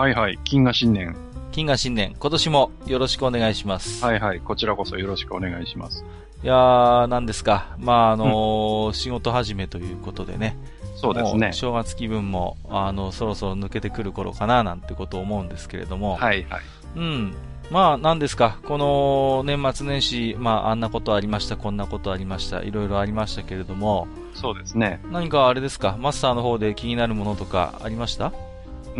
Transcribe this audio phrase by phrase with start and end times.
[0.00, 0.38] はいはい。
[0.44, 1.14] 金河新年。
[1.52, 4.02] 金河新年、今年もよろしくお願いします。
[4.02, 4.40] はいはい。
[4.40, 6.06] こちらこそよろしくお願いします。
[6.42, 7.76] いやー、なんですか。
[7.78, 10.56] まあ、あのー仕事始めということでね。
[10.96, 11.52] そうですね。
[11.52, 16.16] 正月気分も、あの、そろそろ抜けてくる頃かな、なんてことを思うんですけれども。
[16.16, 16.60] はいはい。
[16.96, 17.34] うん。
[17.70, 18.56] まあ、なんですか。
[18.66, 25.02] この年末年始、まあ、あんなことありました、こんなことありました、いろいろありましたけれども、そうですね。
[25.12, 28.32] 何かあれですか、マスターの方で気になるものとかありました？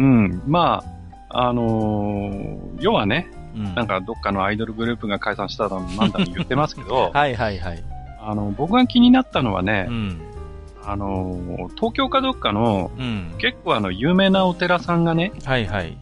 [0.01, 0.43] うん。
[0.47, 0.83] ま
[1.29, 3.75] あ、あのー要はね、うん。
[3.75, 7.83] なんかどっかのアイドルグループが解散しただのなんだの言ってますけど、 はいはいはい。
[8.23, 10.21] あの、僕が気になったのはねう、ん。
[10.84, 13.34] あのー東京かどっかの、うん。
[13.39, 15.97] 結構あの、有名なお寺さんがね、はいはい。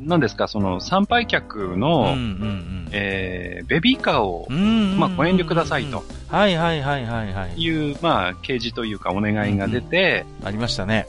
[0.00, 2.88] 何ですか、その、参拝客の、うんうんうん。
[2.92, 4.62] えー、ベビーカーをうんうん
[4.92, 6.04] うんまあ、ご遠慮くださいと。
[6.28, 7.60] はいはいはいはいはい。
[7.60, 11.06] いう、まあ、掲示というかお願いが出て、ありましたね。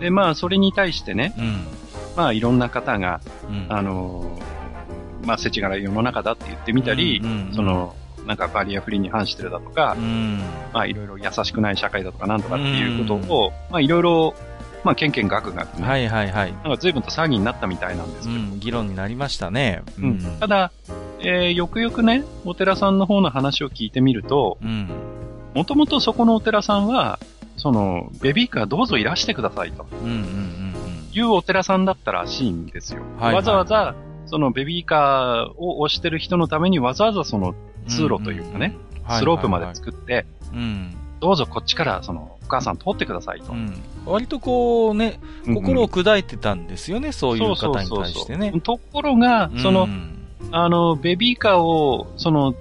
[0.00, 1.66] で、まあ、それに対してね、うん。
[2.16, 3.66] まあ、いろんな方が、うん。
[3.68, 4.58] あのー
[5.24, 7.94] まあ、世知辛い世の中だって言ってみたり、うんうんうんその、
[8.26, 10.38] なんかバリアフリーに反してるだとか、うん。
[10.72, 14.34] まあ、いろいろ優しくない社会だとかなんとかっていうことを、まあ、いろいろ、
[14.84, 16.52] まあ、けんけんがくがくね、はいはいはい。
[16.52, 19.82] なんか随分と騒ぎになったみたいなんですけど、うん、議論になりましたね。
[19.98, 20.72] ううんただ、
[21.20, 24.88] えーよくよくね、お寺さんの方の話を聞いてみると、うん。
[25.54, 27.18] もともとそこのお寺さんは、
[27.58, 30.74] その、ベビーカーどうぞいらしてくださいとうんうんうん
[31.12, 33.02] いうお寺さんだったらしいんですよ。
[33.18, 33.94] はいはいわざわざ、
[34.26, 37.88] そのベビーカーを押してる人のためにわざわざそのうん。
[37.88, 40.96] 通路というかね、んんん、スロープまではい作って、はいはいうん。
[41.20, 43.52] どうぞこっちからそのお母さん通ってくださいと。
[43.52, 43.74] うん。
[44.06, 48.52] 割とこうね、心を砕いてたんですよね、そういう方に対してね。
[48.60, 50.18] ところが、その、うん
[50.50, 52.54] あの、ベビーカーを、その、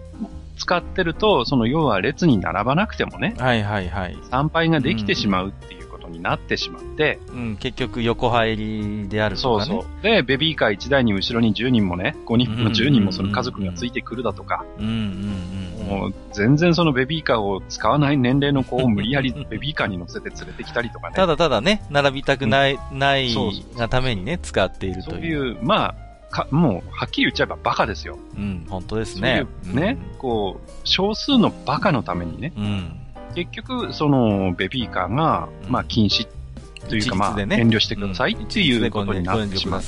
[0.57, 4.17] 使ってると、その、要は列に並ばなくてもね、はいはいはい。
[4.29, 9.65] 参拝ができてしまうっていうことになってしまって、うん、結局横入りであるとかね。
[9.65, 10.03] そうそう。
[10.03, 15.87] で、ベビーカー1台に後ろに10人もね、5人も10人もそのうん家族がついてくるだとか、うんうんうん。
[15.87, 21.15] もう全然そのベビーカーを使わない年齢の子を無理やり ベビーカーに乗せて連れてきたりとかね。
[21.15, 25.13] ただただね、並びたくない、ないそうそうがためにね、使っているとい。
[25.13, 28.17] そういうう、まあ、か、もう、はっきり言っちゃえばバカですよ。
[28.35, 29.47] うん、本当ですね。
[29.63, 32.99] そういうね、こう、少数のバカのためにね、うん。
[33.35, 36.27] 結局、その、ベビーカーが、うんまあ、禁止
[36.87, 39.81] というか、まあ、ね遠慮してくださいっていうことになってしまう。
[39.81, 39.87] うん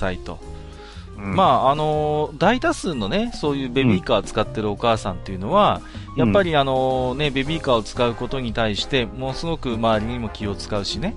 [1.36, 5.82] まあ、あのー大多数のね、そういうベビーカー使ってるお母さんっていうのは、
[6.16, 11.16] やっぱりあのね、ベビーカーを使うことに対して、ものすごく周りにも気を使うしね。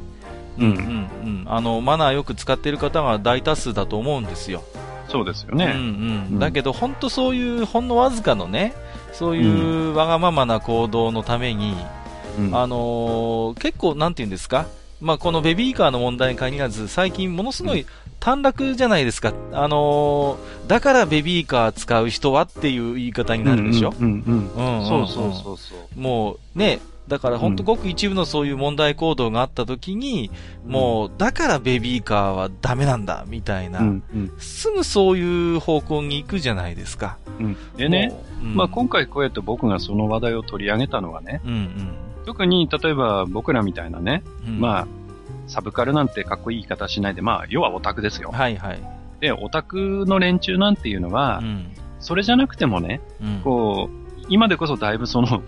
[0.59, 1.45] うんうん、うん。
[1.47, 4.65] あの、マナーよく使ってる方が大多数だと思うんですよ。
[5.13, 5.67] そうですようん、ね。
[5.67, 5.73] うん。
[5.73, 8.73] うんだけど、本当そういう、ほんのわずかのね、
[9.13, 9.47] そうい
[9.91, 11.77] うわがままな行動のために、
[12.39, 14.67] うんあのー結構、なんて言うんですか、
[15.01, 17.85] まあ、このベビーカーの問題に限らず、最近ものすごい
[18.21, 19.33] 短絡じゃないですか。
[19.53, 23.93] あのーだからベビーカー使う人はっていう言い方になるでしょ？
[25.97, 26.81] もう、ね、
[27.13, 30.31] だから本当うんごく一部のそういう問題行動があった時に、
[30.67, 37.19] もう、だからベビーカーはダメなんだ、みたいな、うんうんすぐそういう方向に行くじゃないですか。
[37.39, 41.71] うんでね、まあ今回こうやって僕がその話題を取り上げたのはね、うん
[42.25, 44.61] 特に例えば僕らみたいなね、うん。
[44.61, 44.87] まあ、
[45.49, 48.31] サブカルなんてかっこいい言い方しないで、まあ、要はオタクですよ。
[48.33, 48.81] はいはい。
[49.21, 51.67] で、オタクの連中なんていうのは、うん。
[52.01, 53.41] それじゃなくてもね、うん。
[53.43, 55.43] こう、今でこそだいぶその、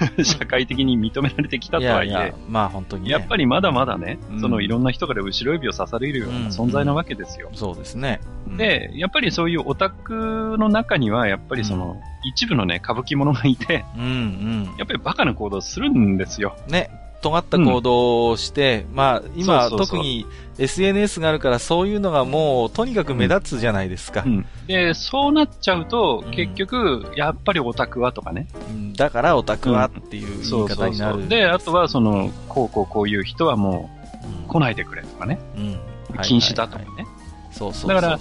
[0.22, 3.10] 社会的に認められてきたとはいえ、いやいやまあ本当にね。
[3.10, 7.50] やっぱりまだまだね、うんそのいろんな人から後ろ指を刺されるような存在なわけですよ。
[7.54, 8.20] そうですね。
[8.46, 14.64] うん、で、やっぱりそういうオタクの中には、やっぱりその、一部のね、歌舞伎者がいて、うんうん。
[14.78, 16.56] やっぱりバカな行動をするんですよ。
[16.68, 20.26] ね、尖った行動をして、まあ今そうそうそう特に
[20.58, 24.22] SNS があるからそういうのがもうとにかく目立つじゃないですか。
[24.26, 28.48] うんで、そうなっちゃうとうん、結局、やっぱりオタクはとかね。
[28.68, 31.28] うんだからオタクはっていう言い方になる。
[31.28, 33.90] で、あとはその、こうこうこういう人はも
[34.24, 35.38] うん、う来ないでくれとかね。
[35.56, 35.70] うん
[36.16, 37.06] はい禁止だとかね。
[37.52, 37.88] そうそうそうそう。
[37.88, 38.18] だから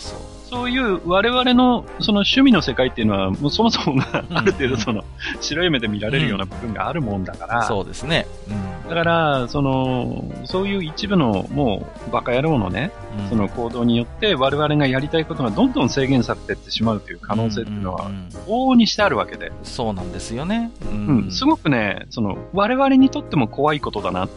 [0.49, 4.37] そういう我々のその趣味の世界っていうのは、もうそもそもがうん。
[4.37, 5.03] ある程度その
[5.41, 8.25] 白い目で見られるような部分があるもんだから、そうですね。
[8.47, 8.89] うん。
[8.89, 13.29] だから、その、そういう一部のもうバカ野郎のね、うん。
[13.29, 18.09] その行動によって我々がやりたいことがどんどん制限されていってしまうという可能性っていうのは
[18.47, 20.71] 往々にしてあるわけで、そうなんですよね。
[20.91, 24.29] ううん、すごくね、その、我々にとっても怖いことだな、いや、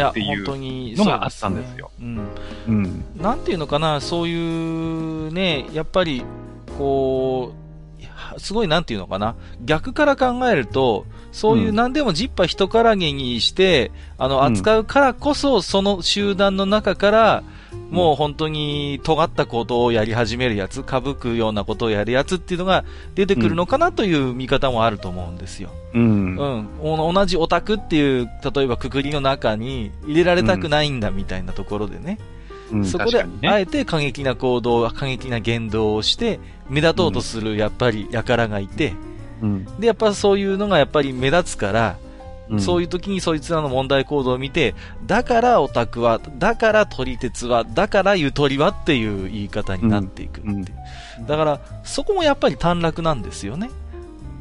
[0.00, 1.90] っていう本当にのがあったんですよ。
[1.98, 2.20] そうね
[2.68, 2.74] うん。
[2.74, 6.24] うん、なんていうのかな、そういうね、やっぱり、
[6.78, 7.52] こ
[8.36, 11.74] う、すごいなんていうのかな、逆から考えると、そういううん。
[11.74, 14.44] 何でもジッパ人からげにして、あの、うん。
[14.44, 17.42] 扱うからこそ、その集団の中から、
[17.90, 22.84] もう本当に尖ったことをやり始めるやつ、かぶくようなことをやるやつっていうのが
[23.14, 25.70] 出てくるのかなという見方もあると思うんですよ。
[25.94, 26.68] うん、うん。
[26.80, 32.18] お同じオタクっていう、例えばくくりの中に入れられたくないんだみたいなところでね。
[32.72, 32.84] うん。
[32.84, 38.94] そこであえて過激な行動、過激な言動をして、目立とうとする、やっぱり、輩がいて、
[39.40, 39.64] うん。
[39.78, 41.96] で、やっぱそういうのがやっぱり目立つから、
[42.50, 44.74] うんそういう時にそいつらの問題行動を見て、
[45.06, 50.56] だからオタクは、だから撮り鉄は、だからゆとりはっていう言い方になっていくっていう。
[50.56, 50.64] うん
[51.26, 53.70] だから、そこもやっぱり短絡なんですよね。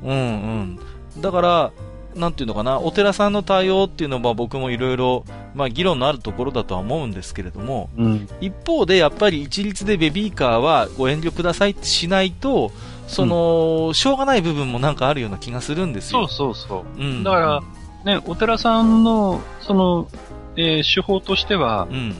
[0.03, 0.79] うん
[1.15, 1.21] うん。
[1.21, 1.71] だから、
[2.15, 12.71] なんていうのかな、お寺さんの対応っていうのは僕もいろいろ、まあ議論のあるところだとは思うんですけれども、うん、一方でやっぱり一律でベビーカーはご遠慮くださいってしないと、
[13.07, 16.27] その、しょうがない部分もなんかあるような気がするんですよ。
[16.27, 17.01] そうそうそう。
[17.01, 17.23] うん。
[17.23, 17.63] だから、
[18.05, 20.07] ね、お寺さんの、その、
[20.55, 22.15] えー手法としてはう、ん。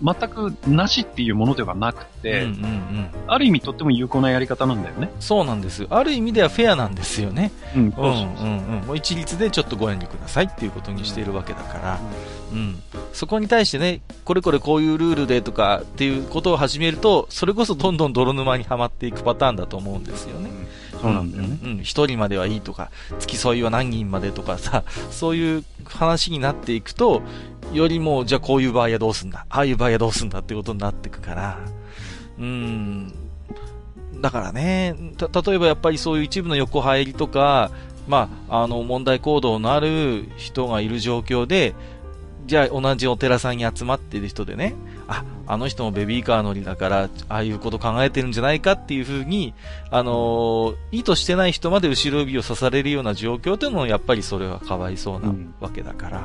[0.00, 3.08] 全くなしっていうものではなくて、うんうんうん。
[3.26, 5.10] ある意味とっても有効なやり方なんだよね。
[5.18, 5.88] そうなんですよ。
[5.90, 7.50] ある意味ではフェアなんですよね。
[7.74, 8.86] うん、うんうんうん。
[8.86, 11.98] もう一律でちょっとご遠慮くださいっていうことにしているわけだから。
[12.52, 12.80] うん。
[13.12, 20.50] そこに対してね、これこれこういうルールでとかっていうことを始めると、それこそどんどん泥沼にはまっていくパターンだと思うんですよね。
[21.00, 21.58] そうなんだよね。
[21.62, 21.70] うん。
[21.70, 27.22] うん一人まではいいとか、付き添いは何人までとかさ、そういう話になっていくと、
[27.72, 29.46] よりも、じゃあこういう場合はどうすんだ？
[29.48, 31.58] ああいう場合はどうすんだってことになっていくから、
[32.38, 33.12] うん。
[34.20, 37.70] だからね、た、例えばやっぱりそういう一部の横入りとか、
[38.08, 41.74] まあ、あの、問題行動のある人がいる状況で、
[42.48, 44.74] じゃあ同じお寺さんに集まっている人でね、
[45.06, 49.52] あ、あの人もベビーカー乗りだから、ああいうこと考えてるんじゃないかっていうふうに、
[49.90, 55.54] あのー意図してない人まで後ろ指を刺されるような状況というのもやっぱりそれはかわいそうなうん。
[55.60, 56.22] わけだから。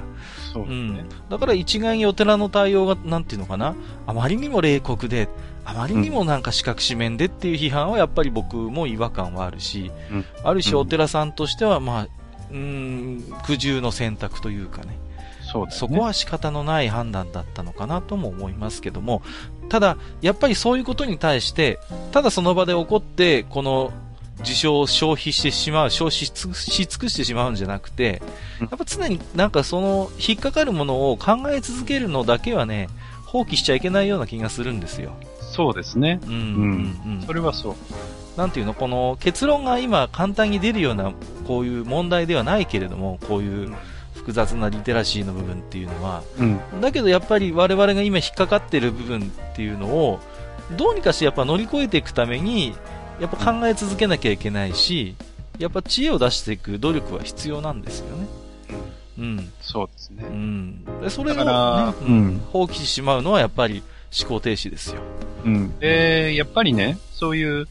[0.54, 1.06] そうだね。
[1.30, 3.76] だから一概にお寺の対応が、なんていうのかな、
[4.08, 5.28] あまりにも冷酷で、
[5.66, 10.26] あまりにもなんか四角四面でっていう批判はやっぱり僕も違和感はあるし、うん。
[10.46, 10.80] ある種うん。
[10.80, 12.08] お寺さんとしては、まあ、
[12.52, 14.98] うーん、苦渋の選択というかね、
[15.54, 15.72] そね。
[15.72, 19.22] そこは仕方のない判断だったのかなとも思いますけども、
[19.70, 21.80] ただ、やっぱりそういうことに対して、
[22.12, 23.92] ただその場で起こって、この
[24.42, 26.52] 事象を消費してしまう、消費し尽
[27.00, 28.22] くしてしまうんじゃなくて、
[28.60, 32.90] うんやっぱ常になんかその引っかかるものを考え続けるのだけはね、
[33.26, 35.14] 放棄しちゃいけないような気がするんですよ。
[35.40, 36.20] そうですね。
[36.26, 37.24] うん、うん、うん。
[37.26, 37.76] それはそう。
[38.38, 41.14] なんていうの、この結論が今簡単に出るような、
[41.48, 43.74] こういう問題ではないけれども、こういう
[44.24, 46.82] 複雑なリテラシーの部分っていうのは、うん。
[46.82, 50.20] だけどやっぱり我々が今引っかかってる部分っていうのを、
[50.78, 52.74] どうにかしてやっぱ乗り越えていくために、
[53.20, 55.16] やっぱ考え続けなきゃいけないし、
[55.60, 58.28] やっぱ知恵を出していく努力は必要なんですよね。
[59.20, 59.52] うん。
[59.62, 60.32] そうですねう。
[60.32, 60.86] ん。
[61.02, 63.84] でそれを、ね、うん放棄してしまうのはやっぱり
[64.18, 65.02] 思考停止ですよ。
[65.44, 65.78] うん。
[65.80, 67.68] で、やっぱりね、そういう、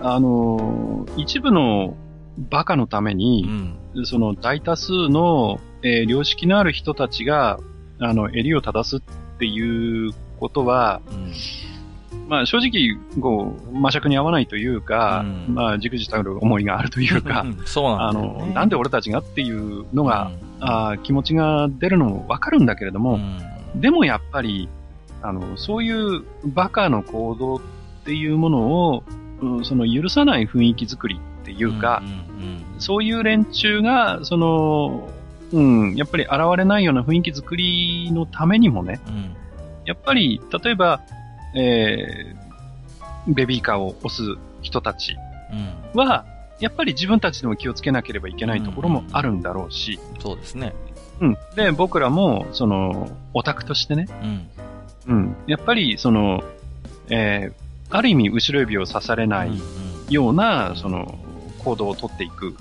[0.00, 1.96] あのー一部の
[2.38, 3.76] バカのためうに、ん。
[4.04, 7.58] その大多数の、えー良識のある人たちが、
[7.98, 9.00] あの、襟を正すっ
[9.38, 11.32] ていうことは、うん。
[12.28, 15.54] まあ正直、こう、魔尺に合わないというか、うん。
[15.54, 17.58] まあ、じくじたる思いがあるというか、ん。
[17.64, 18.22] そうなあんね。
[18.22, 23.14] の、なんで俺たちがっていうのが、うん、あー気持ちが出るのもわかるんだけれども、
[23.74, 23.80] うん。
[23.80, 24.68] でもやっぱり、
[25.22, 27.60] あの、そういうバカの行動っ
[28.04, 28.58] ていうもの
[28.90, 29.04] を、
[29.40, 32.80] うんその許さない雰囲気作りっていうか、んうん。
[32.80, 35.08] そういう連中が、その、
[35.52, 39.36] うん、やっぱり現れないような雰囲気作りのためにもね、うんうん
[39.84, 41.00] やっぱり、例えば、
[41.54, 45.16] えー、ベビーカーを押す人たち
[45.52, 46.24] うんは、
[46.60, 50.74] やっぱり自分たちでも気をつけなければいけないところもあるんだろうし、そうですね。
[51.20, 51.36] うん。
[51.56, 54.48] で、僕らも、その、オタクとしてね、うん。
[55.06, 55.36] うん。
[55.46, 56.42] やっぱり、その、
[57.10, 59.62] えー、ある意味、後ろ指を刺されないうんうん
[60.08, 61.18] ような、その、
[61.64, 62.54] 行動をとっていくうんっ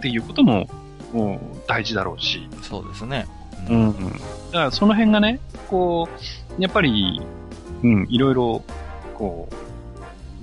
[0.00, 0.68] ていうことも、
[1.12, 3.26] もう大事だろうし、そうですね。
[3.68, 3.92] うん。
[3.92, 4.18] だか
[4.64, 6.08] ら、その辺がね、こ
[6.58, 7.20] う、やっぱり、
[7.82, 8.62] うん、いろいろ、
[9.14, 9.54] こう、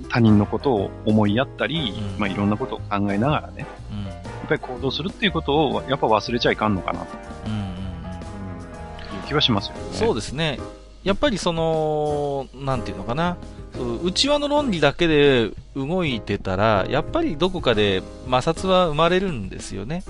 [0.08, 4.04] 他人のことを思いやったり、うんまあいろんなことを考えながらね、うん。
[4.06, 7.06] やっぱり行動するっていうことをやっぱ忘れちゃいかんのかなと
[7.46, 7.64] うんうんうん。
[7.64, 9.82] いう気はしますよね。
[9.92, 10.58] そうですね。
[11.04, 13.36] やっぱりその、なんていうのかな。
[13.74, 20.02] そう内輪の論理だけで動いてたら、やっぱりどこかで摩擦は生まれるんですよね。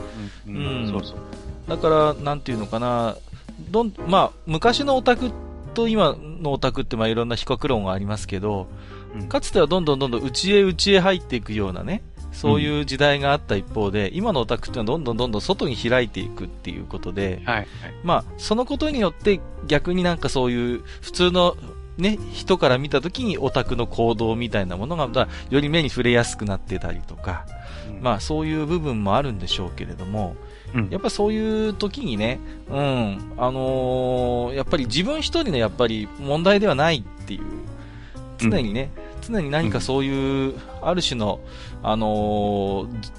[0.47, 0.57] うん。
[0.57, 1.19] うんそうそう。
[1.69, 3.17] だから、なんていうのかな。
[3.71, 5.31] どん、まあ、昔のオタク
[5.75, 8.67] と今のオタクってまあいろんな比較論がありますけど、
[9.15, 12.03] うんかつてはどんどんどんどん内へ内へ入っていくようなね、
[12.41, 17.57] そういう時代があった一方で、今のオタクっていうのはどんどんどんどん外に開いていくっていうことで、はい。
[17.57, 17.69] はい。
[18.03, 21.57] まあ、そのことによって逆になんかそういう普通の
[21.99, 27.45] ね、人から見たときにオタクの行動みたいなものが、まあより目に触れやすくなってたりとか、
[28.01, 30.35] まあそういう部分もあるんでしょうけれども、
[30.75, 37.43] うんやっぱそういう時にね、うん、あのーやっぱり自分一人のやっぱり問題ではないっていう、
[38.41, 41.41] 常にね、常に何かそういう、ある種の、
[41.83, 43.13] あのーず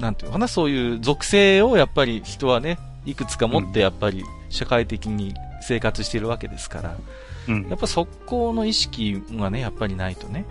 [0.00, 6.96] なんていうのかな、そういう属性をやっぱり人はね、いくつか持ってやっぱり社会的に生活しているわけですから、
[7.48, 7.68] うん。
[7.68, 10.44] やっぱそこの意識がね、やっぱりないとね。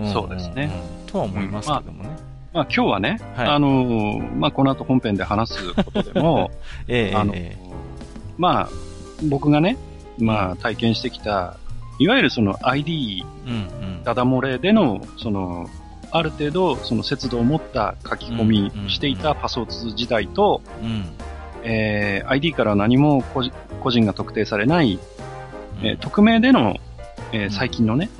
[0.00, 0.12] ん。
[0.12, 0.70] そうですね。
[1.04, 1.06] うん。
[1.06, 2.10] とは思いますけどもね。
[2.52, 3.48] まあ今日はね、はい。
[3.48, 6.50] あのーまあこの後本編で話すことでも、
[6.88, 7.72] ええあのええ。
[8.36, 8.68] まあ
[9.28, 9.78] 僕がね、
[10.18, 11.56] まあ体験してきた、
[11.98, 13.24] いわゆるその ID。
[14.04, 15.68] ダダ漏れでの、その、
[16.10, 21.04] ある程度、その節度を持った書き込みしていたパソツ時代と、うん。
[21.64, 24.98] えー ID から何も個人が特定されない、
[25.80, 25.86] うん。
[25.86, 26.76] えー匿名での、
[27.32, 28.10] えー最近のね、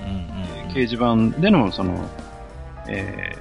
[0.69, 2.09] 掲示板での、その、
[2.89, 3.37] え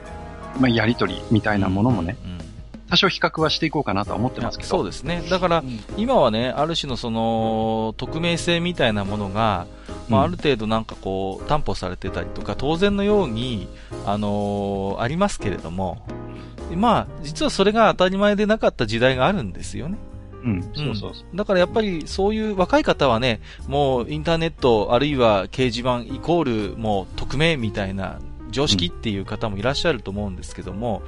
[0.56, 2.31] ーまあ、やりとりみたいなものもね、うんうん
[2.92, 4.70] 多少比較はしていこうかなとは思ってますけど。
[4.70, 5.24] そうですね。
[5.30, 5.64] だから、
[5.96, 9.66] 今はね、ある種のその、匿名性みたいなものが、
[10.10, 13.70] まあ、ある程度なんかこう、担保されてたりとか、当然のように、
[14.06, 16.06] あのーありますけれども、
[16.76, 19.98] まあ、実はそれが当たり前でなかった時代があるんですよね。
[20.44, 21.38] うん、そうそうそう。
[21.38, 28.20] だからやっぱりそういう若い方はね、もうインターネットあるいは掲示板イコールもう匿名みたいな
[28.52, 31.02] 常識っていう方もいらっしゃると思うんですけども、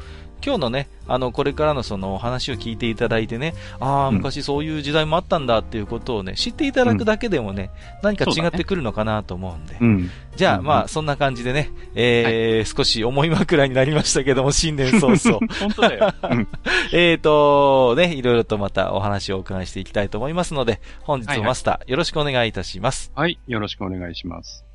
[0.46, 7.72] 今日のね、あの、これからのその話を聞いていただいてね、ああ、うん昔そういう時代もあったんだっていうことをね、知っていただくだけでもね、
[8.04, 9.78] 何か違ってくるのかなと思うんで。
[9.80, 10.10] うん。
[10.36, 15.40] じゃあ、うんまあ、そんな感じでね、えー少し重い枕になりましたけども、新年早々。
[15.60, 16.14] 本当だよ。
[16.30, 16.48] うん。
[16.92, 23.12] えーと、ね、いろいろとまたお話をお伺いしていきたいと思いますので、本日はいはいもマスター、よろしくお願いいたします。
[23.16, 24.66] はい、よろしくお願いします。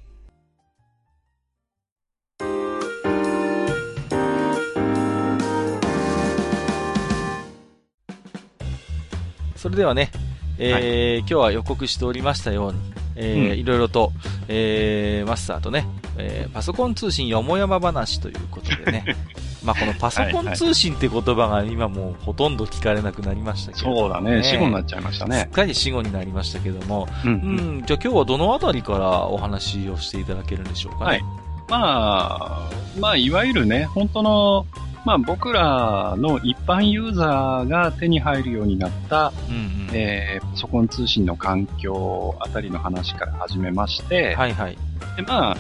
[9.59, 10.11] それではね、
[10.59, 12.79] えー今日は予告しておりましたように、
[13.17, 14.13] えーうんいろいろと、
[14.47, 15.85] えーマスターとね、
[16.17, 19.05] えーパソコン通信よもやま話ということでね、
[19.65, 25.49] まあこのパソコン通信って言葉が今もうほとんど聞かれなくなりましたけど、そうだね、死後になっちゃいましたすっね。
[25.53, 27.35] かり死後になりましたけども、うんう。
[27.81, 31.05] ん、じゃあ今日はどのあたりからお話をしていただけるんでしょうかね。
[31.05, 31.23] はい。
[31.69, 34.67] まあ、まあ、いわゆるね、本当の、
[35.05, 39.89] まあ僕らの一般ユーザーが手に入るようになった、うんうん。
[39.93, 44.79] えーパソコン通信の環境あたりの話から始めまして、はいはい。
[45.17, 45.57] でまあ、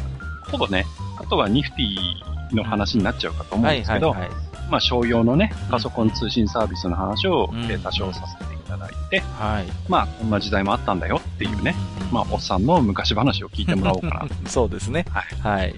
[0.50, 0.87] ほぼね、
[1.18, 4.30] あとはニフティの話になっちゃうかと思うんはいですけど、はいはい。
[4.71, 7.50] まあ商用のね、パソコン通信サービスの話を、
[7.83, 9.66] 多少させていただいて、はい。
[9.88, 14.28] まあこんな時代もあったんだよっていうね、うんうんまあおっさんの昔話を聞いてもらおうかな。
[14.49, 15.04] そうですね。
[15.11, 15.21] は
[15.64, 15.71] い。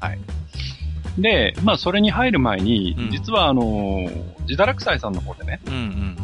[0.00, 0.18] はい。
[1.18, 4.10] で、まあそれに入る前に、うん実はあの、
[4.48, 6.16] 自堕落斎さんの方でね、うんうん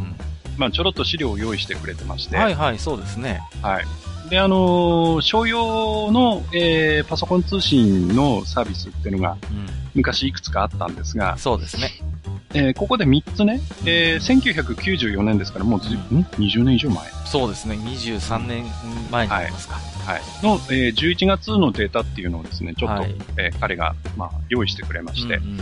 [0.59, 2.31] まあちょろっと資料を用意してくれてましうん。
[2.33, 3.41] て、はいはい、そうですね。
[3.63, 3.85] はい。
[4.33, 9.67] で、あのー商用の、えーパソコン通信のサービスっていうのがうん。
[9.95, 11.91] 昔いくつかあったんですが、そうですね。
[12.55, 15.99] えーここで3つね、えー1994年ですからもうず、ん
[16.39, 17.05] ?20 年以上前。
[17.27, 17.75] そうですね。
[17.75, 18.65] 23年
[19.11, 19.75] 前になりますか。
[19.75, 20.23] はい。
[20.43, 25.61] の、えー11月のデータっていうのをですね、ちょっと、はいえー彼が、まあ、用意してくれまして、うんうんうん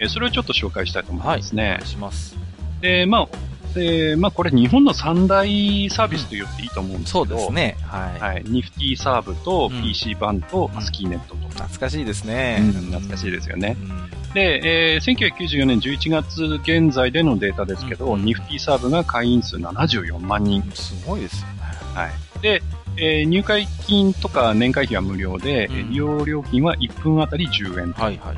[0.00, 1.72] えーそれをちょっと紹介したいと思いますね。
[1.74, 2.34] お願いします。
[2.80, 3.28] で、まあ、
[3.76, 7.76] えーまあ、これ日本の三大サービスと言っていいと思うんですけそど、うですね。
[7.82, 8.20] はい。
[8.20, 8.42] はい。
[8.46, 11.48] ニフティサーブとうん PC 版とうんアスキーネットと。
[11.50, 12.58] 懐かしいですね。
[12.60, 13.76] うん懐かしいですよね。
[13.80, 20.62] うんで、えー1994年11月現在でのデータですけど、うんニフティサーブが会員数74万人。
[20.74, 21.54] すごいですよね。
[21.94, 22.10] はい。
[22.42, 22.62] で、
[22.96, 27.92] えー入会金とか年会費は無料で、うんえー利用料金は1分あたり10円。
[27.92, 28.36] はいはい。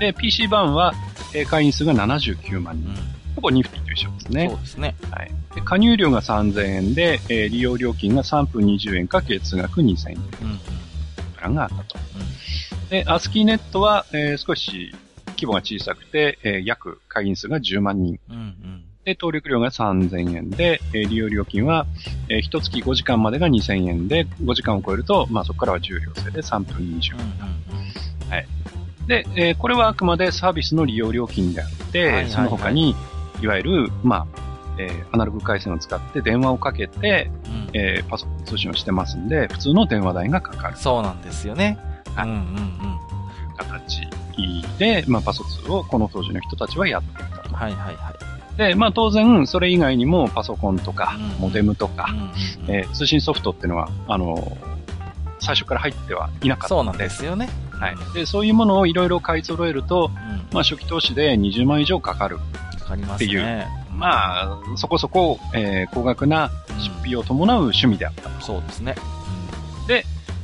[0.00, 0.92] で、PC 版は、
[1.34, 2.88] えー会員数が79万人。
[3.38, 3.40] うん。
[3.40, 4.58] ほぼニフティと一緒ですねそう。
[4.60, 4.94] ですね。
[5.10, 5.30] はい。
[5.54, 10.58] で加入料が3000円で、えー利用料金が3分20円か月額2000円うんうん。
[11.36, 11.98] プランがあったと。
[12.90, 14.92] で、アスキーネットは、えー少し
[15.36, 18.18] 規模が小さくて、えー約会員数が10万人。
[18.30, 18.84] うんうん。
[19.04, 21.86] で、登録料が3000円で、えー利用料金は、
[22.28, 27.58] えー、1月5時間までが2000円で、5時間を超えると、まあそこからは重量制で3分20うんうん
[29.06, 32.94] で、えーこれはあくまでサービスの利用料金であって、はいはいはいその他に、
[33.40, 34.26] いわゆる、まあ、
[34.78, 41.78] えーアナログ回線を使って電話をかけて、うんうんえーパソコン通信をしてますんで、普通の電話代がかかるそうなんですよね。
[42.14, 42.98] はいうんうんうん。
[43.56, 44.08] 形
[44.78, 47.54] で、まあ、パソツをこの当時の人たちはやっていたと。
[47.54, 48.56] はいはいはい。
[48.56, 52.08] で、まあ当然、それ以外にもパソコンとかうん、モデムとか
[52.68, 54.56] えー通信ソフトっていうのは、あの
[55.40, 57.48] 最初から入ってはいなかったそうなんですよね。
[57.72, 57.96] はい。
[58.14, 60.38] で、そういうものをいろいろ買い揃えると、うん。
[60.52, 62.38] まあ初期投資で20万以上かかる。
[62.88, 63.66] かかりますっていうね。
[63.92, 68.30] まあ、そこそこ、えー高額な出費を伴う趣味であった。
[68.40, 68.94] そうですね。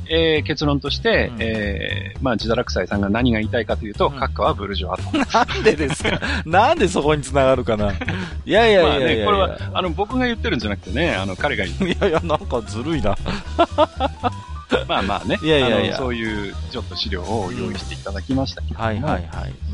[0.07, 5.03] えー結論として、うんえーまあ、自堕落斎さんが何が言いたいかというと、うん閣下はブルジョアと。
[5.55, 6.19] なんでですか？
[6.45, 7.91] なんでそこに繋がるかな？
[7.91, 9.19] いやいやいまあやいやいや。
[9.21, 11.91] ね、これは、あの、僕が言ってるんじゃなくてね、あの、彼が言う。
[11.91, 13.15] いやいや、なんかずるいな。
[14.87, 18.85] まあまあね、いやいやいやあのそういう、ちょっと資料を用意していただきましたけども。
[18.85, 19.23] はいはいはい。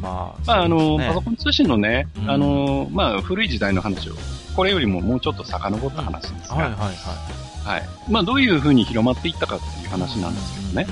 [0.02, 4.14] まあ、まあ、あの、パソコン通信のね、うんあの、まあ、古い時代の話を、
[4.56, 6.92] これよりももうちょっと遡った話ですが、はいはいはい。
[7.64, 7.90] はい。
[8.10, 10.88] まあ、どういう風に広まっていったかっていう話なんですけどね。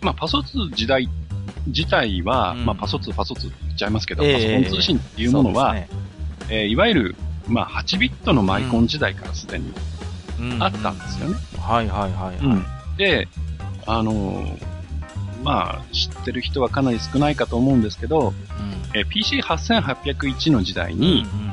[0.00, 1.08] まあ、パソツ時代
[1.66, 5.98] 自体は、うんまあ、パソツ、パソツって言っちゃいますけど、ええパソコン通信っていうものは、そうですね
[6.50, 7.16] えーいわゆる、
[7.46, 9.72] まあ、8ビットのマイコン時代からすでに
[10.40, 11.36] うんあったんですよね。
[11.60, 12.77] はいはいはいはい。
[12.98, 13.28] うんで、
[13.86, 14.58] あのー
[15.44, 18.34] まあ、知ってる人はかなり少ないかと思うんですけど、
[18.94, 21.52] えー PC8801 の時代うんに、うんうん。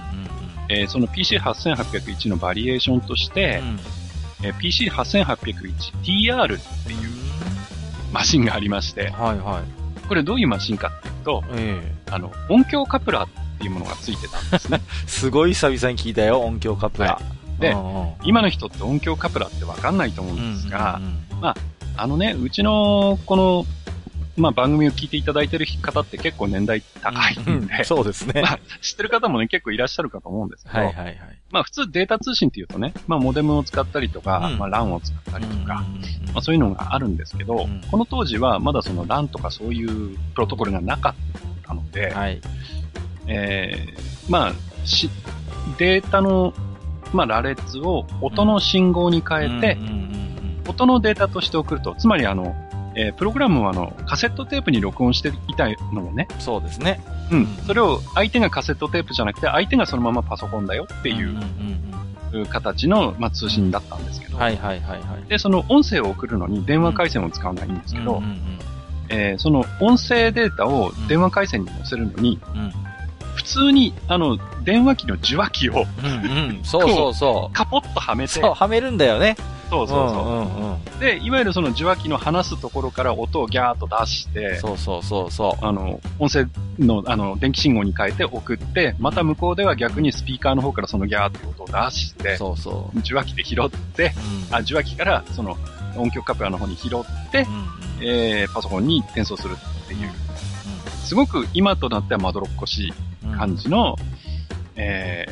[0.70, 3.80] えーその PC8801 のバリエーションとしてう、ん。
[4.48, 7.00] えー PC8801TR っていう
[8.12, 10.08] マシンがありまして、はいはい。
[10.08, 11.96] これどういうマシンかっていうと、ええ。
[12.12, 14.82] あの、音響カプラーっていうものがついてたんですね。
[15.08, 17.14] すごい久々に聞いたよ、音響カプラ。
[17.14, 17.22] は
[17.60, 21.25] でうんうん今の人って音響カプラーってわかんないと思うんですが、うんうん
[21.98, 23.66] あのね、うちのこの、
[24.38, 28.42] まあ、番組を聞いていただいてる方って結構年代高いんで、そうですね。
[28.42, 31.18] まあ、知ってる方もね、結構いらっしゃるかと思うんですけど、はいはいはい。
[31.52, 34.58] まあ普通データ通信っていうとね、まあモデムを使ったりとか、うん。
[34.58, 37.82] まあ LAN を使ったりとか、うんうんうんまあそういうのがあるんですけど、うん。
[37.90, 42.42] この当時はまだその LAN とかそういうプロトコルがなかったので、はい。
[43.28, 44.54] えーまあ、
[44.86, 45.10] し、
[45.78, 46.54] データの、
[47.14, 50.16] まあ羅列を音の信号に変えて、うんうんうん
[50.68, 52.56] 音のデータとして送ると、つまりあの、
[52.96, 57.02] えープログラムはあの、カセットテープに録音していたのをね、うんそうですね。
[57.32, 57.40] うん。
[57.40, 57.48] うん。
[57.68, 61.36] それを相手がカセットテープじゃなくて、相手がそのままパソコンだよっていう
[62.50, 65.30] 形の、まあ、通信だったんですけど、うんはいはいはいはい。
[65.30, 68.40] で、その音声を送るのに電話回線を使わないんですけど、うんうん
[69.10, 72.74] えーその音声データを電話回線に載せるのに、うん
[73.36, 76.14] 普通に、あの、電話機の受話器をうんう
[76.54, 78.28] んそうそうそ カポッとはめう。
[78.28, 79.36] て、そう、はめるんだよね。
[79.70, 80.26] そうそうそう。
[80.26, 86.46] んうんうんで、いわゆるその受話器の話すところから音をギャーッと出して、そうそうそうそあの、音声
[86.80, 92.24] の、あの、電気信号に変えて送って、また向こうでは逆にスピーカーの方からそのギャーって音を出しう。
[92.24, 93.00] て、そうそう。
[93.00, 94.14] 受話器で拾って、
[94.50, 95.58] うんあ、受話器からその
[95.98, 97.66] 音響カプラーの方に拾って、うんうん
[98.02, 100.10] えー、パソコンに転送するっていう、
[101.04, 102.96] すごく今となってはまどろっこしいうん
[103.38, 103.98] 感じの、
[104.76, 105.26] え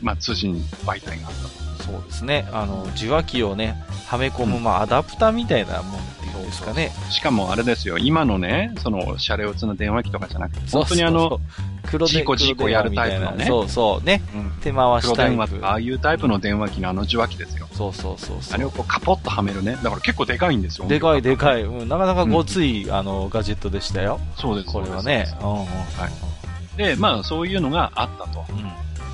[0.00, 1.70] ー、まあ通信媒体があったと。
[1.80, 2.48] そうですね。
[2.52, 6.92] あの、受話器をね、はめ込む、まあ、アダプターみたいなもんっていうんですかね。
[7.10, 14.22] しかもあれですよ、今のね、その、シャレオツな電話機とかじゃなくて、本当にあの、そうそうそう、黒ジーコジーコやるタイプのねそうそう、ね。
[14.34, 17.66] うん手回し黒タイプ電話ああいうタイプの電話機のあの受話器ですよ。
[17.72, 18.54] そうそうそうそう。
[18.54, 19.78] あれをこうカポッとはめるね。
[19.82, 20.86] だから結構でかいんですよ。
[20.86, 21.36] でかいでい。
[21.36, 21.62] かい。
[21.62, 24.20] うん、なかなかごつい、あの、ガジェットでしたよ。
[24.36, 24.68] そうです。
[24.68, 25.26] これはね。
[25.40, 25.56] うんうん。
[25.58, 26.29] はい
[26.76, 28.44] で、まあそういうのがあったと。
[28.50, 28.70] うん。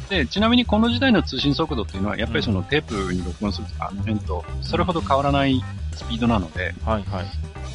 [0.08, 5.62] で、ちなみにこの時代の通信速度っていうのは、やっぱりそのテープに録音するとか、あの辺と、それほど変わらない
[5.94, 7.24] スピードなので、はいはい。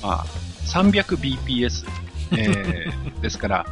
[0.02, 0.26] まあ、
[0.66, 1.86] 300bps、
[2.32, 3.66] えー、 ですから、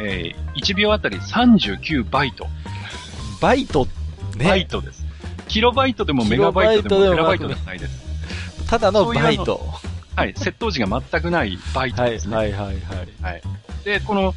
[0.00, 2.46] えー、1秒あたり39バイト。
[3.40, 3.86] バイト、
[4.36, 4.44] ね。
[4.44, 5.04] バイトです。
[5.48, 8.08] キロバイトでもメガバイトでもテラバイトでもないです。
[8.68, 9.60] ただのバイト。
[10.14, 10.34] はい。
[10.34, 12.36] 窃盗時が全くないバイトはいですね。
[12.36, 12.76] はいはいはい。
[13.22, 13.42] はい。
[13.84, 14.34] で、この、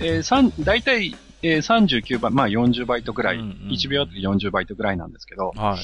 [0.00, 5.78] えー、三大体、えー、39倍、まあ40バイトぐらい、うんうん1秒あたり40バイトぐらいなんですけど、はい。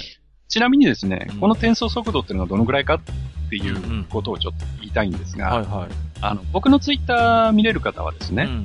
[0.49, 3.01] ちなみにですね、うんこの転送速度っていうのがどのぐらいかっ
[3.51, 5.91] ていうんうんうことをちょっと言いたいんですが、はいはい。
[6.21, 8.57] あの、僕のツイッター見れる方はですね、うんうんう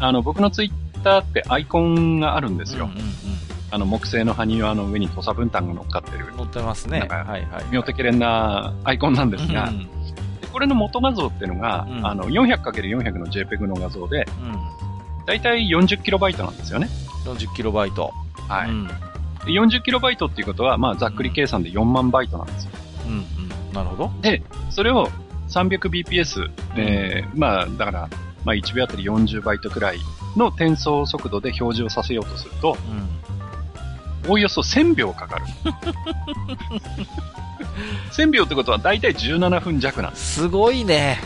[0.00, 0.04] ん。
[0.04, 2.86] あの、僕のツイッターってアイコンがあるんですよ。
[2.86, 3.04] うんうんうん。
[3.70, 7.00] あの、木製の埴輪の上に土佐分担が乗っかってる、乗ってますね。
[7.00, 7.64] なんかはいはい。
[7.72, 9.88] 妙的連なアイコンなんですが、うん
[10.54, 14.56] これの元画像っていうのが、うんあの、400×400 の JPEG の画像で、うん。
[15.26, 16.88] だいたい 40KB なんですよね。
[17.24, 18.14] 40キロバイト。
[18.48, 18.70] はい。
[18.70, 18.86] うん。
[18.86, 18.94] で
[19.46, 22.70] 40KB っていうことは、まあ、ざっくり計算で4万バイトなんですよ。
[23.06, 23.12] うん。
[23.12, 23.24] うん。
[23.72, 24.12] なるほど。
[24.20, 25.08] で、それを
[25.48, 28.08] 300bps、えー、まあ、だから、
[28.44, 29.98] まあ、1秒あたり40バイトくらい
[30.36, 32.76] の転送速度で表示をさせようとすると、
[34.24, 34.30] うん。
[34.30, 35.46] おおよそ1000秒かかる。
[38.12, 40.34] 1000秒ってことは大体17分弱なんです。
[40.42, 41.20] すごいね。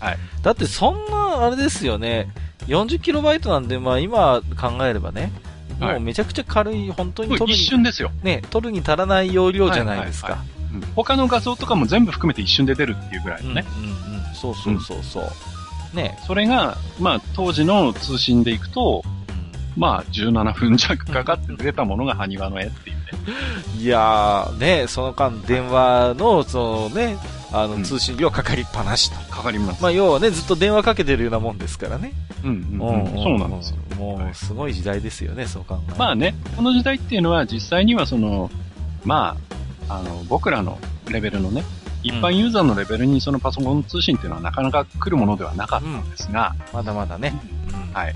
[0.00, 0.18] はい。
[0.42, 2.28] だってそんな、あれですよね。
[2.66, 5.32] 40キロバイトなんで、まあ今考えればね。
[5.80, 8.10] もはいうめちゃくちゃ軽い、本当にもう一取るに、瞬ですよ。
[8.22, 10.44] ね、取るに足らない容量じゃないですはいか。
[10.56, 10.62] うん
[10.96, 13.64] 他の画像とかも全部含めて一瞬で出るっていうぐらいのね。
[13.76, 14.34] うんうんうん。
[14.34, 15.96] そうそうそうそう。
[15.96, 16.18] ね。
[16.26, 19.02] それが、まあ、当時の通信でいくと、
[19.76, 23.01] まあ、17分弱かかって出たものが埴輪の絵っていうね。
[23.78, 27.16] いやー、ね、その間、電話の、そのね、
[27.52, 27.82] あの、うん。
[27.82, 29.32] 通信料かかりっぱなしと。
[29.32, 29.82] かかります。
[29.82, 32.12] まあ、要はね、ずっと電話かけてるようなもんですからね。
[32.42, 33.22] うんうんうん。
[33.22, 33.76] そうなんですよ。
[33.96, 35.98] もう、すごい時代ですよね、そう考えると。
[35.98, 38.50] まあね、この時代っていうのは実際にはその、
[39.04, 39.36] ま
[39.88, 40.78] あ、あの、僕らの
[41.10, 41.64] レベルのね、
[42.02, 47.38] 一般ユーザーのレベルにそのパソコン通信っていうのはなかなか来るものではなかったんですが、まだまだね。
[47.72, 47.92] うん。
[47.92, 48.14] はい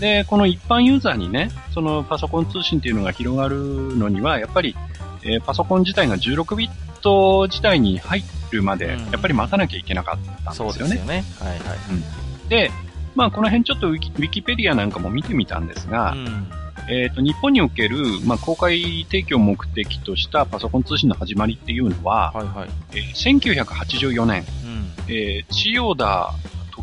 [0.00, 4.74] で、この一般ユーザーにね、そのパソコン通信っていうのが広がるのには、やっぱり、
[5.22, 6.70] えーパソコン自体が16ビッ
[7.02, 10.96] ト自体に入るまで、うんやっぱり待たなきゃいけなかったんですよね。
[10.96, 11.24] よね。
[11.38, 12.48] はいはい。
[12.48, 12.70] で、
[13.14, 16.50] まあこの辺ちょっとウィキペディアなんかも見てみたんですが、うん
[16.88, 22.68] えっ、と、日本における、まあ、公開提供を目的としたパソコン通信の始まりっていうのは、はいはい。
[22.92, 24.90] えー1984年、うん。
[25.08, 26.34] えー、千代田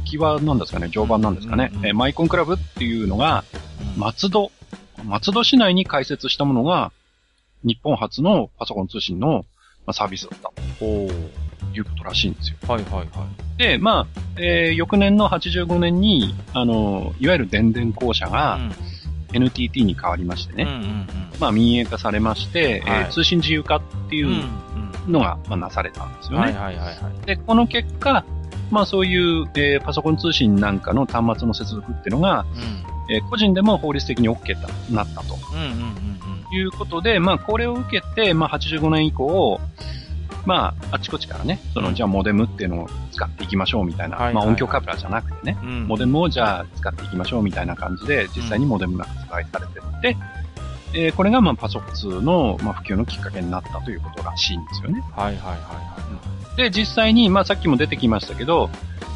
[0.03, 3.43] 時はなんですかね、常磐なんですかね、うんうんえーマイコンクラブっていうのが、
[3.95, 4.51] うん松戸、
[5.05, 6.91] 松戸市内に開設したものが、
[7.63, 9.45] 日本初のパソコン通信の、
[9.85, 12.57] まあ、サービスだったということらしいんですよ。
[12.67, 13.07] はいはいはい。
[13.57, 18.71] で、まあ、えー翌年の85年に、あの、いわゆる電電公社がうん
[19.33, 21.07] NTT に変わりましてね、うんうん
[21.39, 24.29] まあ民営化されまして、はいえー通信自由化っていうん。
[24.29, 24.37] うん
[25.07, 26.35] うのが、まあ、なされたんですうん。
[26.35, 26.51] よね。
[26.51, 27.25] はいはいはいはい。
[27.25, 28.25] で、この結果、
[28.71, 33.13] まあそういう、えーパソコン通信なんかの端末の接続っていうのが、うん。
[33.13, 36.55] えー個人でも法律的に OK となったとうんうんうんうん。
[36.55, 39.59] いうことで、まあこれを受けて、まあ85年以降、
[40.45, 50.17] まああちこちからね、その、うんじゃあモデムっていうのを使っていきましょうみたいな、はいはいはいまあ音響カメラじゃなくてね、うんモデムをじゃあ使っていきましょうみたいな感じで、実際にモデムが発売されてって、
[50.93, 55.01] えーこれがまあパソコン通の、まあ、普及のきっかけになったということらしいんですよね。
[55.15, 58.69] はいはいはいはで、実際に、まあさっきも出てきましたけど、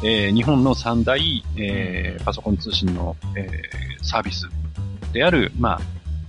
[0.04, 4.48] えー日本の三大、えーパソコン通信の、えーサービス
[5.12, 5.80] である、まあ、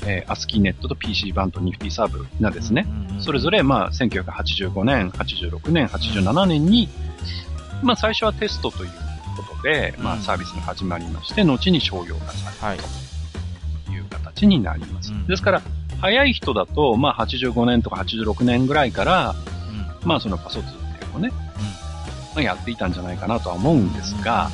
[0.06, 2.54] えー、アスキーネットと PC 版とニフティサーブがい。
[2.54, 2.86] ですね、
[3.20, 6.90] それぞれ、まあ、1985年、86年、87年に、
[7.82, 8.92] まあ、最初はテストという
[9.38, 12.78] ことで、まあ、うんサービスが始まりまして、後に商用化されはい。
[12.78, 12.84] た
[13.88, 15.12] という形になります。
[15.12, 15.62] うんですから、
[16.00, 19.36] 早い人だと、まあ、85年とか86年ぐらいから、
[20.04, 20.83] うんまあ、そのパソツっていうの
[21.16, 21.32] をね、
[22.34, 24.50] まあ、やっていたんじゃないかなとは思うんですが、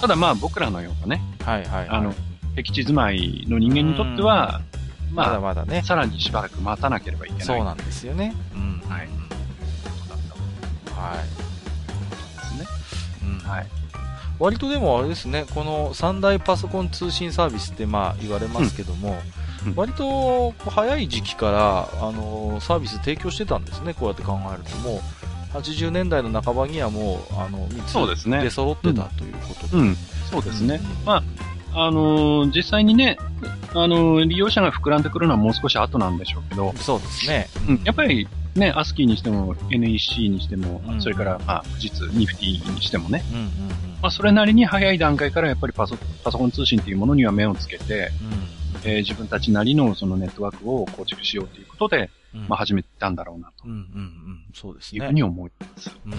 [0.00, 1.88] ただまあ、僕らのようなね、はいはいはい。
[1.88, 2.14] あの、
[2.56, 4.60] 僻地住まいの人間にとっては、
[5.12, 5.84] まだままだねあ、。
[5.84, 7.44] さらにしばらく待たなければいけない。
[7.44, 8.34] そうなんですよね。
[8.54, 8.82] うん。
[8.88, 9.08] はい
[11.00, 11.18] はい。
[11.18, 11.28] ん
[12.36, 12.66] ですね。
[13.24, 13.66] うんはい。
[14.38, 19.16] 割とでもあれですね、この三大パソコン通信サービスってまあ言われますけども、うん
[19.76, 24.74] 割と早い時期から、あのサービス提供してたんですね、こうやって考えると。
[24.78, 25.00] もう、
[25.52, 29.76] 80年代の半ばにはもう、あの、3つそうですね出揃ってたということで。
[29.76, 29.96] うん。
[30.30, 30.80] そうですね。
[31.00, 31.22] うんま
[31.72, 33.16] あ、あのー実際にね、
[33.74, 37.48] あのー利用者が膨らんでくるのはもう少し後なんでしょうけど、そうですね。
[37.68, 43.50] うん、やっぱりね、アスキーにしても NEC にしても、うんそれから、まあ、富士通、ニフティにしてもね、うんうんうん。
[44.02, 45.96] まあ、それなりに早い段階からやっぱりパソ
[46.32, 48.10] コン通信というものには目をつけて、
[48.84, 52.08] えー自分たちなりのそのネットワークを構築しようということで、うん。
[52.48, 54.44] まあ、始めたんだろうな、うんうんうん。
[54.54, 55.00] そうですね。
[55.00, 55.96] というふうに思います。
[56.06, 56.12] うん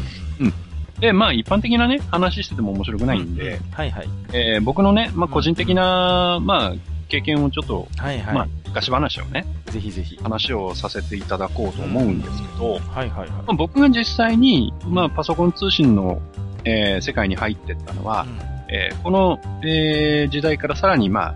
[0.45, 0.53] うん
[0.99, 4.09] で、まあ、一般的なね、話してても面白くないんうで、はいはい。
[4.33, 6.73] えー僕のね、まあ、個人的な、まあ、
[7.09, 8.35] 経験をちょっと、はいはい。
[8.35, 10.17] まあ、昔話をね、ぜひぜひ。
[10.21, 13.29] 話をさせていただこうと思うんですけど、はいはいはい。
[13.29, 16.21] まあ、僕が実際に、まあ、パソコン通信の、
[16.65, 18.27] えー世界に入っていったのは、
[18.69, 21.35] えーこの、えー時代からさらに、まあ、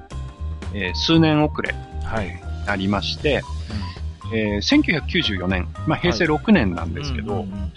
[0.76, 2.28] えー数年遅れうんはい。
[2.28, 3.42] になりまして、
[4.34, 7.72] えー1994年、まあ、平成6年なんですけど、うんうん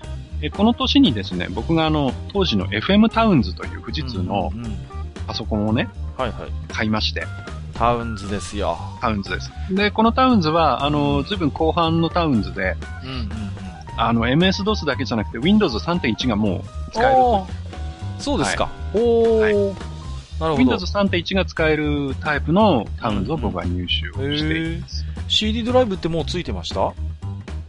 [0.57, 4.79] この年にですね、僕があの、当時の FM タウンズという富士通のうんうんうん
[5.27, 6.51] パソコンをね、はいはい。
[6.73, 7.27] 買いまして、
[7.75, 8.79] タウンズですよ。
[9.01, 9.51] タウンズです。
[9.71, 13.31] で、このタウンズは、あの、随分後半のタウンズで、うんうんうん。
[13.99, 17.21] あの、MS-DOS だけじゃなくて、Windows 3.1がもう使える。
[17.21, 17.49] おー
[18.19, 18.71] そうですか。
[18.95, 19.41] おー。
[19.43, 20.57] なるほど。
[20.57, 25.05] Windows 3.1が使えるタイプのタウンズを僕は入手をしています。
[25.29, 26.93] CD ドライブってもうついてました？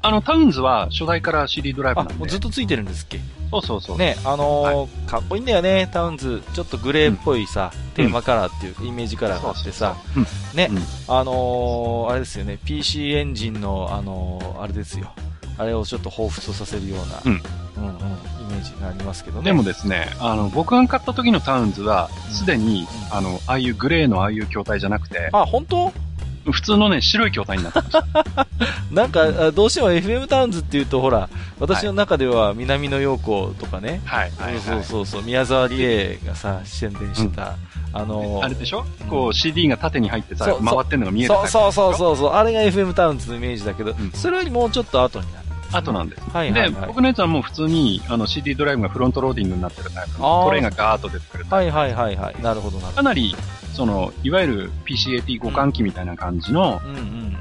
[0.01, 2.19] あの、タウンズは初代から CD ドライブあなん、で。
[2.19, 3.19] もうずっとついてるんですっけ？
[3.51, 3.97] そうそうそう。
[3.97, 6.41] ね、あのーかっこいいんだよね、タウンズ。
[6.53, 10.23] ちょっとグレーっぽいさ、テーマカラーっていうイメージカラーがあってさ、うん。
[10.55, 10.77] ね、うん。
[11.13, 15.11] あのーあれですよね、PC エンジンの、あのーあれですよ。
[15.57, 17.41] あれをちょっと彷彿とさせるような、うん。
[17.77, 17.95] うんうん
[18.49, 19.45] イメージがありますけどね。
[19.45, 22.33] でもですね、あの、僕が買った時のタウンズは、うん。
[22.33, 25.91] すでに、あの、ああいうグレーのああいう筐体じゃなくて、あ、本当？
[26.45, 28.47] 普通のね、白い筐体になってました。
[28.91, 34.31] なんか、あどうしても FM タウンズっていうと、ほら、私の中では南野陽子とかね、はい。
[34.65, 37.55] そうそうそう、宮沢りえがさ、宣伝してた、
[37.93, 41.95] あのーあれでしょ、うんこう CD が縦に入ってさ回ってんのが見えるそうそうそうう。
[41.95, 46.23] そうそう、あれが FM タウンズのイメージだけど、うんそれよりもうちょっと後になる後なんです。
[46.33, 52.41] はいはいはいで、僕のやつはもう普通に、あの CD ドライブがフロントローディングになってるタイプトレイがガーッと出てくるタイはいはいはいはい。
[52.41, 52.95] なるほどなるほプ。
[52.97, 53.35] かなり、
[53.79, 56.81] その、いわゆる PCAP 互換機みたいな感じの。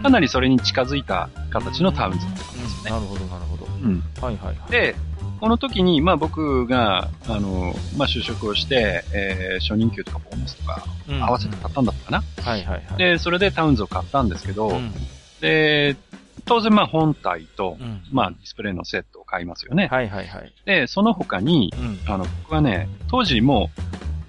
[0.04, 2.90] かなりそれに近づいた形のタウンズだったんですね。
[2.92, 3.66] なるほどなるほど。
[3.66, 4.04] うん。
[4.20, 4.70] はいはいはい。
[4.70, 4.94] で、
[5.40, 12.22] この時に、まあ僕が、あの、まあ就職をして、えー、初任給とかボーナスとかうん合わせて買ったんだったかな。
[12.44, 12.98] はいはいはい。
[12.98, 14.92] で、それでタウンズを買ったんですけど、うん、
[15.40, 15.96] で、
[16.44, 18.02] 当然まあ本体と、うん。
[18.12, 19.88] まあディスプレイのセットを買いますよね。
[19.90, 20.52] はいはいはい。
[20.66, 21.98] で、その他に、うん。
[22.06, 23.70] あの、僕はね、当時も、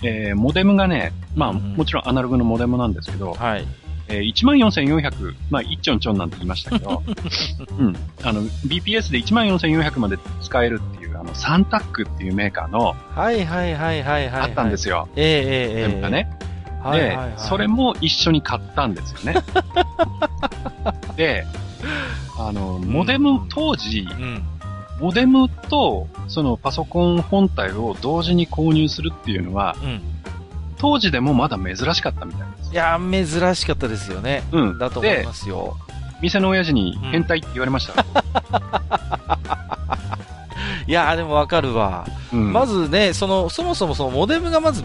[0.03, 3.67] えー、モデムがね、まあ、うんもちろんアナログのモデムなんですけど、はい。
[4.09, 7.03] えー、14400、まあ、一ちょんちょんなんて言いましたけど、
[7.77, 7.95] うん。
[8.23, 14.41] あの、BPS で14400まで使えるっていう、あの、サンタックっていうメーカーの、はいはいはいはいはい。
[14.41, 14.97] あったんですよ。
[14.97, 15.09] よ。
[15.15, 15.87] ええええええ。
[15.89, 16.29] 全部がね。
[16.83, 17.29] はいはいはい。
[17.31, 19.41] で、それも一緒に買ったんですよね。
[21.15, 21.45] で、
[22.39, 24.43] あの、モデム、当時、うん。
[24.99, 30.01] モデムと、そのパソコン本体を同時に購入するっていうのは、うん。
[30.77, 32.71] 当時でもまだ珍しかったみたいです。
[32.71, 34.43] いやー、珍しかったですよね。
[34.51, 34.77] うん。
[34.77, 35.77] だと思いでま、すよ。
[36.21, 38.03] 店の親父にうん変態って言われました。
[40.89, 42.07] いやー、でもわかるわ。
[42.33, 44.83] うんまずね、その、そもそもそのモデムがまず、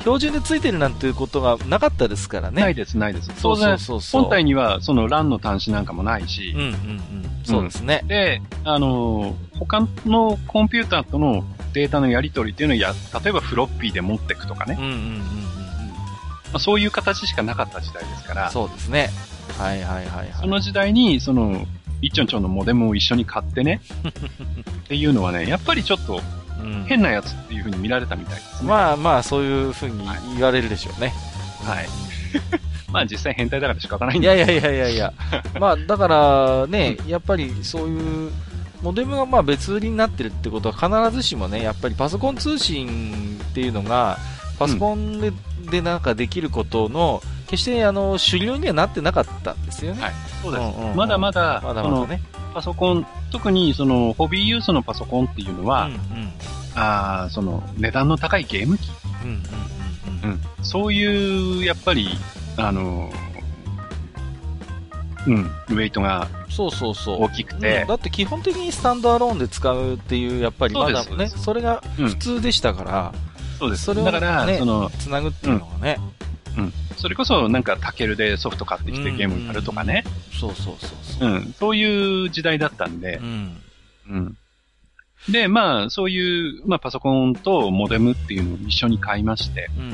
[0.00, 2.60] 標準でついてるなんていうことがなかったですからね。
[2.60, 3.30] ないです、ないです。
[3.40, 3.78] 当然。
[3.78, 7.40] 本体にはその LAN の端子なんかもないしうん、うんうん。
[7.44, 8.02] そうですね。
[8.08, 15.18] で、あのー他のコンピューターとのデータのやり取りっていうのをや、例えばフロッピーで持っていくとかね、うんうんうん。
[15.18, 15.24] ま
[16.54, 19.10] あ、そういう形しかなかった時代ですから、そうですね。
[19.58, 20.32] はいはいはいはい。
[20.40, 21.66] その時代に、その、
[22.02, 23.80] 一丁ちょんのモデムを一緒に買ってね、
[24.84, 26.20] っていうのはね、やっぱりちょっと
[26.62, 28.68] うん変なやつっていう風に見られたみたいですね。
[28.68, 31.12] まあまあ、そういうふうに言われるでしょうね。
[31.64, 31.86] はい。
[32.92, 35.12] まあ実際変態だから仕方ないんいでやいやいやいやいや。
[35.60, 38.32] まあ、だからね、やっぱりそういう、
[38.82, 44.18] モデムがまあ別売りになってるってことは必ずしもね、やっぱりパソコン通信っていうのが、
[44.58, 45.32] パソコンで,、
[45.70, 50.02] でなんかできることの、決してあの主流にはなってなかったんですよね。
[50.02, 50.12] はい。
[50.40, 50.60] そうです。
[50.60, 50.96] うんうんうん。
[50.96, 52.22] まだまだ、まだまだね。
[52.54, 56.00] パソコン、特にそのホビーユースのパソコンっていうのは、うんうん。
[56.76, 58.90] あーその値段の高いゲーム機、
[59.24, 59.36] うんうん
[60.24, 60.40] うんうん。
[60.62, 62.08] そういう、やっぱり、
[62.56, 63.10] あの、
[65.26, 65.34] うん、
[65.70, 67.24] ウェイトがそうそうそう。
[67.24, 67.82] 大きくて。
[67.82, 72.08] うん、だって基本的にスタンドアローンで使うっていう、やっぱりまだね、それがうん。
[72.08, 73.12] 普通でしたから、
[73.58, 73.84] そうです。
[73.86, 75.98] それをだから、ねその、つなぐっていうのがね、
[77.00, 80.04] それこそなんかタケルでソフト買ってきてゲームやるとかね、
[80.38, 81.34] そうそうそうそうう。
[81.38, 83.56] ん、そういう時代だったんでう、ん。
[84.10, 84.36] うん。
[85.30, 89.84] で、まあ、そういう、まあ、パソコンとモデムっていうのを一緒に買いまして、うん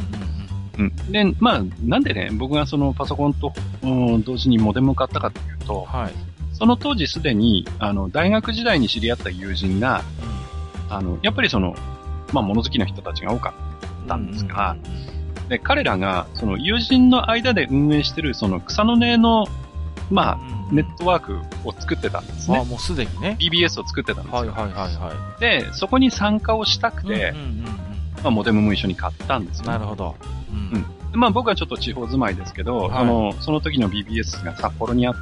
[0.80, 1.12] うんうん。
[1.12, 3.86] で、まあ、なんでね、僕がそのパソコンと、う
[4.18, 5.66] ん同時にモデムを買ったかっていううん。
[5.66, 6.12] と、はい。
[6.52, 10.02] その当時すでに、あの、大学時代に知り合った友人が、
[10.88, 11.76] あの、やっぱりその、
[12.32, 13.54] まあ、物好きな人たちが多か
[14.04, 14.76] ったんですが、
[15.48, 19.46] で、彼らが、その友人の間で運営してる、その草の根の、
[20.10, 20.38] まあ、
[20.70, 22.64] ネットワークを作ってたんですあ、ね。
[22.64, 23.36] もうすでにね。
[23.40, 24.38] BBS を作ってたんですよ。
[24.38, 27.06] はいはいはいはで、そこに参加をしたくい。
[27.06, 27.64] て、うんうんうん
[28.22, 29.64] まあ、モデムも一緒に買ったんですよ。
[29.66, 30.16] うんなるほど。
[30.50, 35.20] うんうんでまあ、僕はちょっと地方住まいですけど、はいあの、その時の BBS が札幌にあって、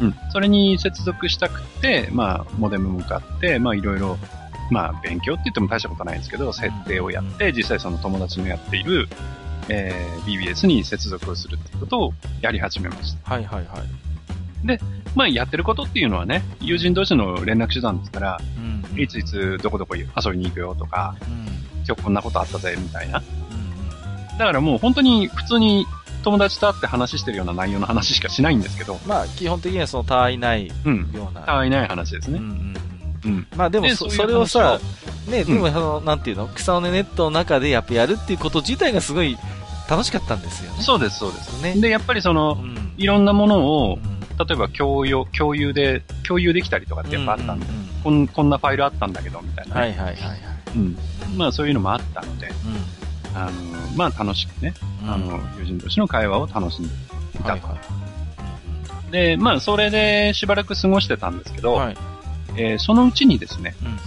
[0.00, 0.14] うんうんうん。
[0.32, 4.18] それに接続したくて、まあ、モデム向かって、まあ、いろいろ、
[4.70, 9.08] まあ、勉強って言っても大したことないんですけど、設定をやって、実際その友達のやっている、
[9.68, 13.34] えー、BBS に接続をするっていうことをやり始めました。
[13.34, 14.00] はいはいはい。
[15.14, 21.46] まあ、やってることっていうのはね、友人同士の連絡手段ですから、うんうんいついつどこどこ遊びに行くよとか、うん
[21.86, 23.18] 今日こんなことあったぜ、みたいな。
[23.18, 25.86] うんだからもう本当に普通に
[26.22, 31.10] 友達と会って話してるような内容の話しかしないんですけど、まあ、基本的にはその、他愛ないうん。
[31.14, 31.42] ような。
[31.42, 32.38] たわいない話ですね。
[32.38, 32.89] うんうん
[33.24, 33.46] うんうん。
[33.56, 34.78] まあでもそ、でそういうそれをさ
[35.26, 39.36] 話、ね、でも、あの、なんていうの、草の根ネットの中でやっぱやるっていうこと自体がすごい
[39.88, 40.82] 楽しかったんですよね。
[40.82, 41.62] そうです、そうです。
[41.62, 41.74] ね。
[41.80, 42.92] で、やっぱりそのう、ん。
[42.96, 50.38] いろんなものをう、ん例えば共有、共有で、共有できたりとかってやっぱあったんで、うううんこんこんなファイルあったんだけど、みたいなね、はいはいはいはい。
[50.76, 50.96] うん。
[51.36, 52.50] まあそういうのもあったので、う
[53.34, 53.52] あの、
[53.96, 54.70] まあ楽しくね、
[55.04, 55.10] ん。
[55.10, 56.94] あの、友人同士の会話を楽しんで
[57.34, 57.48] いたと。
[57.50, 57.76] はいは
[59.08, 59.12] い。
[59.12, 61.96] で、まあそれでしばらく過ごしてたんですけど、はい。
[62.56, 63.98] えーそのうちにですね、うん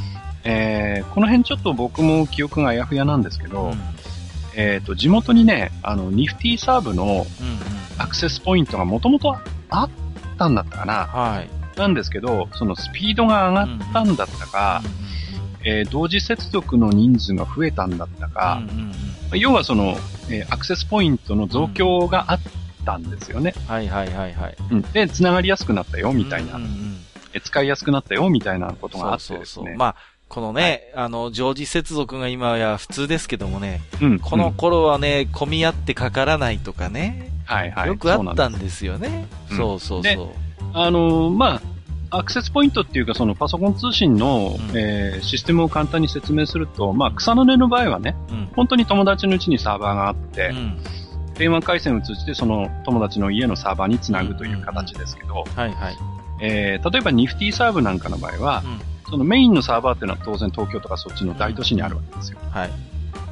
[0.45, 3.73] えーこの辺ちょっと僕も記憶があやふやなんですけど、うん
[4.56, 7.25] えっ、と、地元にね、あの、ニフティサーブのうんうん。
[7.97, 9.36] アクセスポイントがもともと
[9.69, 9.89] あっ
[10.38, 10.93] たんだったかな。
[11.06, 11.49] はい。
[11.77, 14.82] なんですけど、そのスピードが上がったんだったか、
[15.63, 18.86] えー同時接続の人数が増えたんだったかうん、うん
[19.32, 19.95] うん要はその、
[20.29, 22.39] えーアクセスポイントの増強があっ
[22.86, 23.56] たんですよね。
[23.67, 24.56] はいはいはいはい。
[24.71, 26.92] うんで、繋がりやすくなったよ、みたいな、うんうん
[27.41, 29.63] 使いやすくなったよ、みたいなことがあそうそうそう。
[29.63, 29.76] ってですね。
[29.78, 29.96] まあ、
[30.30, 37.88] このね、あの、常時接続が今や普通ですけどもね、うんこのうん頃はね、混み合ってかからないとかね、はいはい。
[37.88, 39.28] よくあったんですよね。
[39.52, 40.28] うんそうそうでそう。
[40.74, 41.62] あのーま
[42.10, 48.50] あ、アクセスポイントっていうか、そのパソコン通信の、うんえーシステムを簡単に説明すると、まあ、草の根の場合はね、うん。
[48.56, 50.78] 本当に友達のうちにサーバーがあって、うん。
[51.36, 55.98] 電話回線を通じてその友達の家のサーバーにつなぐという形ですけど、はいはい。
[56.41, 58.82] えー例えばニフティサーブなんかの場合はう、ん。
[59.10, 62.39] そのメインのサーバーっていうのは当然東京とかそっちの大都市にあるわけですよ。
[62.52, 62.69] はい。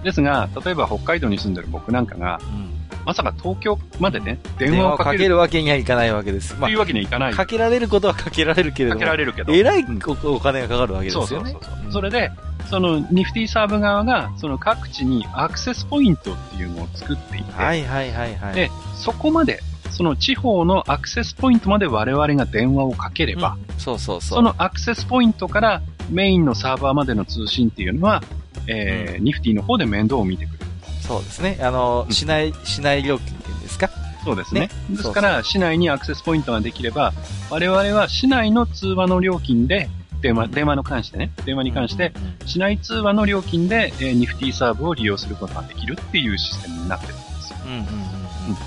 [0.03, 2.81] ですが、例えば北海道に住んでる僕なんかが、うん。
[3.05, 6.55] まさか東京までね、電電話をかけるわけにはいかないわけです。
[6.59, 7.33] まというわけにはいかない。
[7.33, 9.53] あ、かけられることはかけられるけれどかも、けられるけど。
[9.53, 11.27] えらいうんおお金がかかるわけですよね。
[11.27, 11.89] そうそうそう。
[11.89, 12.31] んそれで、
[12.69, 18.53] そのニフティサーブ側が、その各地にアクセスポイントっていうのを作っていて、はいはいはいはい。
[18.53, 19.61] で、そこまで、
[20.01, 24.37] その地方のアクセスポイントまで我々が電話をかければ、うんそうそうそう。
[24.37, 28.23] そのアクセスポイントからメインのサーバーまでの通信っていうのは、
[28.65, 30.65] えーニフティの方で面倒を見てくれる。
[31.01, 31.59] そうですね。
[31.61, 33.91] あの、うん市内、市内料金っていうんですか？
[34.25, 34.61] そうですね。
[34.61, 37.13] ねですから、市内にアクセスポイントができれば、
[37.51, 39.87] 我々は市内の通話の料金で、
[40.23, 47.59] 電話、電話の関してね、電話に関して、うんうんうん市内通話の料金で、えーニフティサーブを利用することができるっていうシステムになってるんですよ。
[47.65, 47.85] うんうんうんうん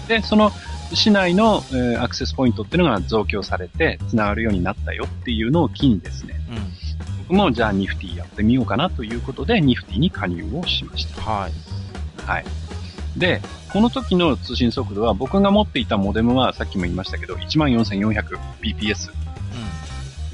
[0.06, 0.52] で、その
[0.94, 6.74] 市内の、えーアクセスポイントっていうのが増強されて、繋がるようになったよっていうのを機にですね、うん
[7.26, 11.22] 僕もじゃあニフティやってみようかなということで、ニフティに加入をしました。
[11.22, 11.52] はい。
[12.26, 12.44] はい。
[13.16, 13.40] で、
[13.72, 19.10] この時の通信速度は僕が持っていたモデムはさっきも言いましたけど、14,400bps。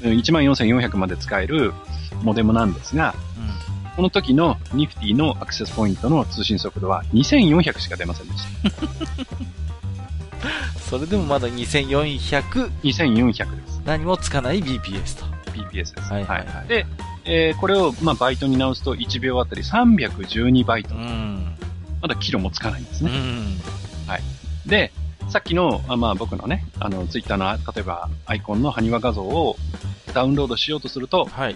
[0.03, 1.73] うん14,400まで使える
[2.23, 3.43] モデムなんですが、うん。
[3.43, 3.51] うん。
[3.95, 9.51] この時のニフティのアクセスポイントの通信速度は2400しか出ませんでした。
[10.89, 13.81] それでもまだ2400 2400です。
[13.85, 15.25] 何もつかない BPS と。
[15.51, 15.93] BPS です。
[16.11, 16.85] はいはいはいで、
[17.25, 20.95] えーこれを、まあ、バイトに直すと1秒あたり312バイト。
[20.95, 21.55] うん。
[22.01, 23.11] まだキロもつかないんですね。
[23.11, 23.61] うん。
[24.65, 24.91] で、
[25.29, 29.55] さっきの、あまあ僕のね、あの、ツイッターの、例えば、アイコンの埴輪画像を
[30.13, 31.55] ダウンロードしようとすると、はい。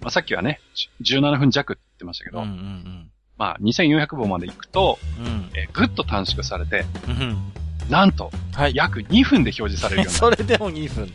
[0.00, 0.60] まあさっきはね、
[1.00, 5.26] じ17分弱って言ってましたけど、うんうんまあ2400本まで行くと、うん。
[5.26, 5.50] うん。
[5.54, 7.52] えーぐっと短縮されて、うん。
[7.88, 8.74] なんと、はい。
[8.74, 11.12] 約2分で表示されるようにな それでも2分。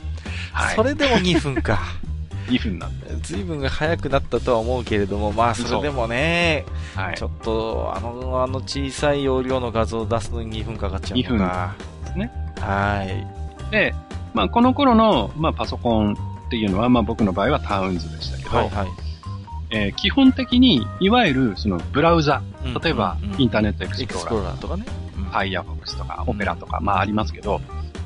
[0.51, 1.79] はいそれでも2分か。
[2.49, 3.07] 2分なんで。
[3.21, 7.23] 随分が早くなったとは思うけれども、まあそれでもね、はいち。
[7.23, 11.75] ょっと、あの、あの小さい容量の画像を出すのに2分かかっちゃうのか。
[12.05, 12.31] ですね。
[12.59, 13.71] はい。
[13.71, 13.93] で、
[14.33, 18.87] まあこの頃の、まあパソコンっていうのは、まあ僕の場合はタウンズでしたけど、はいはい。
[19.71, 24.85] えー基本的に、いわゆるそのブラウザ、うん例えばうんうんインターネットエクスプローラーとかね。
[25.29, 27.61] うん Firefox とか、オペラとか、まあありますけど、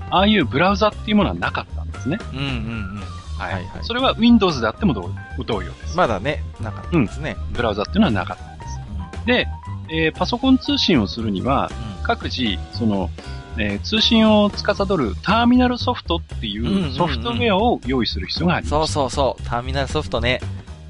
[0.10, 2.18] ああいうブラウザっていうものはなかったんですね。
[2.34, 3.04] うんうんうん。
[3.38, 3.54] はい。
[3.54, 5.10] はいはいそれは Windows であっても同
[5.46, 5.98] 同様です。
[5.98, 7.36] まだね、なかったですね。
[7.52, 9.26] ブラウザっていうのはなかったんです。
[9.26, 9.48] で、
[9.90, 13.10] えーパソコン通信をするには、うん各自、その、
[13.58, 18.94] えー通信を司るターミナルソフトっていんうんううんソフトウェアを用意する必要がありそうます。
[18.94, 20.40] そうそう、ターミナルソフトね。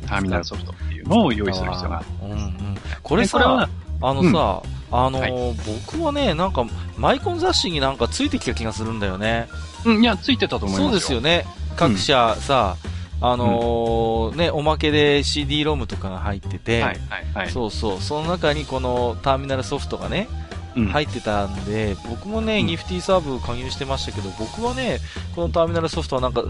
[0.07, 2.05] ターミナルソフトっていうのを用意する必要がある。
[2.23, 2.75] うんうん。
[2.75, 3.69] ここれはさ、
[4.01, 4.61] あのさ、
[4.95, 6.65] あのはー、僕はね、なんか、
[6.97, 9.47] マイコン雑誌になんかついてきた気がするんだよね。
[9.85, 10.87] うん、いや、ついてたと思いますよ。
[10.87, 11.45] そうですよね。
[11.75, 12.77] 各社さ、
[13.19, 17.51] あのーね、おまけで CD ロムとかが入ってて、はい、はい、はい。
[17.51, 20.42] そうそう、その中にこのターミナルソフトがね、うん
[20.75, 24.99] 入ってたんで、僕もね、うんニフティサーブ加入してましたけど、僕はね、
[25.35, 26.43] このターミナルソフトはなんか、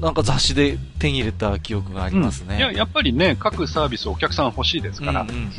[0.00, 2.56] なんか雑誌で手に入れた記憶がありますね。
[2.56, 5.50] いや、やっぱりね、各サービスお客さん欲しいですから、うんうんうん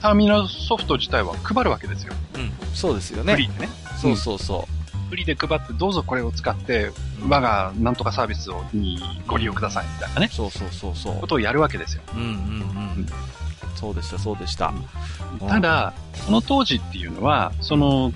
[0.00, 2.12] ターミナルソフト自体は配るわけですよ。
[2.36, 3.32] うん、うん、そうですよね。
[3.32, 3.68] フリーでね。
[4.00, 4.68] そうそうそ
[5.10, 6.92] フリーで配ってどうぞこれを使って、
[7.28, 11.16] 我がなんとかサービスをにご利用くださいみたいなねう。、そうそうそうそう。
[11.16, 12.02] ことをやるわけですよ。
[12.14, 13.06] うんうんうん。
[13.76, 14.72] そうでした、そうでした。
[15.40, 15.92] うんた、だ、
[16.26, 18.12] その当時っていうのは、その、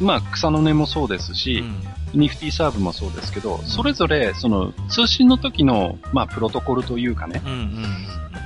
[0.00, 7.70] まあ、草の根もそうですうし、ん、ニフティサーブもそうですけど、それぞれ、その、通信の時の、まあ、プロトコルというかね、うんうん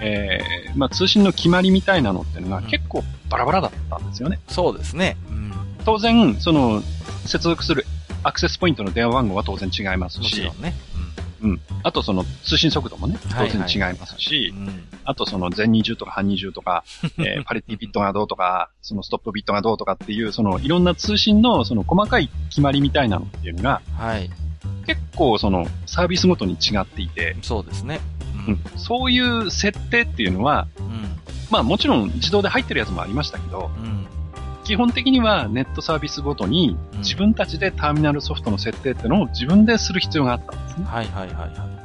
[0.00, 4.38] えー、まあ、通信の決まりみたいなのっていうのうんが結構バラバラだったんですよね。
[4.48, 5.16] そうですね。
[5.28, 5.52] うん。
[5.84, 6.82] 当然、その、
[7.26, 7.86] 接続する
[8.22, 10.74] アクセスポイントの電話番号は当然違いますしね。
[11.42, 11.60] うん。
[11.82, 14.84] あとその通信速度もね、当然違いますし、うん。
[15.04, 16.84] あとその全二重とか半二重とか、
[17.18, 24.30] えーパリティビットがどうとか、そのストップビットがどうとかっていう、そのいろんな通信のその細かい決まりみたいなのっていうのが、はい。
[24.86, 28.00] 結構そのサービスごとに違っていて、そうですね。
[28.46, 31.18] うん、そういう設定っていうのは、うん。
[31.50, 34.06] まあもちろん自動で入ってるやつもありましたけど、うん。
[34.64, 40.86] 基本的にはネットサービスごとにうん自分たちでターミナルソフトの設定っていうのを自分でする必要があったんですね。
[40.86, 41.80] はいはいはいは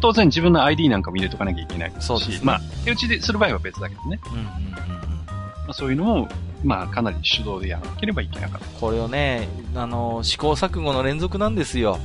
[0.00, 4.20] 当然自分の ID なんかも入れとかなきゃいけないですし、そうですねまあ手打ちでする場合は別だけどね。
[4.26, 4.28] い。
[4.28, 5.26] うんうんうんうん。
[5.26, 6.28] まあ、そういうのも、
[6.64, 8.66] まあかなり手動でやらなければいけなかった。
[8.80, 11.98] これをね、あの、試行錯誤の連続なんですよ。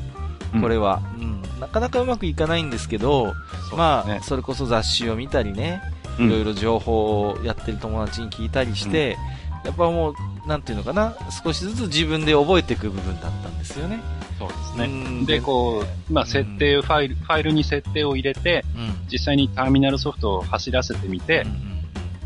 [0.54, 1.02] うんこれは。
[1.18, 1.42] うん。
[1.60, 3.34] なかなかうまくいかないんですけど、
[3.76, 5.82] まあ、それこそ雑誌を見たりね、
[6.20, 9.18] うんいろいろ情報をやってる友達に聞いたりして、
[9.64, 10.16] やっぱもう、
[10.48, 14.00] なんていうのかな、少しずつ自分で覚えていく部分だったんですよね。
[14.38, 14.88] そうですうね。
[14.88, 18.94] んで、こう、まあ設定ファイル、ファイルに設定を入れて、うん。
[19.12, 21.52] 実際にターミナルソフトを走らせてみてうん、う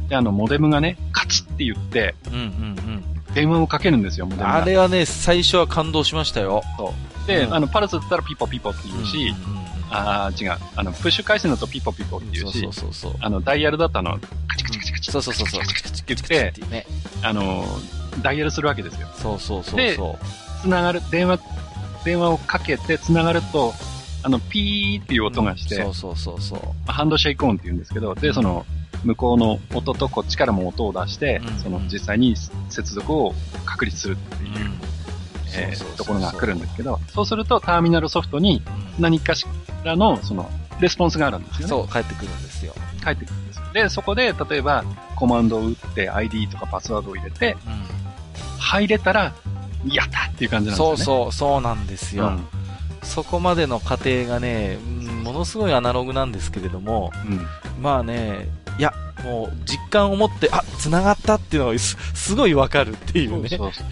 [0.05, 4.37] んで、あの、モデムがね、カチッって言って、うんうんうん電話をかけるんですよ、モうん。
[4.39, 4.55] デムが。
[4.55, 6.63] あれはね、最初は感動しましたよ。
[7.27, 10.57] で、うんあの、パルスだったらピポピポって言うし、うんうんうんあー違う。
[10.75, 13.19] あの、プッシュ回線だとピポピポって言うしそう、そうそうそう。
[13.21, 15.61] あの、ダイヤルだとあの、カチカチカチカチそうそうそうそう。
[15.61, 16.85] って言って、ね。
[17.23, 17.65] あの、
[18.21, 19.07] ダイヤルするわけですよ。
[19.15, 20.17] そうそうそうでそ
[20.61, 21.39] つながる、電話、
[22.03, 23.73] 電話をかけてつながると、
[24.23, 25.25] あの、ピーっていうう。
[25.27, 26.59] 音がして、そうそうそうそう。
[26.59, 28.65] まあハンドシェイクオンって言うんですけど、で、その、
[29.03, 32.35] 向こうの音とこっちからも音を出して、うんその実際に
[32.69, 33.33] 接続を
[33.65, 34.73] 確立するっていう、うん
[35.55, 38.61] えところが来るんですけど、そうするとターミナルソフトに
[38.97, 39.45] うん何かし
[39.83, 40.49] らの、その、
[40.79, 41.69] レスポンスがあるんですよね。
[41.69, 42.73] そう、帰ってくるんですよ。
[43.01, 44.83] 返ってくるんでそこで、例えば、
[45.15, 47.57] コマンドを打って ID とかパスワードを入れて、
[48.59, 49.33] 入れたら、
[49.85, 50.97] やったっていう感じなんですよね。
[50.97, 52.27] そうそう、そうなんですよ。
[52.27, 52.47] うん
[53.07, 57.45] そこまでの過程がね、うんものすごいアナログなんですけれども、うん。
[57.81, 58.93] まあね、いや、
[59.23, 63.49] もう実感を持って、あ、繋がったっていうのがすすごいわかるっていうね。
[63.49, 63.83] そうそ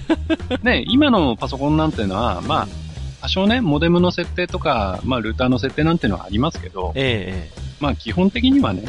[0.61, 0.65] う。
[0.65, 2.67] ね、今のパソコンなんていうのは、まあ、
[3.21, 8.83] 多少ね、モデムの設定とか、まあ、ルーターの設定なんていうのはありますけど、ええまあ、基本的にはね、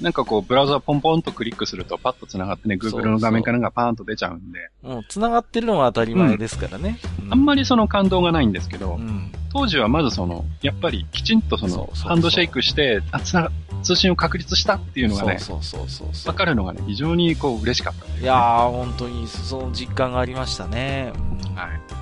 [0.00, 6.98] なんかこう、ブラウザポンポンとクリックすると、パッと繋がってね、Google の画面からがパーンと出ちゃうんで、えもう繋がってるのは当たり前ですからね。
[7.30, 9.32] あんまり、りその感動がないんですけど、うん。
[9.52, 13.50] 当時はまずその、やっぱりきちんとそのハンドシェイクして、あ、つな、
[13.82, 16.32] 通信を確立したっていうのがね、そうそうそうそう。
[16.32, 21.12] わかるのがね、非常にこう、嬉しかったね、いやー、本当にその実感がありましたね。
[21.50, 21.97] うんはい。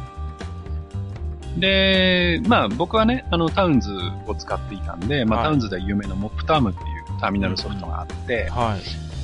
[1.57, 3.91] で、まあ僕はね、あのタウンズ
[4.27, 8.81] を使っていたんで、まあ、はいタウンズでは有名なモップタームっていうターミナルソフトがあって、はい。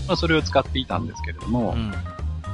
[0.07, 1.93] まあそれを使っていたんですけれども、うん。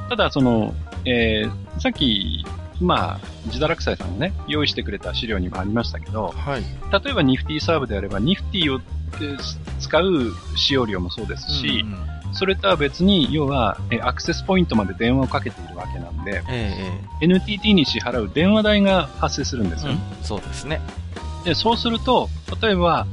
[0.08, 0.74] ただその、
[1.04, 2.44] えー、さっき、
[2.80, 6.62] まあ、ジダラクサイさんがね、用意してくれた資料にもありましたけど、はい。
[7.04, 8.80] 例えばニフティサーブであれば、ニフティを
[9.14, 9.38] えー
[9.78, 20.04] 使う使用量もそうですし、うんうんそれとは別に、要は、えーアクセスポイントまで電話をかけているわけなんで、ええ NTT に支払う電話代が発生するんですええよね。
[20.18, 20.80] うんそうですね。
[21.44, 22.28] で、そうすると、
[22.60, 23.06] 例えば、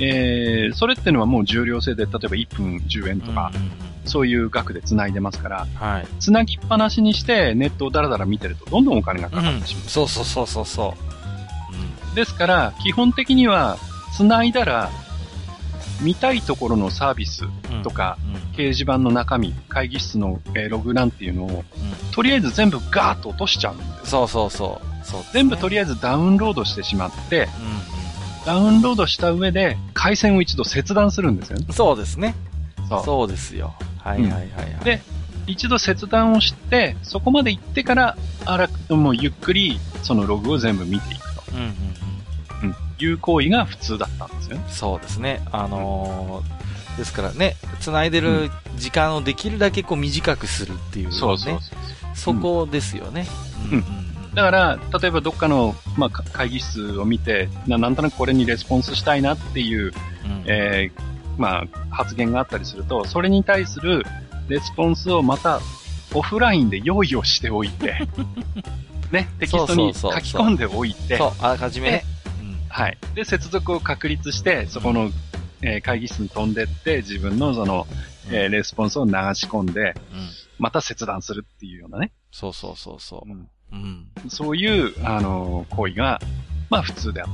[0.00, 6.06] えー、それってのはもう重量制で、例えば1分10円とか、うんうんうんそういう額で繋いでますから、はい。
[6.18, 9.88] 繋ぎっぱなしにしてネットをダラダラ見てると、どんどんお金がかかってしまう。
[9.88, 10.94] そうそうそうそうそ
[12.12, 12.16] う。
[12.16, 13.78] ですから、基本的には、
[14.16, 14.90] 繋いだら、
[16.02, 17.44] 見たいところのサービス
[17.82, 24.10] とか、うん掲示板の中身、会議室の、えーログなんていうのを、うんとりあえず全部ガーッと落としちゃうんです。
[24.10, 25.06] そうそうそう。
[25.06, 28.02] そうね全部とりあえずダウンロードしてしまって、うん
[28.44, 31.64] ダウンロードした上で、回線を一度切断するんですよね。
[31.68, 32.34] うんそうですね。
[32.88, 33.74] そうそうですよ。
[33.98, 34.46] はいはいはいは
[34.82, 34.84] い。
[34.84, 35.00] で、
[35.46, 41.42] 一度切断をして、そこまで行ってから、あら、もうゆっくり、そのログを全部見ていくと。
[41.52, 41.60] うん。
[41.60, 41.74] うん。
[43.02, 44.64] いう行為が普通だったんですよね。
[44.68, 45.42] そうですね。
[45.50, 46.62] あのー
[46.96, 51.12] ですからね、繋いでる時間をできるだけこう短くするっていうね。
[51.12, 51.58] そうそう
[52.14, 53.26] そこですよね。
[53.70, 59.92] うんうんだから、例えばどっかの、まあ、か会議室を見てな、なんとなくこれにレスポンスしたいなっていう、うん
[60.46, 61.02] えー
[61.36, 64.04] まあ、発言があったりすると、それに対する
[64.48, 65.60] レスポンスをまた
[66.14, 68.08] オフラインで用意をしておいて、
[69.12, 72.04] ね、テキストに書き込んでおいて、そう、あらかじめね。
[72.76, 72.98] うんはい。
[73.14, 75.10] で、接続を確立して、そこの、
[75.60, 77.86] えー会議室に飛んでって、自分のその、
[78.30, 79.94] えーレスポンスを流し込んで、うん。
[80.58, 82.12] また切断するっていうようなね。
[82.30, 83.34] そうそうそうそうう。
[83.72, 84.08] うん。
[84.28, 86.20] そういう、あのー行為が、
[86.70, 87.30] まあ普通である。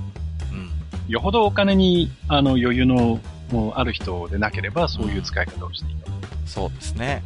[0.53, 0.70] うん。
[1.09, 3.20] よほどお金に、あの、余裕の、
[3.53, 5.97] もうある人でなければ、そういう使い方をしていい
[6.45, 7.22] そうですね。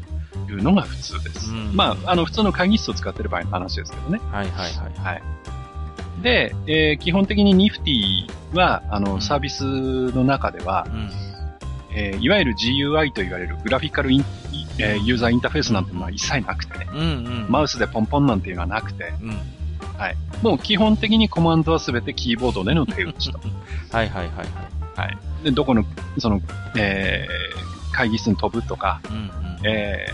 [0.47, 1.51] というのが普通です。
[1.51, 4.21] うんまあ、あの、普通の会議室を使ってる場合の話ですけどね。
[4.31, 4.93] はいはいはい。
[4.99, 5.23] はい。
[6.23, 9.65] で、えー基本的にニフティは、あの、うんサービス
[10.13, 11.11] の中ではう、ん。
[11.95, 14.25] えーいわゆる GUI と言われるグラフィカルイン、
[14.79, 16.87] えーユーザーインターフェースなんてのは一切なくてね。
[16.93, 17.47] うんうん。
[17.49, 19.37] マウスでポンポンなんていうのはなくて、うん。
[20.43, 23.39] もう基本的にコマンドはすべてキーボードでの手打ちと。
[23.93, 24.47] はいはいはいはい。
[24.97, 25.19] はい。
[25.45, 25.85] で、どこの、
[26.19, 26.41] その、
[26.77, 27.63] えー
[27.95, 29.31] 会議室に飛ぶとか、うんうん。
[29.65, 30.07] え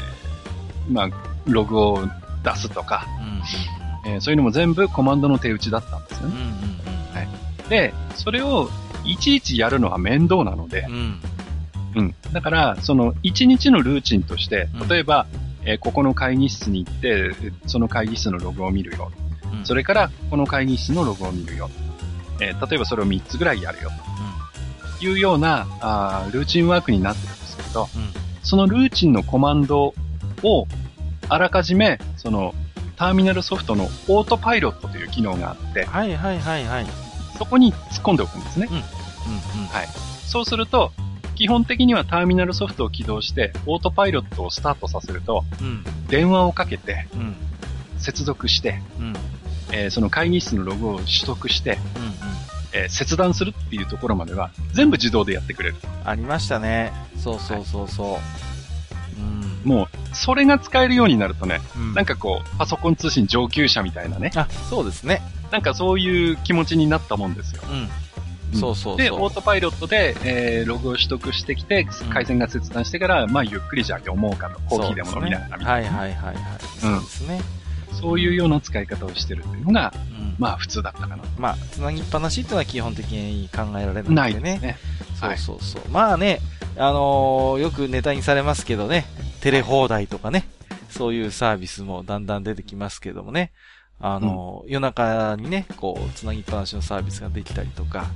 [0.90, 1.08] ーまあ、
[1.46, 2.02] ログを
[2.42, 3.77] 出すとか、うん
[4.08, 6.32] えーそういうのも全部コマンドの手打ちだったんですようん。
[6.32, 6.40] うね。
[6.40, 7.68] んうん。
[7.68, 8.70] で、それを
[9.04, 11.20] いちいちやるのは面倒なのでう、ん。
[11.96, 12.14] うん。
[12.32, 15.26] だから、その1日のルーチンとしてうん、例えば、
[15.64, 17.30] えーここの会議室に行って、
[17.66, 19.10] その会議室のログを見るよ。
[19.58, 19.66] うん。
[19.66, 21.68] それから、この会議室のログを見るよ。
[22.40, 23.90] えー例えばそれを3つぐらいやるよ。
[24.98, 28.02] というような、あールーチンワークになってるんですけど、うん。
[28.02, 28.08] うん。
[28.42, 29.94] そのルーチンのコマンド
[30.42, 30.66] を、
[31.28, 32.54] あらかじめ、その、
[32.98, 36.86] ターミナルソフトのオートパイロットという機能があって、はいはいはいはい。
[37.38, 38.66] そこに突っ込んでおくんですね。
[38.70, 38.82] うんうん。
[40.26, 40.92] そうすると、
[41.36, 45.84] 基本的にはターミナルソフトを起動して、オートパイロットをスタートさせると、うん。
[46.08, 47.36] 電話をかけて、うん。
[47.98, 49.06] 接続して、うん。
[49.06, 49.14] うん。
[49.70, 52.02] えーその会議室のログを取得して、うん。
[52.02, 52.12] うん。
[52.72, 55.76] えー切断するっていうところまでは、全部自動でやってくれる。
[56.04, 56.92] ありましたね。
[57.16, 58.18] そうそうそうそ
[59.18, 59.20] う。
[59.20, 59.47] うん。
[59.68, 65.22] もう、それが使えるようになるとね、うんなんかこう、パソコン通信上級者みたいなね、あ、そうですね。
[65.50, 67.62] なんかそういう気持ちになったもんですよ。
[67.70, 67.78] うん。
[67.80, 67.88] うん
[68.54, 68.96] そうそう。
[68.96, 76.44] で、オートパイロットで、えーログを取得してきて、回線が切断してから、まあ、ゆっくりじゃあ読もうかと、コーヒーでも飲みながらみたいな、はいはいはいはい。
[76.80, 77.42] そうですね。
[78.00, 80.34] そういうような使い方をしてるっていうのが、うん。
[80.38, 81.18] まあ、普通だったかな。
[81.36, 84.52] まあ、つなぎっぱなしっていうのは基本的に考えられなないいんでね。
[84.54, 84.78] ですね。
[85.20, 85.82] そうはいそうそう。
[85.90, 86.40] まあね、
[86.78, 89.04] あのーよくネタにされますけどね、
[89.40, 90.48] テレ放題とかね、
[90.90, 93.52] そういうサービスもだんだん出てきますけどもね、
[94.00, 98.06] あのー夜中にね、こう、つなぎっぱなしのサービスができたりとか、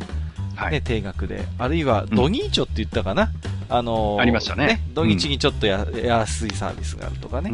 [0.55, 0.73] はい。
[0.73, 3.33] ね、定額で、あるいは、ドニーチョって言ったかな、
[3.69, 4.83] あのーありましたね。
[4.95, 7.53] 土日にちょっとや、安いサービスがあるとかね、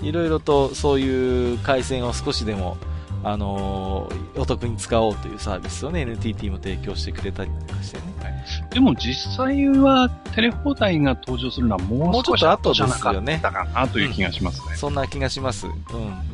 [0.00, 0.06] うん。
[0.06, 2.76] いろいろとそういう回線を少しでも、
[3.24, 8.02] あのーお得に使おうというサービスをね、NTT も提供してくれたりなんかしてね。
[8.76, 14.76] でも実際は、テレ放題が登場するのはもう少し後じゃなかったかなという気がしますね。
[14.76, 15.66] そんな気がします。
[15.66, 15.72] うん。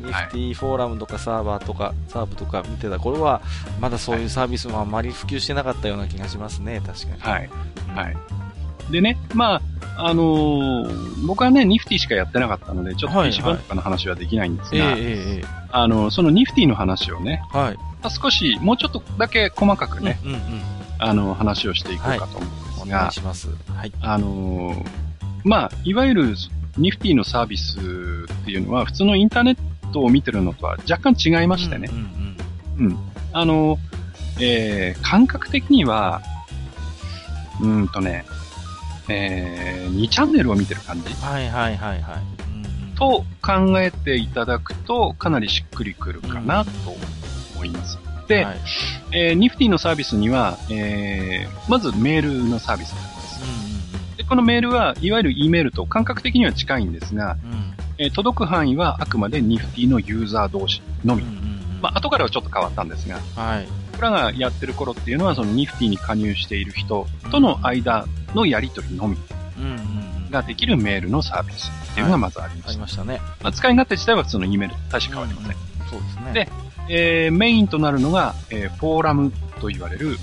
[0.05, 3.41] ニはいフティフォーラムとかサーバーとか、サーブとか見てた頃は、
[3.79, 7.21] まだそういうサービスもあまり普及してなかったような気がしますね、確かに。
[7.21, 7.49] はい。
[7.95, 8.17] はい。
[8.91, 9.61] でね、ま
[9.95, 17.77] あ、あのー僕はね、ニフティしかやってなかったので、ちょっとはい PC 版とかの話はできないんですが、えええええあの、そのニフティの話をね、えはい。
[17.77, 20.41] まあ少し、もうちょっとだけ細かくね、うんうんうん。
[21.03, 23.49] あの、話をしていこうかと思うんですおが、願いします。
[23.75, 23.91] はい。
[24.01, 24.85] あのー
[25.43, 26.35] まあ、いわゆる
[26.77, 29.57] ニフティのサービスっていうのは、普通のインターネッ
[29.91, 31.95] トを見てるのとは若干違いましてねう。
[31.95, 31.97] ん
[32.79, 32.97] うんうん。
[33.33, 33.79] あのー
[34.39, 36.21] えー感覚的には、
[37.61, 38.25] うーんとね、
[39.09, 41.13] えー2チャンネルを見てる感じうん。
[41.15, 42.21] はいはいはいはい。
[42.49, 46.71] うんうん、と考えていただくと、かなりしっくりくるかなと
[47.55, 47.99] 思います。
[48.27, 48.57] で、はい、
[49.11, 53.41] えーニフティのサービスには、えーまずメールのサービスがあります。
[54.13, 57.73] うで、このメールはいわゆる E メールと感覚的には近いんですが、んうんうん。
[57.97, 61.23] えー届く範囲はあくまでニフティのユーザー同士のみ。
[61.23, 63.67] うんうんうんまあ、後からはちょっと変わったんですが、はい。
[63.91, 69.17] 僕らがやってる頃っていうのは、そのニフティに加入している人との間のやり取りのみ
[69.59, 70.31] うんうんうん。
[70.31, 72.73] ができるメールのサービスっていうのがまずありまあす。
[72.75, 73.19] りましたね。
[73.43, 75.51] まあ、使い勝手自体は普通の E メールと大して変わりません。
[75.51, 75.57] うん
[75.89, 76.33] そうですね。
[76.33, 76.49] で
[76.89, 79.31] えーメインとなるのが、えーフォーラム
[79.61, 80.17] と言われる、うん。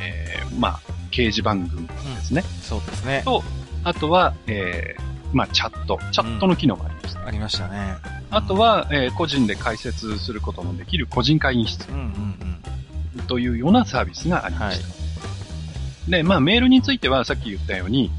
[0.00, 0.80] えーまあ、
[1.10, 1.92] 掲示板群で
[2.22, 2.42] すね。
[2.62, 3.22] そうですね。
[3.24, 3.42] と、
[3.84, 5.02] あとは、えー
[5.32, 5.98] まあ、チャット。
[6.12, 7.26] チャットの機能がありました。
[7.26, 7.96] ありましたね。
[8.30, 12.02] あとは、えー個人で開設することのできる個人会議室うんうん
[13.18, 13.26] うん。
[13.26, 16.10] というようなサービスがありました。
[16.10, 18.10] で、まあ、メールについてはさっき言ったように、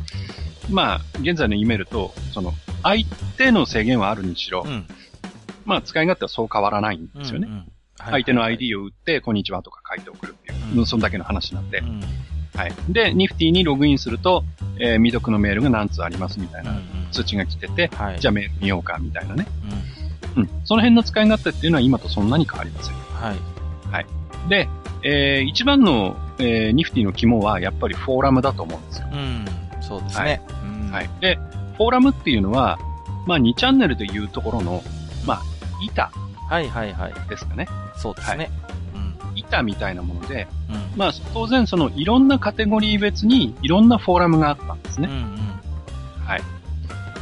[0.69, 3.03] まあ、現在の E メールと、その、相
[3.37, 4.85] 手の制限はあるにしろ、うん。
[5.65, 7.47] まあ、使い勝手はそう変わらないんですよね。
[7.47, 11.83] うんうん相手の ID を打って、こんにちはとか書いて送るっていう、うんそんだけの話なんでう。
[11.83, 12.01] ん
[12.55, 12.73] はい。
[12.89, 14.43] で、ニフティにログインすると、
[14.79, 16.77] えー未読のメールが何通ありますみたいな
[17.11, 18.19] 通知が来てて、はい。
[18.19, 19.45] じゃあメール見ようかみたいなね。
[20.35, 20.49] ううん。
[20.65, 22.95] その辺の使い勝手っていうのは今とそんなに変わりません。
[22.95, 24.05] はい。
[24.49, 24.67] で、
[25.03, 29.07] えー一番の、えーニフティの肝はやっぱりフォーラムだと思うんですよ。
[29.11, 29.45] うん。
[29.81, 30.41] そうですね。
[30.63, 31.09] うんはい。
[31.21, 31.35] で、
[31.77, 32.79] フォーラムっていうのは、
[33.25, 34.81] まあ2チャンネルでいうところの、
[35.25, 35.41] まあ、
[35.83, 36.11] 板
[36.49, 37.13] はいはいはい。
[37.29, 37.67] ですかね。
[38.01, 38.49] そうですね。
[38.95, 39.37] うん。
[39.37, 40.97] 板みたいなもので、うん。
[40.97, 45.07] まあ当然そのいろんなカテゴリー別にいろんなフォーラムがあったんですね。
[45.09, 46.25] うんうん。
[46.25, 46.41] はい。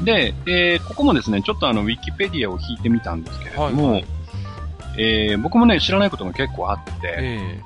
[0.03, 4.05] で、えーここもですね、ちょっとあの、ウィキペディアを引いてみたんですけれども、はいはい
[4.99, 7.61] えー僕もね、知らないことが結構あって、え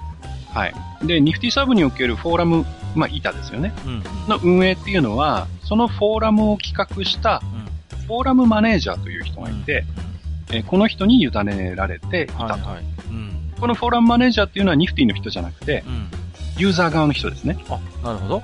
[0.53, 0.73] はい。
[1.03, 3.73] で、ニフティサブにおけるフォーラム、まあ、板ですよね。
[3.85, 4.03] えうんうん。
[4.27, 7.41] の運営っていうのは、そのフォーラムを企画した
[8.07, 9.85] フォーラムマネージャーという人がいて、
[10.51, 12.43] えーこの人に委ねられていたと。
[12.43, 12.83] はいはい。
[13.61, 13.67] うん。
[13.67, 16.07] このフォーラムマネージャーっていうのはニフティの人じゃなくて、うん。
[16.57, 17.57] ユーザー側の人ですね。
[17.69, 18.41] あ、なるほど。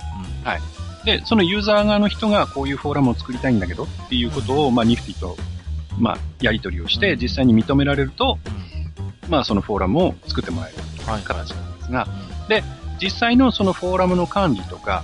[1.06, 5.38] で、そのユーザー側の人がこういうフォーラムを作りたいんだけどっていうことを、まあ、ニフティと、
[5.98, 9.30] まあ、やり取りをして、うん実際に認められると、うん。
[9.30, 11.24] まあ、そのフォーラムを作ってもらえるはいはい。
[11.24, 12.08] 形なんですが、
[13.02, 15.04] 実際のそのフォーラムの管理とか、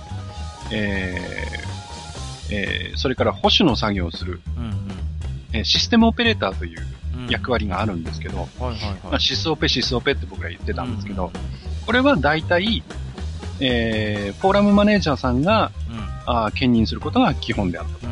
[0.70, 4.72] えーえーそれから保守の作業をする、うんうん。
[5.52, 6.93] えーシステムオペレーターといううん
[7.28, 8.48] 役割があるんですけど、
[9.18, 11.30] シスオペ、シスオペって僕が言ってたんですけど、
[11.86, 12.82] これは大体、
[13.60, 15.96] えーフォーラムマネージャーさんがうん。
[15.96, 16.04] うん。
[16.26, 18.06] あー兼任することが基本であると。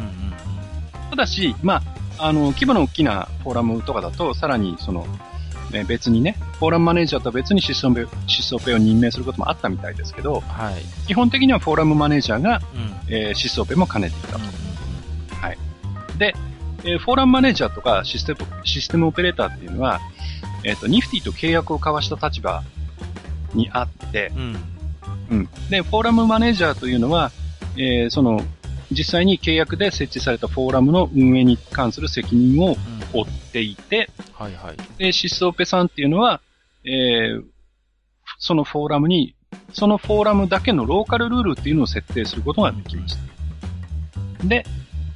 [1.10, 1.82] ただし、ま
[2.18, 5.06] あ、あの、規模の大きなフォーラムとかだと、さらにその、
[5.72, 10.74] えー別にね、フォーラムマネージャーとは別にシスオペ、シスオペを任命することもあったみたいですけど、はい。
[11.06, 12.94] 基本的にはフォーラムマネージャーが、うん。
[13.08, 14.48] えーシスオペも兼ねていたうんと。
[16.18, 16.34] で、
[16.84, 20.00] えーフォーラムマネージャーとかシステム、システムオペレーターっていうのは、
[20.64, 22.62] えっ、と、ニフティと契約を交わした立場
[23.54, 24.56] にあって、うん。
[25.30, 25.48] うん。
[25.70, 27.30] で、フォーラムマネージャーというのは、
[27.76, 28.40] えーその、
[28.90, 32.74] 実際に契約で設置されたフォーラムの運営に関する責任をうん。
[33.12, 34.76] 負っていて、はいはい。
[34.98, 36.40] で、シスオペさんっていうのは、
[36.84, 37.42] えー
[38.38, 39.36] そのフォーラムに、
[39.72, 44.44] そのフォーラムだけのローカルルールっていうのを設定することができました。
[44.46, 44.66] で、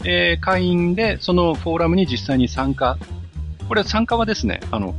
[0.06, 2.96] えー会員でそのフォーラムに実際に参加。
[3.68, 4.94] これ参加はですね、あの、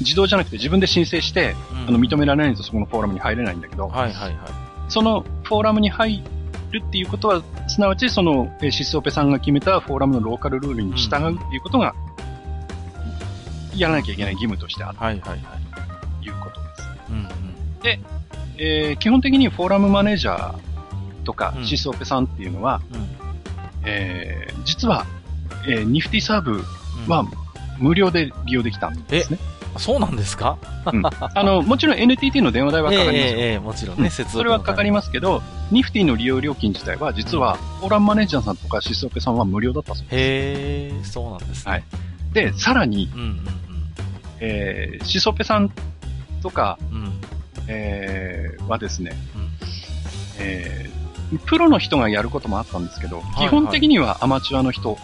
[0.00, 1.54] 自動じゃなくて自分で申請して、
[1.88, 4.34] あの、認められないとそこのフォーラムに入れないんだけど、はいはいはい。
[4.90, 6.22] そのフォーラムに入
[6.70, 11.94] るっていうことは、すなわちその、えーシスオペさんが決めたフォーラムのローカルルールに従うっていうことが、
[13.74, 15.38] やらなきゃいけない義務としてあるはいはいはい。
[16.22, 16.88] ということです。
[17.10, 17.28] うんうん。
[18.58, 20.58] えー基本的にフォーラムマネージャー
[21.24, 23.17] とかうんシスオペさんっていうのは、うん
[23.88, 25.06] えー実は、
[25.66, 26.62] えーニフティサーブうん
[27.08, 27.24] は
[27.78, 29.38] 無料で利用できたんですね。
[29.76, 30.58] そうなんですか？
[30.92, 33.22] うんあの、 もちろん NTT の電話代はかかりますよ。
[33.22, 40.14] ええええもちろんね、うん接続それはかかりまますけど、ニフティの利用料金自体は実は、フォーラムマネージャーさんとかシスオペさんは無料だったそうです。
[40.16, 40.18] へ
[41.00, 41.72] え、そうなんですね。
[41.72, 41.84] はい
[42.32, 43.40] で、さらに、うんうん
[44.40, 45.70] えーシスオペさん
[46.42, 46.98] とか、うん。
[47.04, 47.12] うん
[47.68, 49.48] えーはですね、うん
[50.38, 50.97] えー
[51.46, 54.98] プロの人がやることもあったんですけど、はい基本的にはアマチュアの人、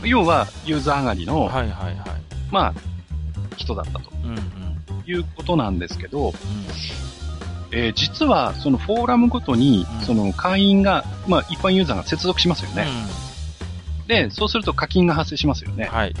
[0.00, 1.26] うん要はユーザー上がりうん。
[1.28, 1.96] の、はいはいはい。
[2.50, 2.74] まあ、
[3.56, 4.40] 人だったとうんうん。
[5.06, 6.34] いうことなんですけど、うん
[7.72, 12.86] えー実はそのフォーラムごとにうん、その会員が、まあ一般ユーザーが接続しますよね。
[14.06, 15.86] で、そうすると課金が発生しますよね。
[15.86, 16.14] はい。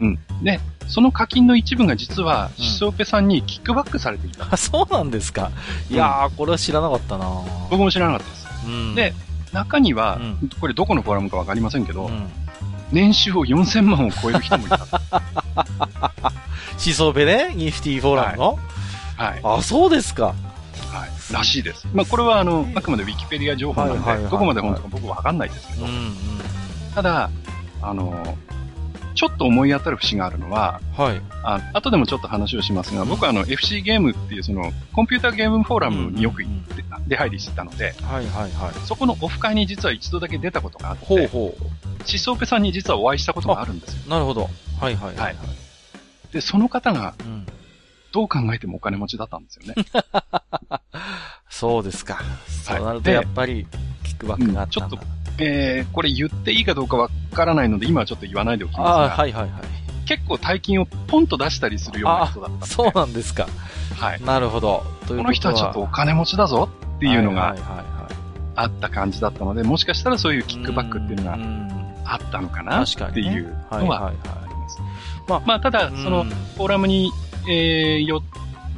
[0.00, 0.18] うん。
[0.42, 4.46] で、その課金の一部が実は、うんシスオペさんにキックバックされていた。
[4.50, 5.50] あ、そうなんですか。
[5.90, 7.26] いやー、これは知らなかったな
[7.70, 8.46] 僕も知らなかったです。
[8.66, 8.94] うん。
[8.94, 9.14] で、
[9.52, 12.28] 中には、うんこれどこのフォーラムかわかりませんけど、うん。
[12.92, 14.86] 年収を4000万を超える人もいた。
[16.78, 18.58] シソベね、ニフティフォーラムの、
[19.16, 19.40] はい。
[19.42, 20.26] あ、そうですか。
[20.26, 20.32] は
[21.06, 21.32] い。
[21.32, 21.86] らしいです。
[21.92, 26.14] まあ、これはあの、あくまでウィキペディア情報なんで、はいはいはいどこまで本当か僕わかんないですけど、うんうん。
[26.94, 27.30] ただ、
[27.82, 28.36] あの、
[29.16, 31.20] ちょっと思い当たる節があるのは、はい。
[31.42, 38.74] あ後でもちょっと話をしますが、僕はあの FC ゲームっていうそのコンピューターゲームフォーラムによく行って、出入りしてたので、はいはいはい。
[38.86, 41.56] そこのオフ会に実は一度だけ出たことがあって、ほうほ
[42.04, 44.02] シソーペさんに実はお会いしたことがあるんですよ。
[44.06, 44.10] う。
[44.10, 44.50] なるほど。
[44.80, 45.36] はいはいはい。
[46.32, 47.46] で、その方がうん。
[48.12, 49.74] どう考えてもお金持ちだったんですよね。
[51.50, 52.22] そうですか。
[52.64, 53.66] そうなるとでやっぱり、
[54.04, 54.98] キックバックがあったんだ。
[55.00, 59.50] うんちょえー、これ言っていいかどうかわからないので、今はちょっと言わないでおきますが、はいはいはい。
[60.06, 63.46] 結構大金をポンと出したりするような人だったそうなんですか。
[63.96, 64.22] はい。
[64.22, 64.84] なるほど。
[65.06, 67.86] というこの人はちょっとお金持ちだぞっていうのがはいはいはいはい
[68.58, 74.78] あった感じだったので、もしかしたらそういうキックバックっていうのがんあったのかなっていうはいのはあはいはいります。
[75.28, 77.10] まあまあ、ただ、うんその、フォーラムに、
[77.48, 78.22] えーよ、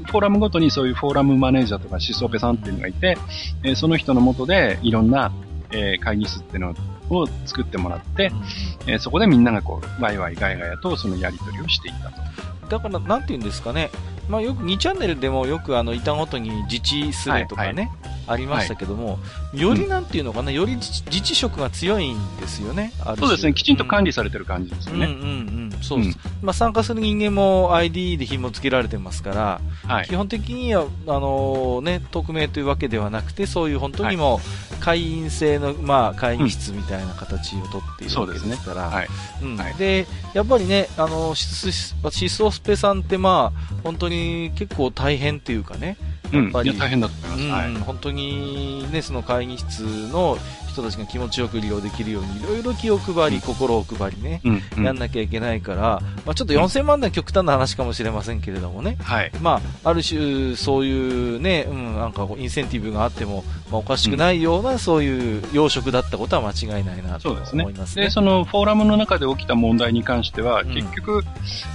[0.07, 3.17] フォーラムごとにそういうフォーラムマネージャーとかシスオペさんっていうのがいて、
[3.63, 5.31] えーその人の下でいろんな、
[5.71, 6.75] えー会議室っていうの
[7.11, 8.45] を作ってもらってう、んうん。
[8.87, 12.69] えーそこでみんながこう、ワイワイガヤガヤとそのやり取りをしていたと。
[12.69, 13.91] だから、なんていうんですかね、
[14.29, 17.91] まあ、よく2チャンネルでもよくあの板ごとに自治スレとかね、
[18.29, 19.19] ありましたけども、
[19.55, 25.75] よりなんていうのかな、より自自治色が強いんですよね、そうですね、きちんと管理理されてる感じですようんうんね。
[25.75, 30.07] うん、そうです、まあ、参加する人間も ID で紐付けられてますから、はい。
[30.07, 34.41] 基本的にはあの、ね、匿名というわけではなくて、そういう本当にも
[34.81, 39.09] う会員制の、まあ、会議室みたいな形をとっているわけですから、はい。
[39.43, 39.57] うん。
[39.57, 39.75] はい。
[39.75, 41.73] でやっぱりね、あのシス
[42.11, 46.18] シスオスペさんって、まあ、本当に結構大変っていうかね、うん。
[46.33, 47.63] やっぱりいや、大変だと思います。
[47.63, 47.73] はい。
[47.73, 49.81] うん本当に、ね、その会議室
[50.13, 54.63] の人たちが気持ちよく利用できるように、いろいろ気を配り、うん心を配りね、うん。
[54.79, 59.33] うんやんなきゃいけないから、まあ、ちょっと4000万年は極端な話かもしれませんけれどもね、はい。
[59.41, 68.05] まあ、ある種、そういうね、うん、なんかこうインセンティブがあっても、まあ、おかしくないような、そういう養殖だったことは間違いないなとそうですね思いますね。
[68.05, 71.25] で、そのフォーラムの中で起きた問題に関しては、うん結局、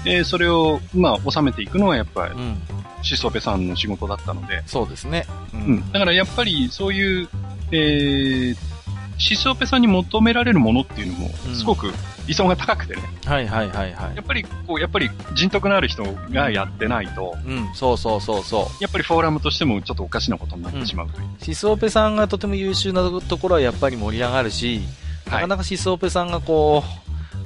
[0.06, 2.62] えーそれを、まあ、収めていくのはやっぱり、うん、
[3.02, 5.26] シソペさんの仕事だったので、そうですね。
[5.54, 5.92] ううん。
[5.92, 7.30] だからやっぱり、そういう、
[7.72, 8.58] えー、
[9.24, 11.94] シソペさんに求められるものっていうのもうん、すごく
[12.28, 14.22] 理想が高くてね、はいはいはいはいや。
[14.22, 18.84] っぱり、こう、やっぱり人徳のある人がやってないと、うん、そうそうそうそう。
[18.84, 21.28] やっぱりフォーラムとしてもちょっとおかしなことになってしまうという。
[21.40, 24.82] シスオペさんがとても優秀なところはやっぱり盛り上がるし、
[25.26, 26.84] なかなかシスオペさんがこ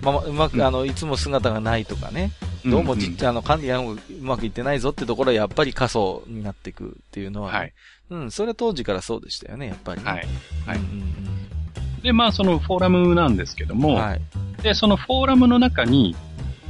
[0.02, 2.32] う、まあ、うまく、うんあの、いつも姿がないとかね、
[2.66, 7.74] どうもじ、んあの、管理がうまくいってないぞってところはやっぱり過疎になっていくっていうのは、はい。
[8.10, 10.10] うん、それは当時からそうでしたよね、やっぱりね。
[10.10, 10.28] はい。
[10.66, 11.37] はいうん
[12.08, 14.22] で、まあ、そのフォーラムなんですけども、はい。
[14.64, 16.16] で、そのフォーラムの中に、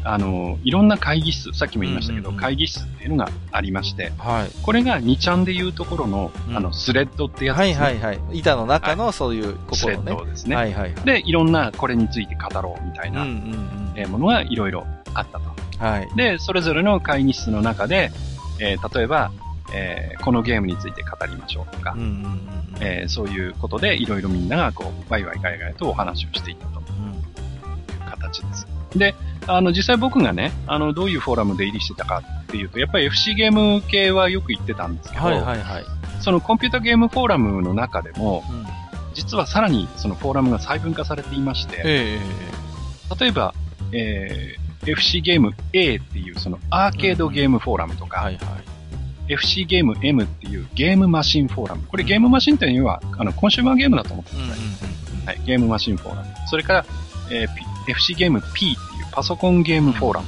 [0.04, 4.50] あの、いろんな会議室、さっきも言いましたけど、うんうんうん会議室っていうのがありまして、はい。
[4.64, 7.86] これが2ちゃんでいうところの、うんあの、スレッドってやつはいですね。
[7.86, 8.20] はいはい。
[8.40, 10.04] 板の中のそういうスレッ。
[10.04, 10.56] ドですね。
[10.56, 11.06] はいはいはい。
[11.06, 13.92] で、いろんなこれについて語ろうみたいうんうなんうん。
[13.96, 15.86] えーものがいろいろあったと。
[15.86, 16.10] はい。
[16.16, 18.10] で、それぞれの会議室の中で、
[18.60, 19.32] えー例えば、
[19.74, 22.39] えーこのゲームについて語りましょうとか、うんうんうんうん。
[22.80, 28.68] えーそういうことでいろいろみんながこう、ワイワイガヤガヤとお話をしていたという形です。
[28.95, 29.15] で、
[29.47, 35.84] あの、実際僕がね、あの、どういうフォーラムで入りしてたかっていうと、やっぱり FC ゲーム系はよく言ってたんですけど、はいはいはい。
[36.22, 38.65] そのコンピュータゲームフォーラムの中でも、うん。
[39.13, 43.53] 実はさらにそのフォーラムが細分化されていまして、ええ例えば、
[43.91, 48.45] えー FC ゲーム A っていうそのアーケードゲームフォーラムとか、はいはい。
[49.30, 51.84] FC ゲーム M っていうゲームマシンフォーラム。
[51.88, 54.57] これゲームマシンっていうのは、あの、コンシューマーゲームだと思ってください。
[54.57, 55.25] うん。
[55.28, 56.28] はい、ゲームマシンフォーラム。
[56.49, 56.86] それから、
[57.30, 60.28] えー P- FC ゲーム P っていうパソコンゲームフォーラム。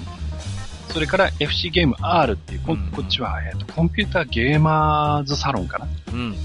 [0.89, 6.35] それから FC ゲーム R っていう、こうんこっちは、えーと、コンピュータゲーマーズサロンかなっうん。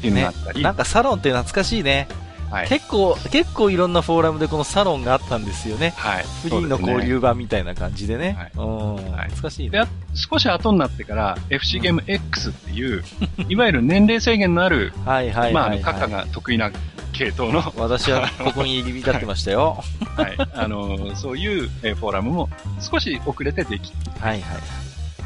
[0.00, 2.08] ていうのがあったり、なんかサロンって懐かしいね。
[2.50, 2.68] はい。
[2.68, 5.94] 結構、結構いろんなフォーラムでこのサロンがあったんですよね。
[5.96, 6.24] はい。
[6.42, 8.36] フリーの交流版みたいな感じでね。
[8.38, 8.94] はいうん。
[8.94, 9.70] はい懐かしいね。
[9.70, 13.04] で、あ少し後になってから、FC ゲーム X っていう、
[13.48, 15.80] いわゆる年齢制限のある、はいはいまあ、あの。
[15.80, 16.70] カッカが得意な
[17.12, 19.82] 系統の、私はここに入り浸ってましたよ。
[20.16, 22.48] はい、あの、そういう、えーフォーラムも
[22.80, 24.58] 少し遅れてできはいは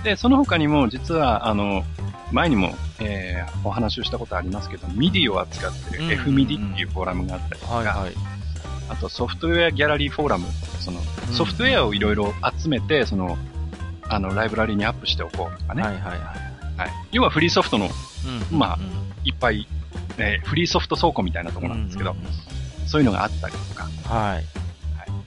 [0.01, 0.05] い。
[0.05, 1.85] で、その他にも、実は、あの、
[2.33, 8.13] 前にも、えーお話をしたことありますけど、 MIDI を扱ってるうんうんうん F ミディっていうフォーラムがあったりとか、はいはい。
[8.89, 10.47] あとソフトウェアギャラリーフォーラム、
[10.81, 13.37] そのうんソフトウェアをいろいろ集めて、その、
[14.09, 15.83] あの、ライブラリにアップしておこうとかね。
[15.83, 16.19] はいはいはい。
[16.19, 16.91] はい。
[17.13, 17.89] 要はフリーソフトの
[18.51, 18.59] うん。
[18.59, 19.67] まあうんいっぱい、
[20.17, 24.35] えーフリーソフト倉庫みたいなところなんですけど、ううそういうのがあったりとか、うんはい。
[24.35, 24.41] は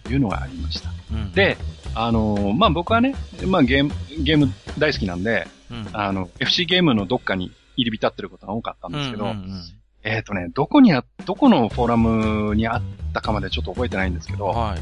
[0.10, 0.90] い、いうのがありました。
[1.12, 1.58] うん、で、
[1.96, 3.94] あのーまあ、僕はね、まあ、ゲーム、
[4.24, 5.52] ゲーム大好きなんで、うん、
[5.94, 9.62] あの、FC ゲームのどっかに入り浸ってることが多かったんですけど、うんうんうん
[10.06, 12.82] えっ、とね、どこにあ、どこのフォーラムにあっ
[13.14, 14.80] たかまでちょっと覚えてないんですけど、はい。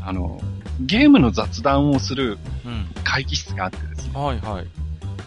[0.00, 0.40] あの、
[0.80, 2.86] ゲームの雑談をするうん。
[3.02, 4.66] 会議室があってですね、はいはい。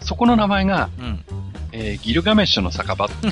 [0.00, 1.24] そこの名前が、うん。
[1.72, 3.26] えーギルガメッシュの酒場って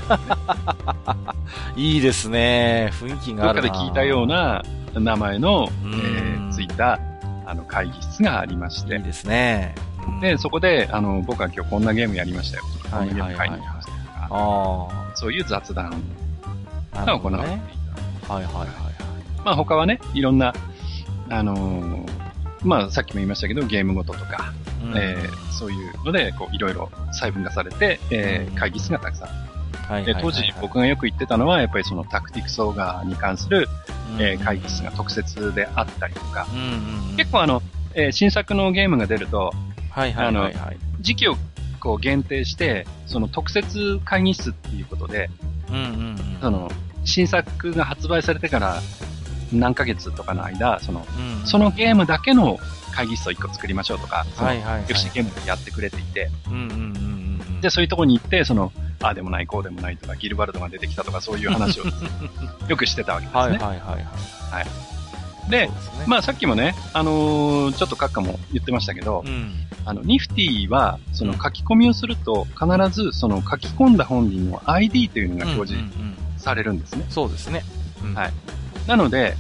[1.81, 2.91] いいですね。
[2.93, 3.69] 雰囲気どがあるな。
[3.69, 4.63] っかで聞いたような
[4.93, 7.01] 名前の、えうんーついた、
[7.47, 9.75] あの、会議室がありましていい、ですね。
[10.07, 10.21] うん。
[10.21, 12.65] で、そこで、あの、僕は今日こんなゲームやりましたよ。
[12.83, 13.97] とか、こんなゲーム買いに行きましたよ。
[13.99, 15.91] とか、あそういう雑談。
[16.95, 17.31] が行。
[17.31, 17.59] われてい
[18.27, 18.35] た。
[18.35, 18.69] はいはいはい
[19.45, 20.55] まあ他はね、いろんな、
[21.29, 22.11] あのー
[22.63, 24.93] まあさっきも言いましたけど、ゲームごととか、はい。
[24.97, 28.59] えーそういうので、こう、いろいろ細分化されて、えーうん。
[28.59, 29.29] 会議室がたくさん。
[29.29, 33.69] は当時僕がよく言ってたのは、やっぱりそのタクティクスオーガーに関する、
[34.19, 37.17] えー会議室が特設であったりとか、うんうんうん。
[37.17, 37.61] 結構あの、
[37.95, 39.53] えー新作のゲームが出ると、
[39.95, 40.79] はいはいはいはい。
[41.01, 41.37] 時期を
[41.79, 45.31] こう限定して、その特設会議室っていうことで、
[45.71, 46.39] うんうんうん。
[46.41, 46.71] その、
[47.05, 48.81] 新作が発売されてから
[49.53, 51.07] 何ヶ月とかの間、その、
[51.41, 51.47] うん。
[51.47, 52.59] そのゲームだけの
[52.91, 54.85] 会議室を1個作りましょうとか、はいはいはい。
[54.89, 57.61] FC ゲームでやってくれていて、うんうんうんうん。
[57.61, 61.85] で、そういうところに行って、その、ああでもない、こうでもないとか、ギルバルドが出てきたとか、そういう話を
[62.69, 63.41] よくしてたわけですね。
[63.41, 64.67] はいはいはいはい。
[64.67, 64.94] でそ
[65.49, 65.71] う、すね、
[66.07, 69.53] まあさっきもね、あのーちょっと閣下も言ってましたけど、うん。
[69.87, 77.07] あの、ニフティは、その書き込みをすると、必ずその書き込んだ本人の ID というのが表示うんうんうんされるんですね。
[77.09, 77.63] そうですね。
[78.03, 78.33] うんはい
[78.87, 79.35] なので、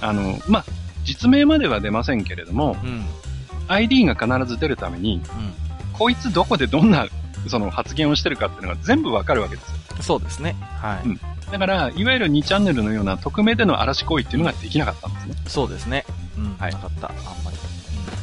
[0.00, 0.64] あの、まあ、
[1.04, 2.88] 実名までは出ませんけれども、うん。
[2.88, 3.04] うん
[3.68, 5.20] ID が必ず出るために、
[5.92, 7.06] こいつどこでどんな、
[7.48, 9.76] その発言をしてるかっていうのが全部わかるわけですよ。
[10.00, 10.56] そうですね。
[10.80, 11.06] はい。
[11.06, 11.20] うん
[11.50, 15.34] だから、いわゆる2チャンネルのような匿名での嵐行為っていうのができなかったんですね。
[15.46, 16.04] そうですね。
[16.36, 16.56] うん。
[16.56, 17.08] はいなかった。
[17.08, 17.56] あんまり。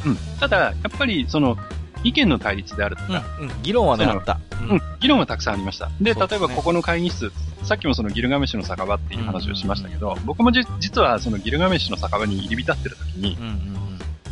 [0.06, 0.16] うん。
[0.38, 1.56] ただ、やっぱり、その、
[2.04, 3.48] 意見の対立であるとか、うん。
[3.48, 3.62] うん。
[3.62, 4.40] 議論はね、そのあった。
[4.62, 5.90] ううん、議論はたくさんありました。
[6.00, 13.86] で、ですね例えばここの会議室、さっきもそのギルガメッシュの酒場っていう話をしましたけど、僕もじ実はそのギルガメッシュの酒場に入り浸ってる時に、うんうんうん。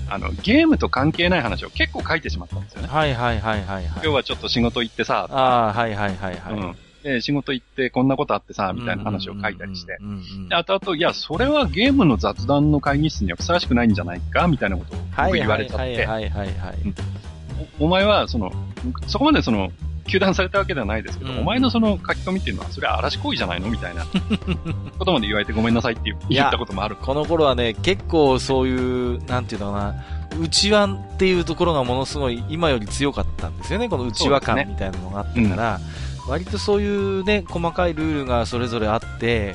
[0.09, 2.89] あの、ゲームと関係ない話を結構書いてしまったんですよね。
[2.89, 3.85] はいはいはいはいはい。
[3.87, 6.55] 今日はちょっと仕事行ってさ、ああ、はいはいはいはい。
[6.55, 6.77] うん。
[7.05, 9.99] で、仕事行ってこんなことあってさ、みたいな話を書いたりして。
[10.01, 10.49] うんうんうん。
[10.49, 16.77] で、後々、いや、それはゲームの雑談の会議室にはふさわしくないんじゃないか、みたいなことを僕言われちゃって、はいはいはいはいはい。
[17.79, 18.51] おお前は、その、
[19.07, 19.71] そこまでその、
[20.07, 23.69] 糾弾されたわけではないですけど、うんお前のその書き込みっていうのは、それは嵐行為じゃないの？
[23.69, 24.05] みたいな
[24.99, 26.97] ことまで言われてごめんなさいって言ったこともある。
[26.97, 29.95] この頃はね、結構そういう、なんていうのかな、
[30.41, 33.89] 内輪っていうところがものすごい今より強かったんですよね。
[33.89, 35.81] この内輪感みたいなのがあったから、
[36.27, 39.55] 割とそういうね、細かいルールがそれぞれあって、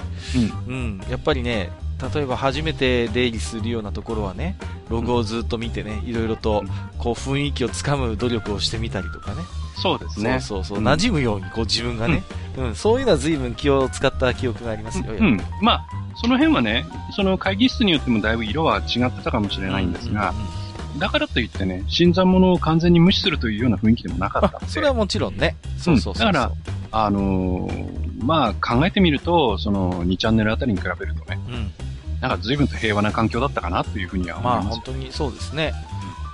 [0.67, 1.72] うん、やっぱりね、
[2.13, 4.57] 例えば初めて出入りするようなところはね、
[4.89, 6.70] ログをずっと見てね、いろいろとうん。
[6.97, 9.43] こう雰囲気をつかむ努力をしてみたりとかね。
[9.76, 10.39] そうですね。
[10.41, 10.88] そうそうそう、うん。
[10.88, 12.24] 馴染むようにこう自分がね、
[12.57, 15.05] うん、そういうのは随分気を使った記憶がありますよ。
[15.17, 15.39] うん。
[15.61, 20.59] まあ、その辺はね、その会議室によってもだいぶ色は違ってたかもしれないんですが、うんうんうん
[20.99, 24.67] だからといってね、新参者を完全に無視するというような雰囲気でもなかったんで。
[24.67, 25.55] それはもちろんね。
[25.77, 26.31] そうそうそうそう。
[26.33, 26.51] だから
[26.91, 31.71] あのーまあ、考えてみると、その2チャンネルあたりに比べるとね、うん。
[32.19, 34.75] なんか随分と平和な環境だったかなというふうには思いまあます。
[34.75, 35.73] 本当にそうですね。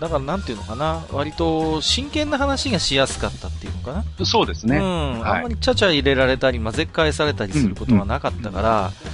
[0.02, 4.26] だからなんていうのかな、割と真剣な話がしやすかったっていうのかな。
[4.26, 4.78] そうですね。
[4.78, 5.20] うん。
[5.20, 9.12] はいあんまりちゃちゃ入れられたり、混ぜ返されたりすることがなかったから、うん、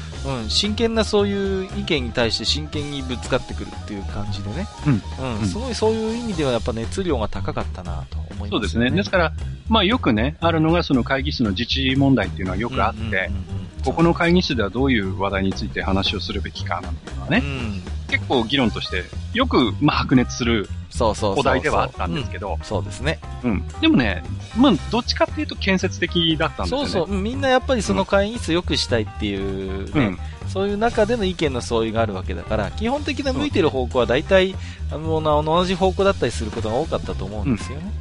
[0.50, 4.68] 真剣なそういう意見に対して真剣にぶつかってくるっていう感じでね。
[4.86, 5.40] うんうん。
[5.40, 8.50] うんすごいそういう意味ではやっぱ熱量が高かったなと思います、ね。
[8.50, 8.92] そうですね。
[8.92, 9.34] ですから、
[9.68, 17.84] まあよくね、あるのがその会議室の自治問題っていうのはよくあって、うんうんうんうんここの会議室ではどういう話題について話をするべきかなんていうのはね、うん。
[18.12, 21.40] 結構議論としてよく、まあ、白熱するそうそうそうそう。
[21.40, 23.20] お題ではあったんですけど、うんそうですね。
[23.44, 23.68] うん。
[23.80, 24.24] でもね、
[24.58, 26.88] まあ、どっちかっていうと建設的だったんですよね。
[26.90, 27.18] そうそう。
[27.18, 30.20] みんなやっぱりその会議室良くしたいっていうね、うん。
[30.50, 34.56] そういう中での意見の相違があるわけだから、基本的な向いてる方向は大体、
[34.92, 37.92] あの、同じ方向だったりすることが多かったと思うんですよね。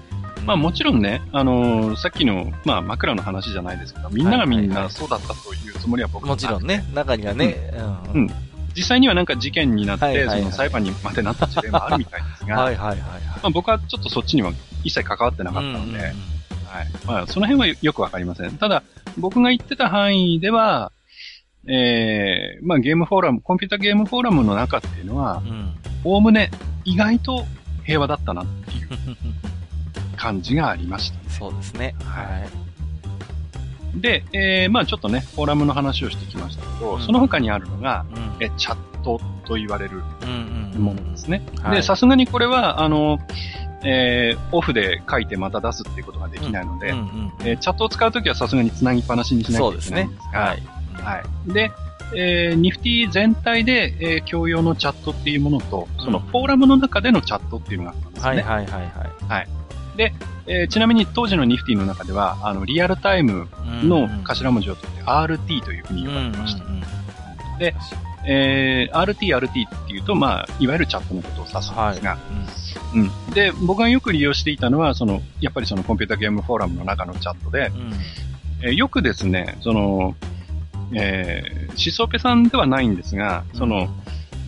[0.46, 7.72] まあもちろんね、あのーさっきの、まあ枕の話じゃないですけど、みんながみんはいはいはないそうだったというつもりは僕はもちろんね、中にはね、
[8.14, 8.30] ううん
[8.74, 13.20] 実際にはなんか事件になって、はいはいはいその裁判にまでなった事例もあるみたいですが、はいはいはいはい。
[13.22, 14.52] まあ僕はちょっとそっちには
[14.84, 16.40] 一切関わってなかったので、うんうんうん
[16.70, 16.88] はい。
[17.04, 18.56] まあ、その辺はよくわかりません。
[18.56, 18.84] ただ、
[19.18, 20.92] 僕が言ってた範囲では、
[21.66, 25.74] えー、まあゲームフォーラム、コンピュータゲームフォーラムの中っていうのは、うん。
[26.04, 26.50] おおむね
[26.84, 27.44] 意外と
[27.84, 28.88] 平和だったなっていう
[30.16, 31.18] 感じがありました。
[31.30, 31.94] そうですね。
[32.04, 32.48] ははい。
[33.94, 38.44] で、えー、まあちょっとね、フォーラムの話をしてきましたけど、うんその他にあるのが、うん。
[38.44, 40.82] え、チャットと言われるうんうん。
[40.82, 41.42] ものですね。
[41.62, 43.18] はいで、さすがにこれは、あの、
[43.82, 47.32] えー、オフで書いてまた出すっていうことができないので、うんうん。
[47.40, 51.02] えーチャットを使うときはさすがに繋ぎっぱなしにしないそうですねけないんです。
[51.02, 51.16] が、はい。
[51.16, 51.52] はい。
[51.52, 51.72] で、
[52.14, 58.28] えー、ニフティ全体で、えー共用のチャットっていうものと、そのうんフォーラムの中でのチャットっていうのがあったんですね。
[58.30, 58.92] はいはいはい
[59.28, 59.48] はい。
[59.98, 63.48] えーちなみに当時のニフティの中では、あの、リアルタイム
[63.84, 66.64] の頭文字を取って RT というふうに呼ばれてました。
[66.64, 66.82] うんうんうん
[67.58, 67.74] で
[68.24, 71.94] えー RT、RT っていうと、まあ、いわゆるチャットのことを指すんはい。
[71.94, 72.18] ですが、
[72.94, 73.10] うん。
[73.32, 77.92] で、僕がよく利用していたのは、その、やっぱりそのコンピュータゲームフォーラムの中のチャットで、うん。
[78.62, 80.14] えーよくですね、その、
[80.92, 83.88] えー、シソペさんではないんですが、その、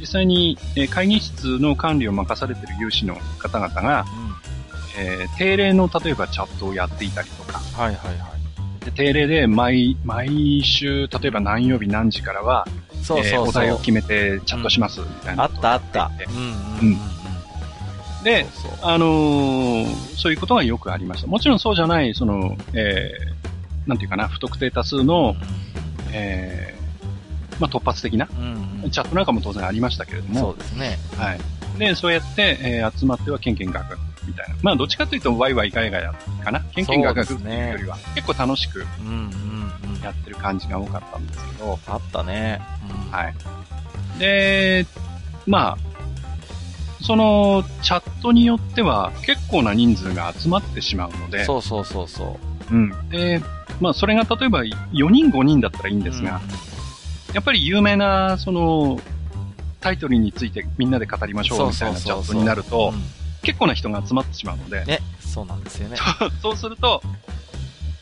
[0.00, 4.04] 実際に、えー会議室の管理を任されている有志の方々が、
[4.96, 8.28] えー定例の例えばチャットをやっていたりとか、はいはいは
[8.80, 8.84] い。
[8.84, 12.66] で定例で毎、毎週、例えば何曜日何時からは、
[13.02, 13.24] そうそうそう。
[13.24, 16.10] えーお題を決めてチャットします、みたいなあったあった。
[16.18, 16.52] てうんうんうん
[16.92, 16.98] うん
[18.24, 21.26] で、そうそうあのーそういうことがよくありました。
[21.26, 25.34] もちろんそうじゃない、その、えーなんていうかな、不特定多数の、
[26.12, 28.90] えーまあ、突発的な、うんうん。
[28.90, 30.98] チャットなんかも当然ありましたけれども、そうですね。
[31.16, 31.40] はい。
[31.78, 34.56] で、そうやって、えー集まってはケンケンガクみたいな。
[34.62, 36.14] まあ、どっちかというと、ワイワイガヤガヤ
[36.44, 36.60] かな。
[36.60, 40.02] ケンケンガクっていうよりは、結構楽しくうんうんうん。
[40.02, 42.60] やってる感じが多かったんですけど、あったね。
[43.06, 43.34] うんはい。
[44.18, 44.86] で、
[45.46, 45.92] まあ、
[47.02, 52.38] その、チャットによっては結構な人数が集まってしまうので、そうそうそうそ
[52.70, 52.74] う。
[52.74, 53.08] うん。
[53.10, 53.40] で、
[53.80, 56.40] まあ、それが例えば4人5人だったらいいんですが、
[57.34, 59.00] やっぱり有名な、その、
[59.80, 62.94] タイトルについてみんなで語りましょうみたいなチャットになると、
[63.42, 65.96] 結構な人が集まってしまうので、ね、そうなんですよね。
[66.40, 67.02] そう すると、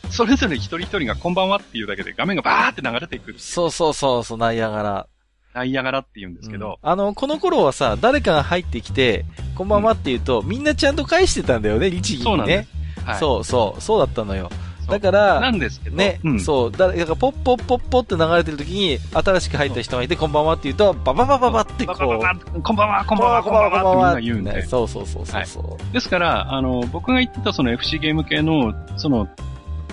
[0.09, 3.33] それぞれ一人一人がこんばんはっていうだけで画面がバーって流れていく。
[3.37, 5.07] そうそうそう、そう、ナイアガラ。
[5.53, 9.25] ナイアガラって言うんですけど、うんあの、この頃はさ、誰かが入ってきて、
[9.55, 12.63] こんばんはって言うと、みんなちゃんと返してたんだよね、律儀にねそうなんで。
[12.63, 13.05] す。
[13.05, 13.19] はい。
[13.19, 14.49] そうそう、そうだったのよ。
[14.91, 24.61] だから、なんですけど、ね、うん、そう、だだからポッポッポッポって流れてる時に、新しく入った人がいて、こんばんはって言うと、バババババってこう、こんばんは、こんばんは、こんばんはってみんな言うんで。
[24.61, 25.93] ねそうそうそうそうそう。
[25.93, 29.27] ですから、あの、僕が言ってたその FC ゲーム系の、その、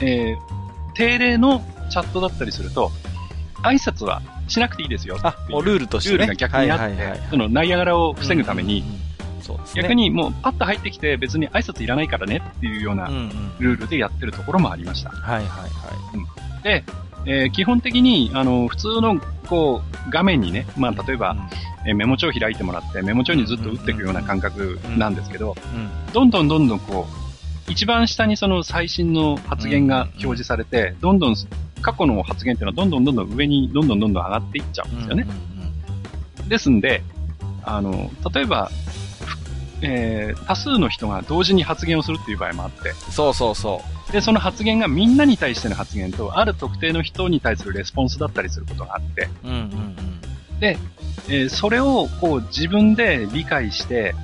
[0.01, 2.91] えー、定例のチャットだったりすると、
[3.63, 5.19] 挨拶はしなくていいですよ。
[5.23, 6.19] あ、もうルールとしてね。
[6.19, 9.08] ルールが逆にあって、はいはいはいその、ナイアガラを防ぐために、うんうんうん
[9.49, 9.83] そうですね。
[9.83, 15.11] 逆にもうパッと入ってきて別に挨拶いらないからねっていうようなうんうん、ルールでやってるところもありました。
[15.11, 16.63] はいはいはい。
[16.63, 16.85] で、
[17.25, 21.37] えー基本的に、あの、普通の、こう、画面にね、まあ、例えば、
[21.87, 31.37] えーメモ帳開いてもらって、メモ帳にずっと打っていくような感覚なんですけど、うん、うんどんどんどんどんこう、一番下にその最新の発言が表示されて、どんどん
[31.81, 35.23] 過去の発言っていうのはどんどんどんどん上にどんどんどんどん上がっていっちゃうんですよね。
[35.23, 35.49] うんうんうん
[36.49, 37.03] ですんで、
[37.63, 38.98] あの、例えば、ふ
[39.83, 49.49] えー多数の人が同時に発言をするっていう場合もあって、そうそうそで、その発言がみんなに対しての発言と、ある特定の人に対するレスポンスだったりすることがあって、う。
[49.49, 50.21] うんうんうん。
[50.61, 54.15] えーそれをこう自分で理解して、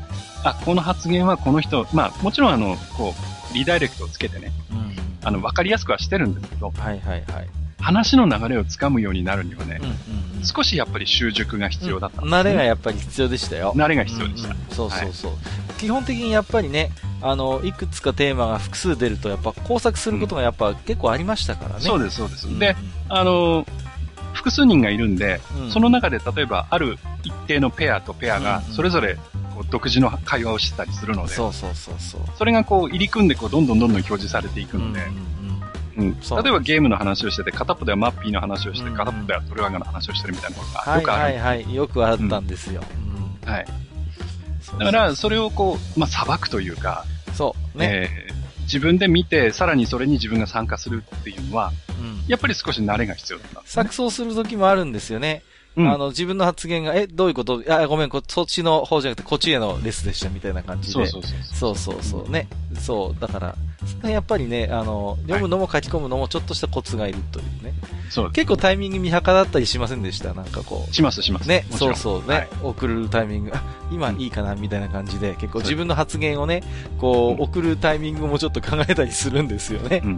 [0.43, 3.15] あ、この発言はこの人、まあもちろんあの、こ
[3.51, 7.49] う、リダイレクトをつけてね、うんうんあの、わかりやすくはしてるんですけど、はいはいはい。
[7.85, 9.95] 話の流れをつかむようになるにはねうん、うんう
[10.31, 13.73] ん少しやっぱり習熟が必要だったね、慣れがやっぱり必要でしたよ。
[13.75, 14.51] 慣れが必要でした。
[14.51, 15.33] うんうんそうそうそう、
[15.79, 16.91] 基本的にやっぱりね、
[17.23, 21.75] あの、いくつかテーマが複数出ると、やっぱ工作することがやっぱ結構ありましたからね。
[21.77, 22.41] でそうです、そうです。
[22.43, 22.77] すで、、
[23.09, 23.67] あの、
[24.35, 29.17] 複数人がいるんで、うんその中で例えばある一定のペアとペアがそれぞれ
[29.71, 32.21] 独自の会話をしてたりするので、そうそうそうそう。
[32.37, 35.44] それがこう入り組んでこうどんどんどんどん表示されていくので、うんうん
[35.97, 41.23] うん例えばゲームの話をしてて、片っぽではマッピーの話をして、片っぽではトレワガの話をしてるみたいなのがはいよくある。
[41.23, 41.75] はいはい。
[41.75, 42.83] よくあったんですよ。
[43.45, 43.67] うんはい。
[44.79, 48.11] だから、それをこう、まあ、裁くというか、そう、ね。
[48.29, 48.35] えー
[48.65, 51.71] 自分で見て、さらにそれに自分が参加するっていうのは、
[52.01, 55.43] うんやっぱり少し慣れが必要だったね、錯綜する時もあるんですよね。
[55.77, 57.61] うんあの、自分の発言が、え、どういうこと？
[57.61, 61.07] いや、ごめん、こそっちの方じゃなくて、こっちへのレスでした、みたいな感じで。
[61.07, 61.19] そ
[61.73, 62.49] うそうそうね。
[62.79, 63.21] そう。
[63.21, 63.41] だか
[64.03, 67.75] ら、やっぱりね、あの、読むのも書き込むのもちょっとしたコツがいるというね。
[68.11, 68.33] そう。
[68.33, 70.35] 結構タイミング見計らったりしませんでした？
[70.35, 71.43] なんかこしますしまう。
[71.43, 71.49] す。
[71.49, 76.63] ね、そうそうね、はい送るタイミング、あ、今いいかなみたいな感じで、結構自分の発言をね、
[76.99, 80.01] こう、うん送るタイミングもちょっと考えたりするんですよね。
[80.05, 80.11] うん。
[80.11, 80.15] う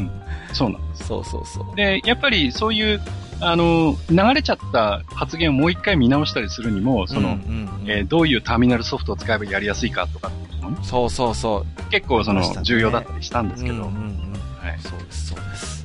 [0.00, 0.10] ん。
[0.52, 1.06] そうなんです。
[1.06, 1.76] そうそうそう。
[1.76, 3.00] で、やっぱりそういう、
[3.40, 11.90] あの、流れちゃった発言をもう一回見直したりするにも、その、うんうんうんえーどういうターミナルソフトを使えばやりやすいかとかっていうのもね、そうそうそう。
[11.90, 14.78] 結構その重要だったりしたんですけど、うんうんうんはい。
[14.80, 15.79] そうです、そうです。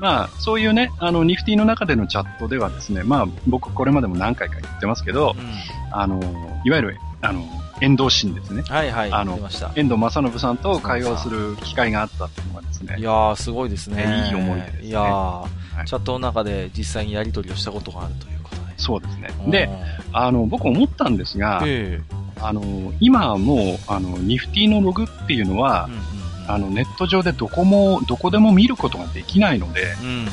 [0.00, 6.20] まあ、そういうね、あの、ニフティの中でのチャットではですね、まあ、僕これまでも何回か言ってますけどう、んあの、
[6.64, 7.44] いわゆる、あの、
[7.80, 8.62] 遠藤シーンですね。
[8.62, 9.38] はいはい、あの。
[9.74, 14.26] 遠藤正信さんと会話をする機会があったっていうのがですねい、やー、すごいですね。
[14.28, 15.46] いい思い出ですねいやー、
[15.82, 18.62] いチャットの中で実際にやり取りをしたことがあるということで。
[18.78, 19.28] そうですね。
[19.44, 19.68] うんで、、
[20.12, 22.00] あの、僕思ったんですが、え
[22.40, 26.15] あの、今はもう、あの、ニフティのログっていうのはうん
[26.48, 30.28] あの、ネット上でどこも、どこでも見ることができないので、うんうんうん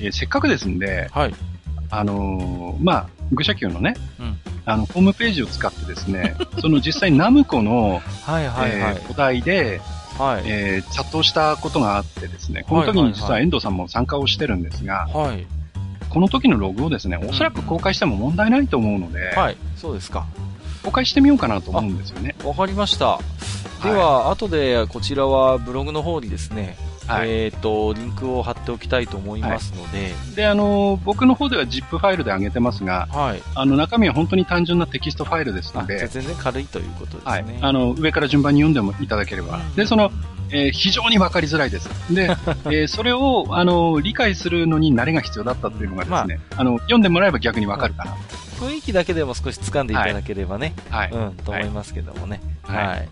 [0.00, 1.34] えーせっかくですんで、はい。
[1.90, 9.02] あのーまあ、愚者級のね、うんあの、ホームページを使ってですね、 その実際ナムコの、はいはいはいえ。
[9.06, 9.80] ーお題で、
[10.18, 10.42] はい。
[10.46, 15.46] えーチャットをしたことがあってですね、この時に実は遠藤さんも参加をしてるんですが、はい。
[16.10, 19.56] この時のログをですね、おそらく公開しても問題ないと思うので、はい。
[19.76, 20.26] そうですか。
[20.82, 22.34] 公開してみようかなと思うんですよね。
[22.44, 23.18] わかりました。
[23.82, 26.76] では、後でこちらはブログの方にですね、
[27.08, 27.30] はい。
[27.30, 33.42] えっ、と、リンクを貼っておきたいと思いますので、で、あのー僕の方では ZIP ファイルで上げてますが、はい。
[33.54, 37.60] あの、中身は本当に単純なテキストファイルですあので、全然軽いということですはいね。。
[37.62, 39.60] あの、上から順番に読んでもいただければ。
[39.74, 40.10] で、その、
[40.50, 41.88] えー非常にわかりづらいです。
[42.12, 42.24] で、
[42.66, 48.16] えーそれを、あの、理解するのに慣れが必要だったっていうのがですね、あ、の、読んでもらえば逆にわかるかな。
[48.58, 51.10] 雰囲気だけでも少し掴んでいただければね、はい。
[51.10, 52.40] うん、と思いますけどもね。
[52.62, 52.74] は。
[52.76, 53.08] はいい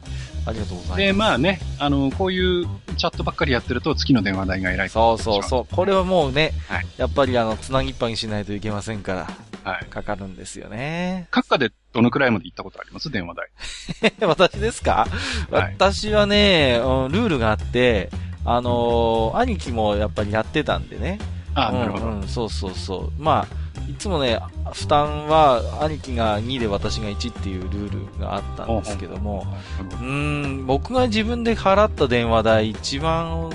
[0.49, 0.99] ありがとうございます。
[0.99, 2.66] で、まあね、あの、こういう
[2.97, 5.74] チャットばっかりやってると月の電話代が偉いそうそうそう。
[5.74, 9.22] これはもうね、はいやっぱりあの、つなぎっぱにしないといけませんから、
[9.64, 9.68] う。
[9.68, 9.84] はい。
[9.86, 11.26] かかるんですよね。
[11.32, 13.11] 閣下でどのくらいまで行ったことあります？
[13.11, 14.12] 電話代。
[14.24, 15.09] 私ですか、
[15.51, 18.11] はい私はね、うんルールがあって、
[18.44, 21.18] あのー兄貴もやっぱりやってたんでね。
[21.57, 22.07] あ、うんなるほど。
[22.07, 23.22] うん、そうそうそう。
[23.22, 24.40] まあ、いつもね、
[24.72, 29.46] 負担は兄貴が2で私が1っていうルールがあったんですけども、
[29.80, 33.50] うーん、僕が自分で払った電話代、一番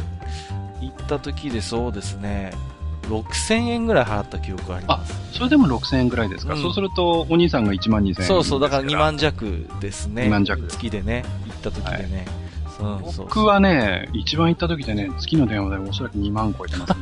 [0.81, 2.53] 行った時でそうですね、
[3.03, 5.13] 6000円ぐらい払った記憶があります。
[5.33, 8.27] それでも6000円ぐらいですか、うんそうすると、お兄さんが1万2000円。
[8.27, 8.97] そうそう、だから2。
[8.97, 10.23] 万弱ですね。
[10.23, 12.25] 2万弱月でね、行った時でね。
[12.25, 12.40] そうそう
[13.17, 16.97] 僕はね、一番行った時でね、月の電話代おそらく2万超えてますね。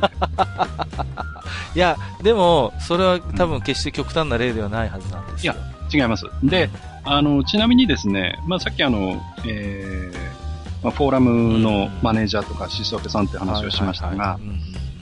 [1.74, 5.54] いや、でも、それは多分決して極端な例ではないはずなんですよ。
[5.92, 6.26] 違います。
[6.42, 6.70] で、
[7.04, 14.38] あの、ちなみにですね、まあ、さっきあの、えーまあ、フォーラムのマネージャーとかシソーペさんって話をしましたが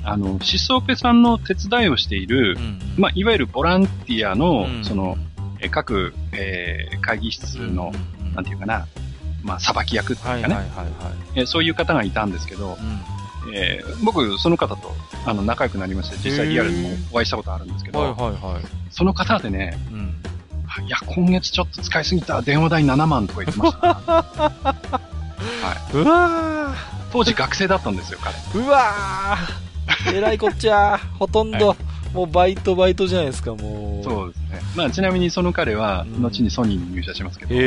[0.04, 2.80] あの、シソーペさんの手伝いをしているうん、うん。
[2.96, 4.84] まあ、いわゆるボランティアのう、ん。
[4.84, 5.16] その、
[5.60, 8.34] えー各、えー会議室の、うん。
[8.34, 8.86] なんていうかな、
[9.42, 10.86] まあ、裁き役っていうかね、はいはいはいはい。
[11.36, 12.76] えーそういう方がいたんですけど、
[13.46, 13.54] うん。
[13.54, 18.64] えー僕、その方と、あの、仲良くなりまして、実際リアルにもお会いしたことあるんですけど、はいはいはい。
[18.90, 20.14] その方でね、うん。
[20.86, 25.00] いや、今月ちょっと使いすぎた、電話代7万とか言ってました。
[25.94, 26.74] うわ
[27.12, 28.34] 当時学生だったんですよ、彼。
[28.36, 30.12] ーうわー。
[30.14, 31.76] えらいこっちゃほとんど、は
[32.14, 34.04] もうバイトバイトじゃないですか、もう。
[34.04, 34.60] そうですね。
[34.76, 37.58] まあ、ちなみにその彼は、うん後にソニーに入社しますけど、へ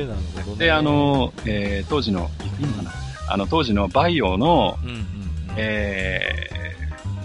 [0.00, 0.58] えー、なるほどね。
[0.66, 2.92] で、あ、の、えー当時の、言っていいのかな
[3.28, 5.04] あの、当時のバイオの、うんうんうん。
[5.56, 6.54] えー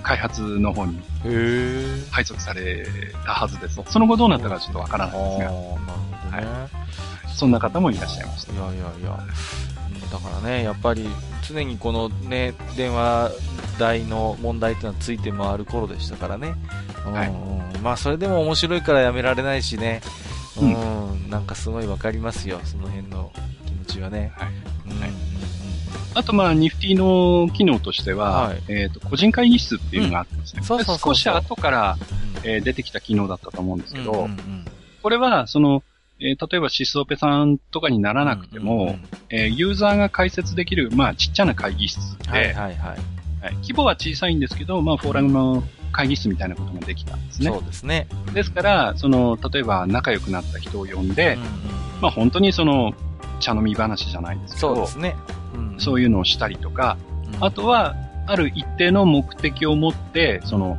[0.01, 2.03] 開発の方にへえ。
[2.09, 2.83] 配属され
[3.25, 3.79] たはずです。
[3.89, 5.77] その後どうなったかちょっとわからああないでするほ
[6.31, 6.47] どね。
[7.35, 8.53] そんな方もいらっしゃいました。
[8.53, 9.68] いやいやいや、うん
[10.11, 11.07] だからね、やっぱり
[11.47, 13.31] 常にこのね、電話
[13.77, 16.55] 代の問題っていうのはついて回る頃でしたからね。
[17.05, 17.29] うんはい。
[17.29, 17.31] う
[17.79, 20.01] んまあ、それでも面白いからやめられないしね。
[20.57, 21.29] う、うん。
[21.29, 23.31] なんかすごいわかりますよ、その辺の
[23.65, 24.33] 気持ちはね。
[24.35, 24.49] はい。
[24.85, 25.09] うんうんはい
[26.15, 28.63] あと、まあ、ニフティの機能としては、はい。
[28.67, 30.65] えっ、と、個人会議室っていうのがあってですね、うん。
[30.65, 31.15] そうそうそうそう。
[31.15, 31.97] 少し後から、
[32.43, 32.49] うん。
[32.49, 34.65] えー出てきた機能だったと思うんですけど、うんうんうん。
[35.03, 35.83] これは、その、
[36.21, 38.97] えー例えばシスオペさんとかにならなくても、
[39.29, 42.75] えーユーザーが開設できる、まあ、ちっちゃな会議室で、はいはいはい。
[42.75, 42.99] はい
[43.61, 45.63] 規模は小さいんですけど、まあ、フォーラムの
[45.93, 47.59] 会議室みたいなことができたんですねそ。
[47.59, 48.07] うですね。
[48.33, 51.51] ですから、その、例えば仲良くなった人を呼んで、うんうんうん
[52.01, 52.93] まあ、本当にその、
[53.39, 55.15] 茶飲み話じゃないですけど、そうですね。
[55.55, 56.97] うんそういうのをしたりとか、
[57.33, 57.95] うんあとは、
[58.27, 60.77] ある一定の目的を持って、その、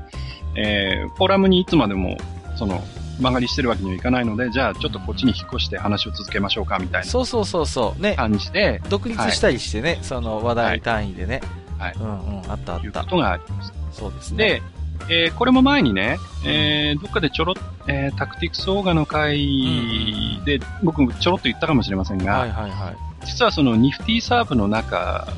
[0.57, 2.19] えー、フォーラムにいつまでも、
[2.57, 2.83] その、
[3.21, 8.03] 曲がりしてるわけにはいかないので、じゃあちょっとこっちに引っ越して話を続けましょうか、みたいなそうそうそうそう。
[8.03, 8.15] ね。
[8.17, 11.41] 感じで、独立したりしてね、その話題単位でね。
[11.79, 12.85] はいうんうん、あったあった。
[12.85, 13.73] いうことがあります。
[13.93, 14.37] そうですね。
[14.37, 14.63] で、
[15.09, 17.57] えーこれも前にね、えーどっかでちょろっ、
[17.87, 23.27] えータクティクスオーガの会で、僕ちょろっと言ったかもしれませんが、はいはいはい。
[23.27, 25.29] 実はそのニフティサーブの中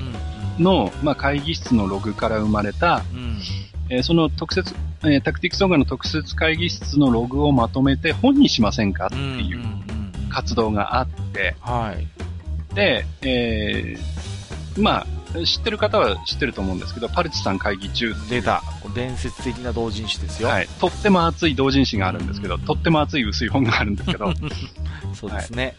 [0.59, 3.41] うんの、まあ、会議室のログから生まれた、うん。
[3.91, 3.97] うん。
[3.97, 9.59] えーその特設、えータクティクスオーガの特設会議室のログをまとめて本にしませんかってうんいう
[10.31, 12.75] 活動があって、はい。
[12.75, 15.05] で、えーま
[15.35, 18.63] あ、知ってる方は知ってると思うんですけど、パルチさん会議中出た。
[18.95, 20.49] 伝説的な同人誌ですよ。
[20.49, 20.69] はい。
[20.81, 24.37] とっても熱い同人誌があるんですけど、うんとっても熱い薄い本があるんですけど、はい。
[25.15, 25.77] そうですね。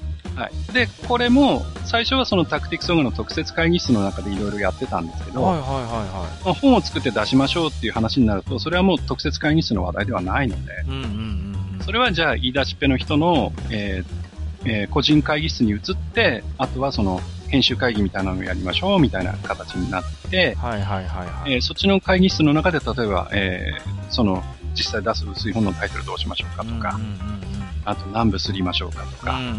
[0.74, 10.86] で、これも、最初はそのタクティクスオーガの特設会議室の中でいろいろやってたんですけど、はいはいはまあ本を作って出しましょうっていう話になると、それはもう特設会議室の話題ではないので、いはい。
[10.86, 11.84] うんうんうんうん。
[11.84, 14.24] それはじゃあ言い出しっぺの人の、えー
[14.66, 15.80] えー個人会議室に移っ
[16.14, 17.20] て、あとはその
[17.50, 21.54] 編集会議みたいなのをやりましょうみたいな形になって、はいはいはいはい。
[21.54, 24.44] えーそっちの会議室の中で例えば、えーその
[24.76, 29.54] 実際出す薄い本のタイトルどうしましょうかとか、うんうんあと何部すりましょうかとか、うんうん。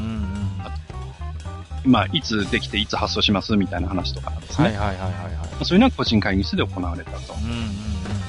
[1.84, 1.90] うん。
[1.90, 4.68] まあ、いつできていつ発送しますみたいな話とかですね。
[4.68, 5.32] はいはいはいはいはい。
[5.32, 7.59] まあそういうのは個人会議室で行われたと、うんうん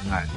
[0.07, 0.11] うん。
[0.11, 0.30] はい、いう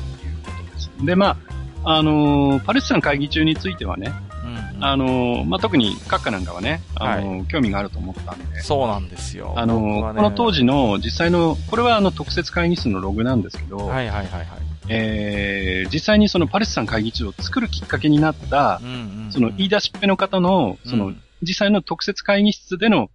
[0.44, 0.90] ことです。
[1.04, 1.36] で、ま
[1.84, 4.12] あ、あのーパレスチナ会議中についてはね、
[4.44, 4.84] うんうん。
[4.84, 9.52] あのーまあ、特に閣下なんかはね、あのー興味があると思ったんで、そうなんですよ。
[9.56, 9.80] あの
[10.12, 14.46] ねこの当時の実際の、これはあの特設会議室のログなんですけど、はいはいはいはい。
[14.88, 19.32] えー実際にそのパレスチナ会議中を作るきっかけになったう、んうんうん。
[19.32, 23.10] その言い出しっぺの方の、その、うん実際の特設会議室での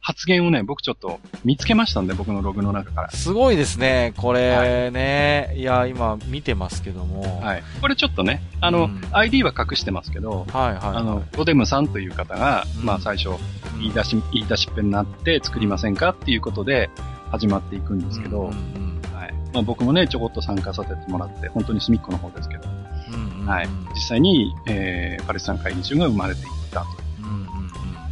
[0.00, 3.10] 発言をね、僕ちょっと見つけましたんで、僕のログの中から。
[3.10, 5.54] すごいですね、これね。
[5.56, 7.40] い、や、今見てますけども。
[7.40, 7.62] はい。
[7.80, 10.78] これちょっとね、あの、うん ID は隠してますけど、はい、はい。
[10.82, 13.36] あの、ロデムさんという方が、うんまあ最初、うん
[13.80, 16.90] 言い出し、言い出しっぺになって作りませんかっていうことで
[17.30, 18.87] 始まっていくんですけど、うんうんはい。
[19.52, 22.68] まあ僕もね、ちょこっと参加させてもらって、本当に隅っこの方ですけど、
[23.12, 23.68] うんうんうんはい。
[23.94, 26.86] 実際に、えー、パレスチナ会議中が生まれていったと。
[27.20, 27.44] うんうんうん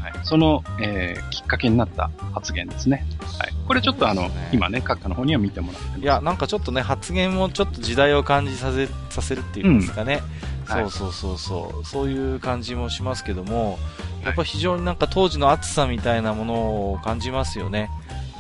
[0.01, 0.13] はい。
[0.25, 3.07] その、えー、きっかけになった発言ですね。
[3.39, 3.53] はい。
[3.67, 6.01] これちょっとあの、ね今ね、閣下の方には見てもらって。
[6.01, 10.15] いや、なんかちょっとね、発言もちょっと時代を感じさせ、させるっていうんですかね。
[10.15, 11.85] うんはいそうそうそうそう。
[11.85, 13.79] そういう感じもしますけども、
[14.25, 16.55] やっぱ非常になんか当時の熱さみたいなもの
[16.93, 17.89] を感じますよね。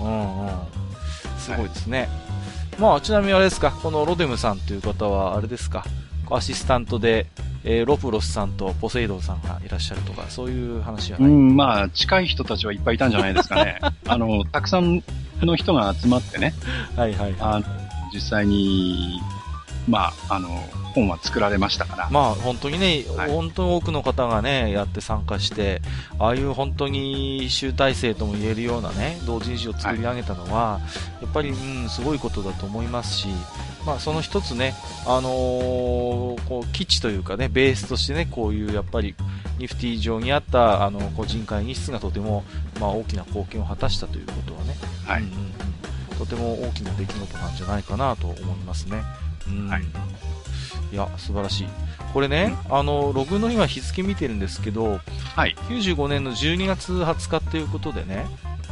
[0.01, 0.51] うんうん。
[1.39, 2.09] すごいですね。
[2.79, 5.85] まあ、ちなみにあれですか、このロデムさんという方は、あれですか、
[6.31, 7.27] アシスタントで、
[7.65, 11.31] えーロプロスさんとポセイドンさんがいらっしゃるとか、そういう話はない？
[11.31, 13.79] うん、まあ、近い人たちはいっぱいいたんじゃないですかね。
[14.07, 15.03] あの、たくさん
[15.41, 16.55] の人が集まってね、
[16.97, 17.37] はいはいはい。
[17.41, 17.65] あの、
[18.15, 19.21] 実際に、
[19.89, 20.63] まあ、あの、
[20.97, 22.09] 本は作られましたから。
[22.11, 23.31] まあ本当にね、はい。
[23.31, 25.83] 本当に多くの方がね、やって参加して、
[26.19, 30.81] ああいう本当に集大成とも言えるようなね、同人誌を作り上げたのは、
[31.21, 31.55] やっぱり、う
[31.85, 33.29] ん、すごいことだと思いますし、
[33.85, 34.75] まあその一つね、
[35.07, 39.15] あのーこう、基地というかね、ベースとしてね、こういうやっぱり、
[39.59, 42.45] ニフティ上にあった、あの、個人会議室がとても、
[42.81, 45.23] まあ大きな貢献を果たしたということはね、はい。
[45.23, 45.57] うん
[46.19, 49.03] とても大きな出来事なんじゃないかなと思いますね。
[49.49, 49.69] うん。
[49.69, 49.83] はい
[50.93, 51.69] いや、素晴らしい。
[52.13, 55.01] これね、あの、ログの今日付見てるんですけど、
[55.35, 55.55] はい。
[55.69, 58.27] 95年の12月20日っていうことでね、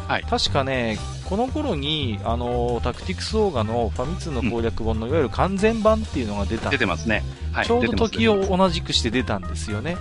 [0.06, 6.68] はい確かね、この頃に、あの、タクティクスオーガのファミ通の攻略本のいわゆる完全版っていうのが出た。
[6.70, 7.22] 出てますね。
[7.52, 7.66] はい。
[7.66, 9.96] ちょうど時を同じくして出たんですよね。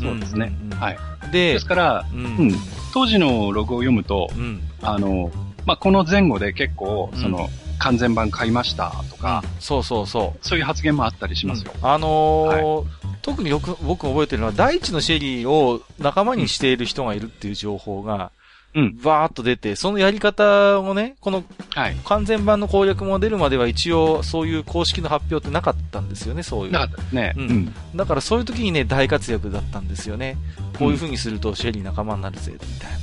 [0.00, 0.98] そうですねんんんはい。
[1.30, 2.52] でです、から、うん、うん
[2.92, 4.60] 当時のログを読むと、うん。
[4.82, 5.30] あの、
[5.64, 7.48] まあ、この前後で結構、うんその、
[7.82, 10.46] 完全版買いましたとか、そうそうそう。
[10.46, 11.72] そういう発言もあったりしますよ。
[11.80, 12.86] うんあのー
[13.22, 18.32] 特によく僕覚えてるのは、第一のシェリーを仲間にしている人がいるっていう情報が、
[18.74, 21.44] うんバーっと出て、そのやり方をね、この
[21.74, 21.96] はい。
[22.04, 26.72] 完全版の攻略も出るまでは一応そういう公式の発表ってなかったんですよね、そういう。
[26.72, 27.32] なかったですね。
[27.36, 27.74] ううんん。
[27.94, 30.36] だからそういう時にね、大活躍だったんですよね。
[30.78, 32.96] こういう風にするとシェリー仲間になるぜ、みたいな。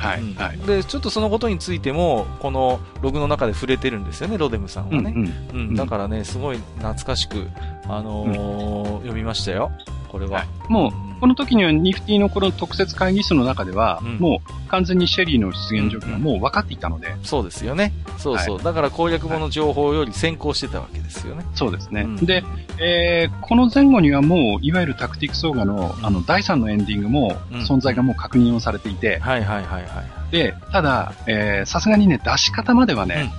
[0.00, 0.20] はい。
[0.20, 0.58] うんはい。
[0.58, 5.12] で、ちょっとそのことについても、このログの中で触れてるんですよね、ロデムさんはね。
[5.14, 5.68] うんうん。
[5.68, 7.48] うん、だからね、すごい懐かしく、
[7.86, 9.70] あのー読みましたよ。
[10.10, 10.38] これは。
[10.38, 17.92] はいもう、この時にはニフティのこの特設会議室の中では、うんもう完全にシェリーの出現状況がもう分かっていたので、そうですよね。
[18.18, 18.62] そうそう。
[18.62, 21.44] だから攻略本の情報より先行してたわけですよね。
[21.54, 22.02] そうですね。
[22.02, 22.44] うんで、
[22.78, 29.88] えーこの前後にはもう、いわゆるタクティクスオーガの、あの、第3のエンディングも、うん存在がもう確認をされていて、はいはいはいは
[30.28, 30.32] い。
[30.32, 33.32] で、ただ、えーさすがにね、出し方まではね、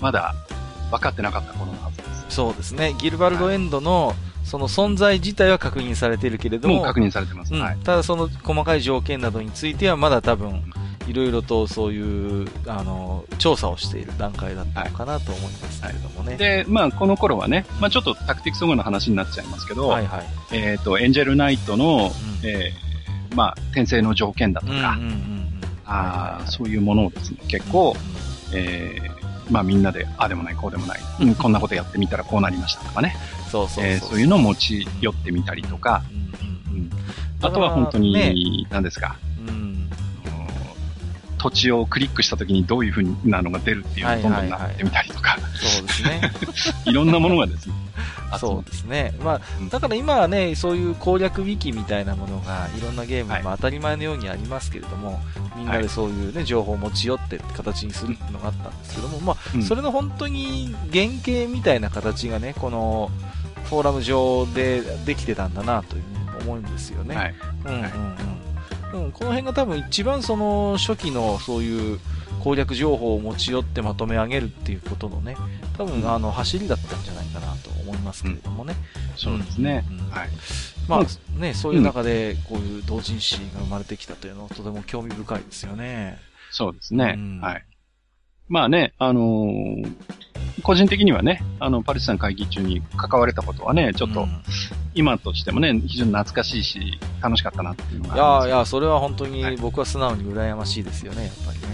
[0.00, 0.34] まだ
[0.92, 2.26] 分かってなかった頃のはずです。
[2.30, 2.94] そうですね。
[2.98, 4.14] ギルバルドエンドの、
[4.50, 7.54] その存在自体は確認されているけれども、もう確認されてます。
[7.54, 7.78] うんはい。
[7.84, 10.64] ただその細かい条件などについてはまだ多分、
[11.06, 16.36] いろいろとそういう、あの、調査をしている段階だったのかなと思いますけれどもね。
[16.36, 20.26] で、まあ、この頃はね、まあ、ちょっとタクティクスオの話になっちゃいますけど、はいはい。
[20.50, 22.10] えっ、と、エンジェルナイトの、
[22.42, 25.60] うんえーまあ、転生の条件だとか、うんうんうんうん。
[25.86, 27.94] あーそういうものをですね、結構、
[28.52, 29.20] えー
[29.50, 33.16] まあみんなで、ああでもない、こうでもない、うんこんなことやってみたらこうなりましたとかね、
[33.50, 33.84] そうそうそう。
[33.84, 36.14] えーそういうのを持ち寄ってみたりとか、う
[36.72, 36.90] んうんうん。
[37.42, 38.32] あとは本当ね。
[38.32, 39.16] に、何ですか、
[39.46, 39.90] うん。
[41.38, 46.32] 土地をクリックした時にどういう風なのが出るっていうのをどんどんなってみたりとか、そうですね。
[46.86, 47.74] いろんなものがですね、
[48.38, 49.14] そうですね。
[49.22, 53.40] まあうん、だから今はね、そういう攻略ウィキみたいなものが、いろんなゲームはい。
[53.40, 55.20] にまあ当たり前のようにありますけれども、
[55.56, 59.60] みんなでそういうね、情報を持ち寄ってって形にするっていうのがあったんですけども、まうん。
[59.60, 63.10] あ、それの本当に原型みたいな形がね、この、
[63.64, 67.14] フォーラム上でできてたんだなというふうに思うんですよね。
[67.14, 67.34] はい。
[67.66, 67.82] うんうん
[68.92, 69.04] うん。
[69.04, 72.00] うん、この辺が多分一番その初期のそういう
[72.42, 75.36] 攻略情報を持ち寄ってまとめ上げるっていうことのね、
[75.78, 78.74] 多うん分あの走りだったんじゃないかなと思いますけれどもね。
[79.16, 79.84] そうですね。
[79.88, 80.28] うんうんはい。
[80.88, 81.06] まあま
[81.40, 86.18] ね、そういう中でこういう同人誌が生まれてきたというのはとても興味深いですよね。
[86.50, 87.14] そうですね。
[87.16, 87.64] うんはい。
[88.48, 89.94] まあね、あのー
[90.62, 94.42] 個人的にはね、あの、パレスチナ会議中に関われたことはね、ちょっとうん
[94.94, 101.66] 今としてもね、非常に懐かしいし、楽しかったなっていうのいがありますやいや、それは本当はいに僕は素直に羨ましいですよね、やっぱりね。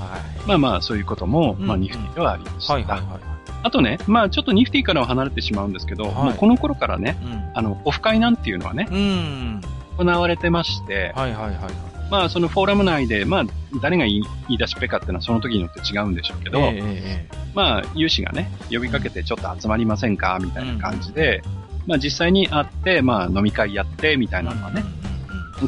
[0.00, 0.48] はい。
[0.48, 2.72] まあまあ、そういうことも、うんまあ、ニフティではありました。
[2.72, 3.20] はいはいはい。
[3.62, 7.50] あとね、まあ、ちょっとニフティからは離れてしまうんですけど、はいもうこの頃からね、うん。
[7.54, 9.60] あの、オフ会なんていうのはね、うん。
[9.98, 11.93] 行われてまして、はいはいはいはい。
[12.14, 13.44] ままあ、そのフォーラム内で、まあ、
[13.82, 21.42] 誰が言い言い出しっぺかっていうのはその時によって違うんでしょうけど、ええええまあ、有志がね、呼びかけてちょっと集まりませんかみたいな感じで、
[21.86, 25.04] まあ実際に会って、まあ飲み会やって、みたいなのはね、うんうんうん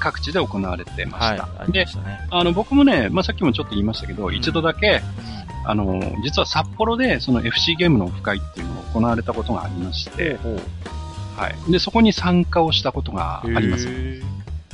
[0.00, 1.62] 各地で行われてまはい、した。
[1.62, 2.26] ありでましたね。
[2.30, 5.00] あの、僕もね、まあさっきもちょっと言いましたけど、ん一度だけ、
[5.64, 10.38] あの、実は札幌でその FC ゲームのオフ会っていうのが行われたことがありまして、
[11.36, 11.72] はい。
[11.72, 13.88] で、そこに参加をしたことがあります。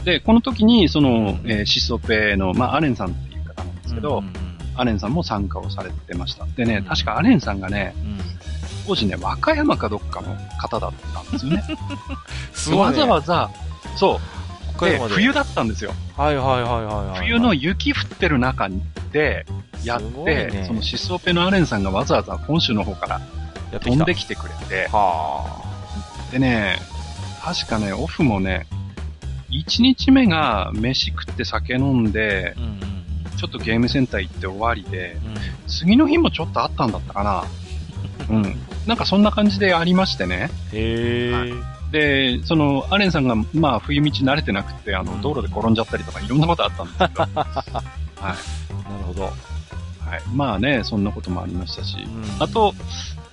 [0.02, 6.46] へで、この時に、そのうん、えーシソペの、まあアレンさんっていう方なんですけど、うんうんアレンさんも参加をされてました。
[6.56, 8.18] でねうん、確かアレンさんがね、うん
[8.86, 11.62] 当時ね、和歌山かどっかの方だったんですよね。
[12.52, 12.84] すごい、ね。
[12.84, 13.50] わざわざ、
[13.96, 14.20] そ
[14.80, 14.84] う。
[14.84, 15.92] で冬だったんですよ。
[16.16, 17.18] はいはいはいはいはい。
[17.20, 18.68] 冬の雪降ってる中
[19.12, 19.46] で、
[19.84, 25.62] やって、ねそのシスオペのアレンさんがわざわざ本州の方から飛んできてくれて、は
[26.32, 26.78] でね、
[27.42, 28.66] 確かね、オフもね、
[29.52, 32.82] 1日目が飯食って酒飲んであ。、うんうんうん。
[33.36, 35.32] ちょっとゲームセンター行って終わりで、うん
[35.68, 37.44] 次の日もちょっとあったんだったかな。
[38.28, 38.60] うん。
[38.86, 40.50] なんかそんな感じでありましてね。
[40.72, 41.52] へえ、はい
[41.92, 47.42] で、その、アレンさんが、まあ、冬道慣れてなくて、あの、うん道路で転んじゃったりとか、いろんなことあったんですけど、 な
[48.32, 48.36] る
[49.06, 49.24] ほど。
[49.24, 49.34] はい。
[50.34, 52.74] まあね、そんなこともありましたし、うんあと、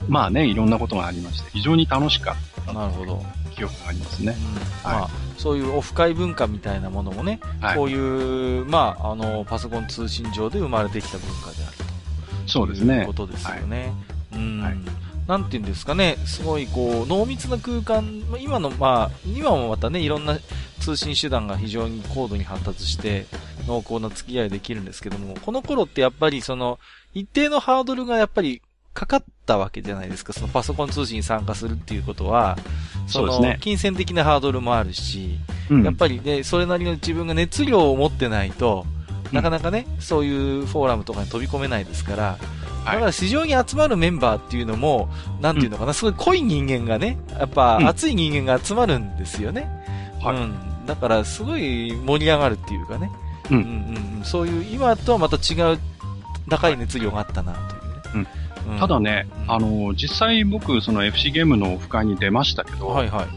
[0.09, 2.35] まあね、いろんなことがありまして、非常に楽しか
[2.69, 3.23] っなるほど。
[3.59, 4.35] た記憶がありますね。
[4.37, 11.83] うんまあ、そういうオフ会文化みたいなものもね、はいこういう、まあ、あの、パソコン通信上で生まれてきた文化であると。
[12.47, 13.13] そうですねいうこ。
[13.13, 13.93] とですよね。
[14.33, 14.61] うん。
[14.61, 14.77] はい
[15.27, 20.39] なんていうんですかね、すごいこう、濃密な空間、まあ今の、まあ、今もまたね、いろんな
[20.79, 23.27] 通信手段が非常に高度に発達して、
[23.67, 26.79] 濃厚な付き合いできるんですけども、この頃ってやっぱりその、
[27.13, 28.63] 一定のハードルがやっぱり
[28.93, 30.33] かかったわけじゃないですか。
[30.33, 32.57] そのパソコン通信に参加するっていうことは、
[33.07, 35.39] その、金銭的なハードルもあるし、
[35.69, 35.83] うん。
[35.83, 38.85] やっぱりね、それなりの自分が熱量を持ってないと、
[39.31, 42.37] なかなかね、そういうフォーラムとかに飛び込めないですから、
[42.85, 45.09] だから市場に集まるメンバーっていうのも、
[45.41, 47.87] なんていうのかな、すごい濃い人間がね、やっぱうん。
[47.87, 49.69] 熱い人間が集まるんですよね。
[50.21, 50.37] はい。
[50.37, 50.85] うん。
[50.85, 53.11] だからすごい盛り上がるっていうかね。
[53.51, 53.57] うん。
[53.57, 54.23] うんうんうん。
[54.23, 55.79] そういう、今とはまた違う
[56.49, 57.78] 高い熱量があったなとい
[58.77, 63.25] ただね、うんあの、実際僕、その FC ゲームのオフ会に出ましたけど、はいはい。
[63.25, 63.29] あの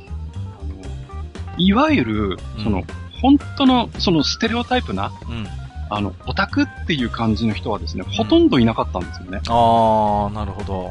[1.59, 2.85] いわゆる、その、うん
[3.23, 5.47] 本当の、そのステレオタイプな、うん。
[5.89, 9.41] あの、オタクっていう感じの人はですね、ほとんどいなかったんですよね。
[9.47, 10.91] あー、なるほど。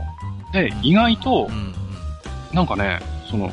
[0.53, 1.49] で、意外と。
[2.53, 2.99] なんかね、
[3.29, 3.51] その、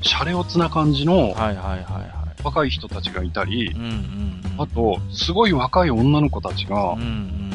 [0.00, 3.72] シャレオツな感じのはいはいはいは若い人たちがいたりい。
[3.72, 4.62] うん、うんうん。
[4.62, 7.50] あと、すごい若い女の子たちがうん、うんうん。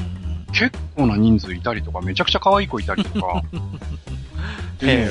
[0.52, 3.44] 結構な人数いたりとか、めちゃくちゃ可愛い子いたりとか、
[4.80, 5.10] でね、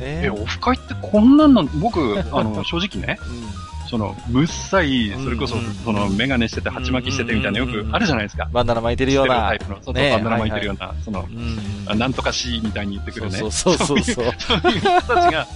[0.00, 5.54] ええ、オフ会ってこんなんなん、僕、あの、正直ね、うんその、むっさい、それこそ
[5.84, 8.48] その、メガネしてて、鉢巻きしててみたいな、よくあるじゃないですか。
[8.52, 9.36] バンダナ巻いてるような。
[9.36, 11.28] バンダナ巻いてるような、その、
[11.94, 13.38] なんとかしみたいに言ってくるね。
[13.38, 14.24] そうそうそうそう。
[14.36, 15.46] そういう人たちが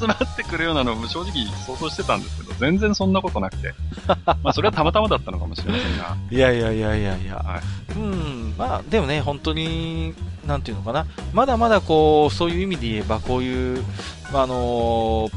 [0.00, 1.32] 集まってくるようなのを正直
[1.66, 3.74] 想像してたんですけど、全然そんなことなくて。
[4.24, 6.16] まあそれはたまたまだったのかもしれませんが。
[6.30, 7.34] いやいやいやいやいや。
[7.34, 7.60] は
[7.94, 8.54] うん。
[8.56, 10.14] まあ、でもね、本当に、
[10.46, 11.04] なんていうのかな。
[11.34, 13.84] まだまだこう、そういう意味で言えば、こういう、
[14.32, 15.28] まあ、あの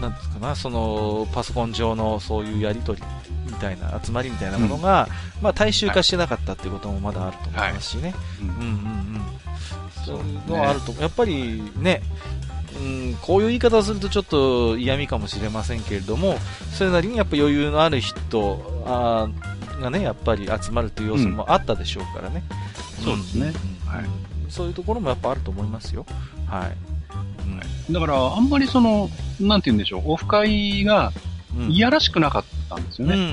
[0.00, 3.02] なんですかな、その、パソコン上のそういうやりとり
[3.46, 5.08] みたいな、集まりみたいなものが、
[5.40, 8.14] まあ、大衆化してなかったっていうこともまだあると思いますしね。
[8.40, 9.22] うんうんうんうん。
[10.04, 12.02] そういうのはあると、やっぱりね、
[12.74, 15.80] うん、こういう言い方をするとちょっと嫌味かもしれません。
[15.80, 16.38] けれども、
[16.72, 22.42] それなりにやっぱ余裕のある人あーがね、やっぱり集まるという要素もあったでしょうからね。
[23.04, 23.52] そうですねん。
[23.86, 26.04] はいそういうところもやっぱあると思いますよ。
[26.46, 26.76] はい。
[27.92, 28.48] だから、あん。
[28.50, 29.08] まりその、
[29.46, 31.12] なんて言うんでしょう、オフ会が
[31.56, 33.24] うんいやらしくなかったんですようんうね。
[33.24, 33.32] んう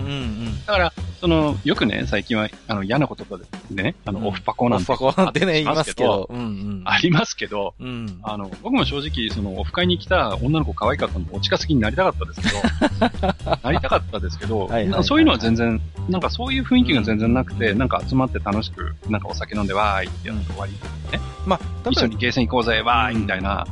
[0.50, 0.66] ん。
[0.66, 3.46] だから、その、よくね、最近は、あの、嫌な言葉で
[3.82, 4.92] ね、あの、うんオフパコなんて。
[4.92, 6.28] オフパコなんてね、言いあますけど。
[6.30, 6.82] うんうん。
[6.86, 8.20] ありますけど、うん。
[8.24, 20.74] あの、僕も正直、その、オフ会に来た女の子可愛かったので、お近づきになりたかったですけど、 なりたかったですけど、はいはいはいそういうのは全然、なんかそういう雰囲気が全然なくて、うんなんか集まって楽しく、なんかお酒飲んでわーいってやって終わり、
[21.46, 23.66] まあ、一緒にゲーセン行こうぜ、わーいみたいな、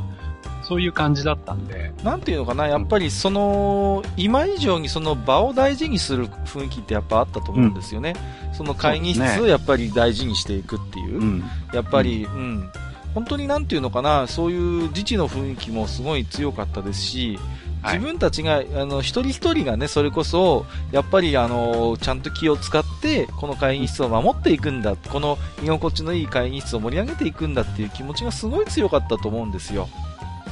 [0.68, 8.16] そういう感じだったんで、なんていうのかな、やっぱりその、今以上にその場を大事にする雰囲気ってやっぱあったと思うんですよね。
[8.52, 11.22] その会議室をやっぱり大事にしていくっていう。
[11.22, 11.44] うん。
[11.74, 12.70] やっぱり、うん。
[13.14, 17.38] 本当になんていうのかな、そういう自治の雰囲気もすごい強かったですし、
[17.82, 29.88] はい自分たちが、あの、一人一人がね、それこそ、やっぱり、あの、ちゃんと気を使って、この会議室を守っていくんだ、この居心地のいい会議室を盛り上げていくんだっていう気持ちがすごい強かったと思うんですよ。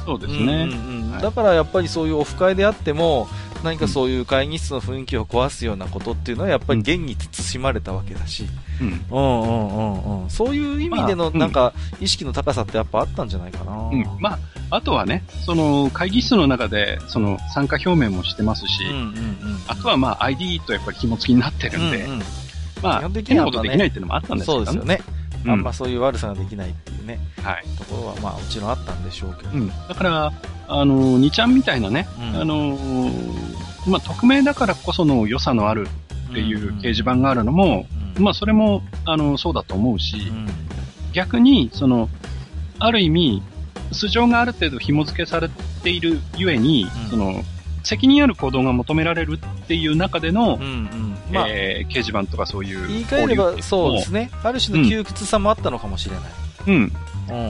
[0.06, 0.38] そうですね。
[0.38, 3.26] うんうんうんはいだからやっぱりそういうオフ会であっても、
[3.64, 8.46] 何かそういう会議室の雰囲気を壊すようなことっていうのは、やっぱり現に慎まれたわけだし、
[8.80, 8.88] うん。
[9.10, 10.30] うんうんうんうん。
[10.30, 13.72] そういう意味での、なんか、意識の高さってやっぱあったんじゃないかな。
[13.72, 14.04] うん。
[14.20, 14.38] まあ、
[14.76, 19.08] あとはね、その、会議室の中で、その、参加表明もしてますし、うんうんうん。
[19.68, 22.22] あとはまあ、ID とやっぱり紐付きになってるんで、うんうん
[22.82, 25.00] まあ、基本的変なにはまあねことできないっていうのもあったんですけどそうですよね。
[25.46, 27.64] うんあんまそういう悪さができないっていうね、はい。
[27.78, 29.50] ところはまあもちろんあったんでしょうけど。
[29.50, 29.68] うん。
[29.68, 30.32] だから、
[30.68, 32.78] あの、2ちゃんみたいなね、うんあの、
[33.86, 35.86] まあ、匿名だからこその良さのある
[36.30, 37.86] っていう掲示板があるのも、
[38.16, 40.48] うん、まあ、それも、あの、そうだと思うし、うん
[41.12, 42.10] 逆に、その、
[42.78, 43.42] ある意味、
[43.90, 45.48] 素性がある程度紐付けされ
[45.82, 47.42] ているゆえに、うんその、
[47.86, 51.16] 責任ある行動が求められるっていう中での、うんうん。
[51.32, 54.20] まあ、えー掲示板とかそういう言い換えればそうですね。
[54.20, 54.30] ね。
[54.42, 56.24] ある種の窮屈さもあったのかもしれない。
[56.66, 56.74] うん。
[56.74, 56.92] うん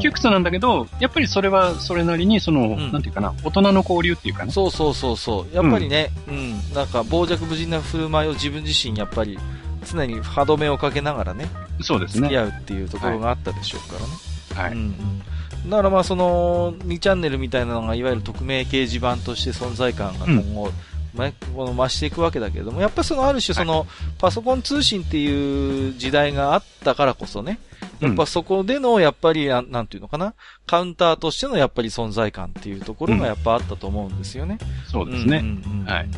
[0.01, 4.51] 窮屈なんだけど、やっぱりそれはそれなりに、その、んなんていうかな、大人の交流っていうかね。
[4.51, 5.55] そうそうそうそう。
[5.55, 9.39] やっぱりね、うん、なんか傍若無人な振る舞いを自分自身やっぱり
[9.85, 11.51] 常に歯止めをかけながらね、
[11.83, 12.29] そうですね。
[12.29, 13.97] 付き合うっていうところがあったでしょうか
[14.57, 14.69] らね。
[14.69, 14.73] はい。
[14.73, 15.23] うんうん
[15.69, 20.71] だからまあその2チャンネルみたいなのがいわゆる匿名掲示板として存在感が今後、
[21.15, 23.87] まこの増していくわけだけれども、やっぱりそのある種その、
[24.19, 27.59] パソコン通信っていう時代があったからこそね、
[28.01, 30.35] やっぱそこでのやっぱりなんなんていうのかな、
[30.67, 34.59] カウンターとしてのやっぱり存在感っていうところがやっぱあったと思うんですよね。
[34.91, 35.41] そうですね。
[35.41, 36.09] んうんうんはい。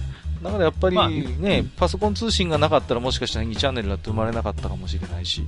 [0.43, 5.43] だからやっぱりまあね、パソコン通信がなかったらもしかしたら2チャンネルだって生まれなかったかもしれないし。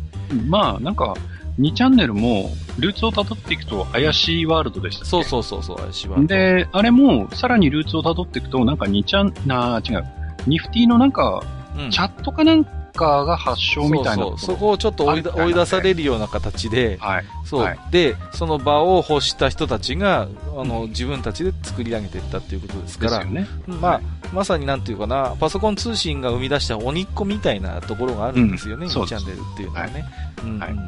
[0.46, 1.14] まあ、なんか、
[1.60, 5.10] 2チャンネルも、ルーツを辿っていくと怪しいワールドでしたっけ？
[5.10, 6.18] そうそうそうそう、私は。
[6.20, 10.04] で、あれも、さらにルーツを辿っていくと、なんか2チャン、な違う。
[10.46, 11.42] ニフティのなんか、
[11.78, 11.90] うん。
[11.90, 17.24] チャットかなんかが発祥みたいなそうそこそこをちょっと追い追い出されるような形で、はい。
[17.44, 17.78] そう、はい。
[17.90, 23.46] で、その場を欲した人たちが、あの、自分たちで作り上げていったっていうことですから、ですよね。
[23.66, 28.92] まあ、はいまさになんていうかな、パソコン通信が生み出した鬼っ子みたいなところがあるんですよね、2うん。
[28.92, 29.24] そうです。
[29.24, 30.04] チャンネルっていうのはね。
[30.44, 30.80] うんうんはいうん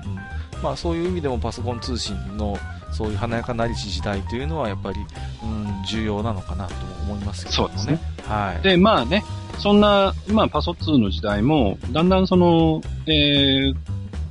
[0.63, 2.57] まあ、そういう意味でもパソコン通信の、
[2.93, 5.01] そういう華やかなりし時代というのは、やっぱり、
[5.43, 7.75] うん、重要なのかなと思いますけどもね。
[7.77, 8.13] そうですね。
[8.29, 8.63] はい。
[8.63, 9.25] で、まあね、
[9.59, 13.75] そんな、まあ、パソ2の時代も、だんだんその、えー、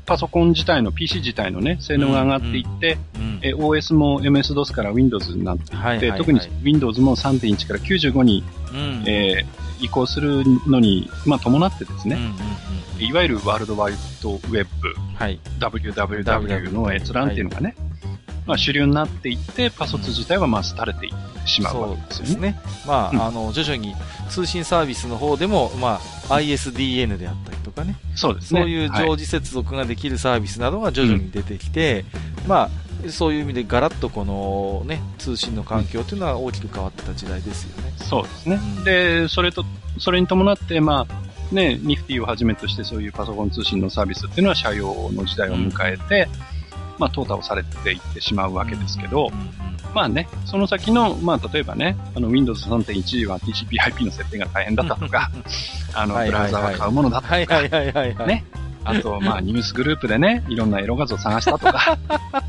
[0.06, 12.36] パソコン自体の、PC 自体のね、性能が上がっていって、うんえー OS も MS-DOS から Windows になっていって、はいはいはい特に Windows も3.1から95に、うんえー移行するのに、まあ、伴ってですね、うんうんうん
[13.02, 15.40] いわゆるワールドワイドウェブ、はい。
[15.60, 17.76] WWW の閲覧っていうのがね、
[18.46, 22.52] まあ、主流になっていって、パソ2自体はまあ廃れていってしまうわけですよね。
[22.52, 22.60] ね。
[22.86, 23.96] まあ、うんあの、徐々に
[24.30, 26.00] 通信サービスの方でも、ま
[26.30, 28.62] あ、ISDN であったりとかね、そうですね。
[28.62, 32.06] そういうはい常時接続ができるサービスなどが徐々に出てきて、
[32.48, 32.70] まあ、
[33.10, 37.94] そういう意味でガラッとこのね、通信の環境というのは大きく変わってた時代ですよね。
[37.98, 38.60] そうですね。
[38.78, 39.66] うんで、それと、
[39.98, 46.30] それに伴って、まあ、ね、ニフティをはじめとしてそういうパソコン通信のサービスっていうのは社用の時代を迎えて、
[46.98, 55.30] まあ、淘汰をされていってしまうわけですけど、うんうんまあね、その先の、まあ、例えばね、あの、Windows 3.1は TCP/IP の設定が大変だったとか、
[55.94, 58.26] あの、ブラウザは買うものだったとか。
[58.26, 58.46] ね
[58.84, 61.98] あと、まあ、ニュースグループでね、いろんなエロ画像を探したとか、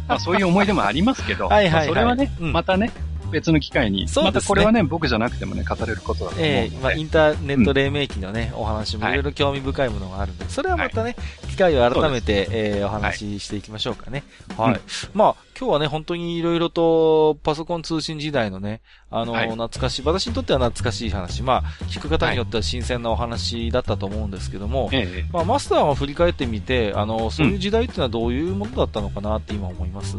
[0.08, 1.86] まあ、そういう思い出もありますけど、はいはいはい。
[1.86, 2.52] まあそれはね、うん。
[2.52, 2.90] またね、
[3.30, 4.12] 別の機会に、ね。
[4.16, 9.12] またこれはね、僕じゃなくてもね、語れることだと思うので、ええまあ、インターネット黎明期のね、お話もい。
[9.14, 11.16] ろいろ興味深いものがあるんで、それはまたね、
[11.48, 14.22] 機会を改めて、えーお話ししていきましょうかね。
[14.56, 14.74] はい。
[14.74, 14.80] うん
[15.14, 18.80] まあ、今日はね、本当にいろいろと、パソコン通信時代のね、
[19.12, 19.50] あの、はい。
[19.50, 25.30] 懐かしい、私にとっては懐かしい話、まあ、聞く方によっては新鮮なお話だったと思うんですけども、ええ。
[25.32, 30.16] まあ、マスターが振り返ってみて、あの、そういう時代っていうのはどういうものだったのかなって今思います、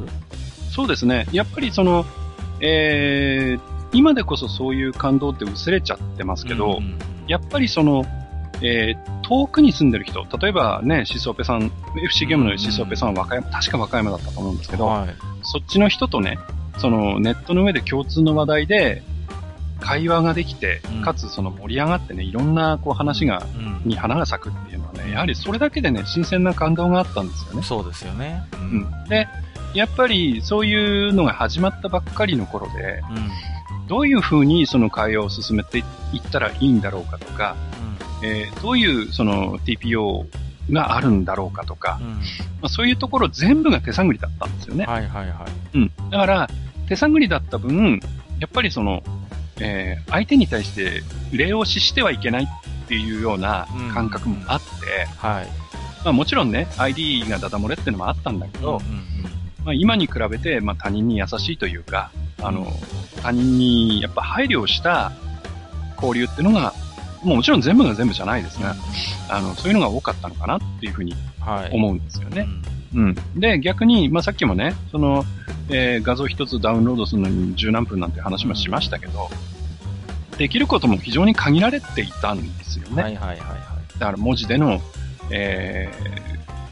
[0.71, 1.27] そうですね。
[1.33, 2.05] やっぱりその、
[2.61, 3.61] えー、
[3.91, 6.97] 今でこそそういう感動って薄れちゃってますけど、うんうん
[7.27, 8.03] やっぱりその、
[8.61, 11.71] えー、遠くに住んでる人、例えばね、シソオペさん、
[12.03, 15.32] FC ゲームのシソオペさんは和歌山、確か和歌山だったと思うんですけど、はい。
[15.43, 16.39] そっちの人とね、
[16.77, 19.03] そのネットの上で共通の話題で
[19.79, 27.63] 会話ができてうん、かつその盛り上がってね、いろんなこう話が、うんに花が咲くっていうのはね、やはりそれだけでね、新鮮な感動があったんですよね。
[27.63, 28.41] そうですよね。
[28.53, 29.09] ううん。
[29.09, 29.27] で、
[29.73, 33.87] やっぱりそういうのが始まったばっかりの頃で、うん。
[33.87, 37.57] どういうふうにその会話を進めていったらいいんだろうかとか、
[38.23, 40.25] えーどういうその TPO
[40.71, 42.07] があるんだろうかとか、うん。
[42.07, 42.13] うん。
[42.13, 42.21] ま
[42.63, 44.85] あ、そういうところ全部が手探りだったんですよね。
[44.85, 45.77] はいはいはい。
[45.77, 45.91] うん。
[46.09, 46.49] だから、
[46.87, 47.99] 手探りだった分、
[48.39, 49.03] やっぱりその、
[49.59, 55.47] えー相手に対して礼を視してはいけないっていうような感覚もあって、はい。
[56.03, 59.03] まあもちろんね、ID がダダ漏れっていうのもあったんだけど、うんうん
[59.63, 62.11] まあ今に比べて、まあ他人に優しいというか、
[62.41, 62.67] あの、
[63.21, 65.13] 他人にやっぱ配慮をした
[65.95, 66.73] 交流っていうのが、
[67.23, 68.75] もうもちろん全部が全部じゃないですが、
[69.29, 71.71] あの、そういうのが多かったのかなっていうふうにはい。
[71.73, 72.47] 思うんですよね。
[72.47, 73.15] うんうん。
[73.35, 75.25] で、逆に、まあ、さっきもね、その、
[75.69, 79.29] えー画像一つダウンロードするのに十何分なんて話もしましたけど、
[80.37, 83.03] できることも非常に限られていたんですよね。
[83.03, 83.55] はいはいはいは
[83.95, 83.99] い。
[83.99, 84.81] だから文字での、
[85.31, 85.91] え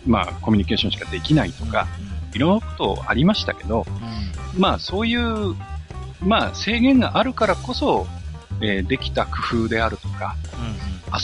[0.06, 1.88] ーまあ、コミュニケーションしかできないとか、
[2.34, 3.86] いろんなことありましたけど、
[4.56, 4.62] うん。
[4.62, 5.56] まあ、そういう、
[6.24, 8.08] まあ、制限があるからこそ、
[8.62, 10.66] えーできた工夫であるとか、うん。
[10.68, 10.74] うん。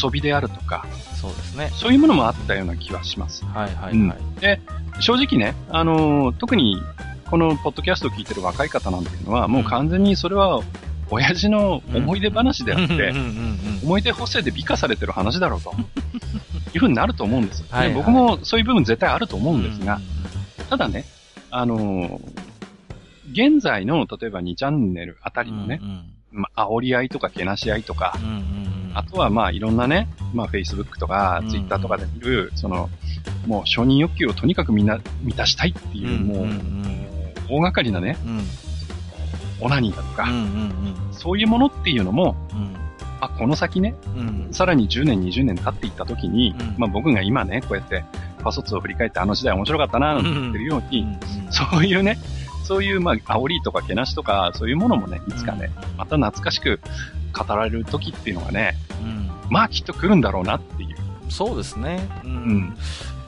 [0.03, 0.85] 遊びであるとか、
[1.21, 1.69] そうですね。
[1.73, 3.45] そういうものもあったような気はします。
[3.45, 4.17] はいはいうんはい。
[4.41, 4.59] で、
[4.99, 6.81] 正直ね、あのー特に
[7.29, 10.61] このポッドキャストを聞いてる若い方なんていうのは、もう完全にそれは
[11.09, 15.73] 親父の思い出話であって、うんうんうんうん思い出補正で美化されてる話だろうと。
[16.73, 17.63] いうふうになると思うんです。
[17.63, 21.05] ではいはい僕もそういう部分絶対あると思うんですが、うんただね、
[21.49, 22.19] あのー
[23.31, 28.91] 現在の例えば2チャンネルあたりのねう、んまあ、煽り合いとかけなし合いとかう、んうんうん。
[28.93, 32.89] あとはまあいろんなね、まあ Facebook とかうん Twitter とかで見る、その、
[33.45, 37.07] もう承認欲求をとにかくみんな満たしたいっていう、もう、うんうん。
[37.49, 38.43] 大掛かりなね、うん。
[39.59, 40.77] オナニーだとか、うんうん
[41.11, 42.75] そういうものっていうのも、うん。
[43.21, 44.47] あ、この先ね、うん。
[44.51, 46.75] さらに10年、20年経っていった時に、うん。
[46.77, 48.03] まあ僕が今ね、こうやって
[48.43, 51.07] パソツを振り返ってあの時代面白かったな、なんて言ってるように、
[51.49, 52.19] そういうね、
[52.63, 56.79] そういうまあ煽りとかけなしとか、そういうものもね、いつかね、また懐かしく
[57.37, 60.95] 語られる時っていうのがね、うんまあきっと来るんだろうなっていう。
[61.29, 61.99] そうですね。
[62.23, 62.77] ううんん。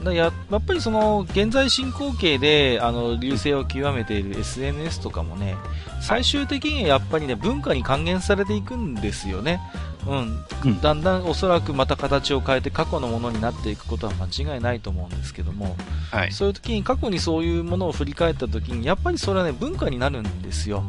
[0.04, 5.58] だややっぱりその現在進行形であの流星を極めている SNS とかもね
[6.02, 9.60] 最終的にやっぱりね文化に還元されていくんですよね、
[10.08, 15.76] うんうんだんだんおそらくまた形を変えて過去のものになっていくことは間違いないと思うんですけども
[16.12, 16.32] はい。
[16.32, 20.84] そういう時に過去にそういうものを振り返った時にやっぱりそれはね文化になるんですよ、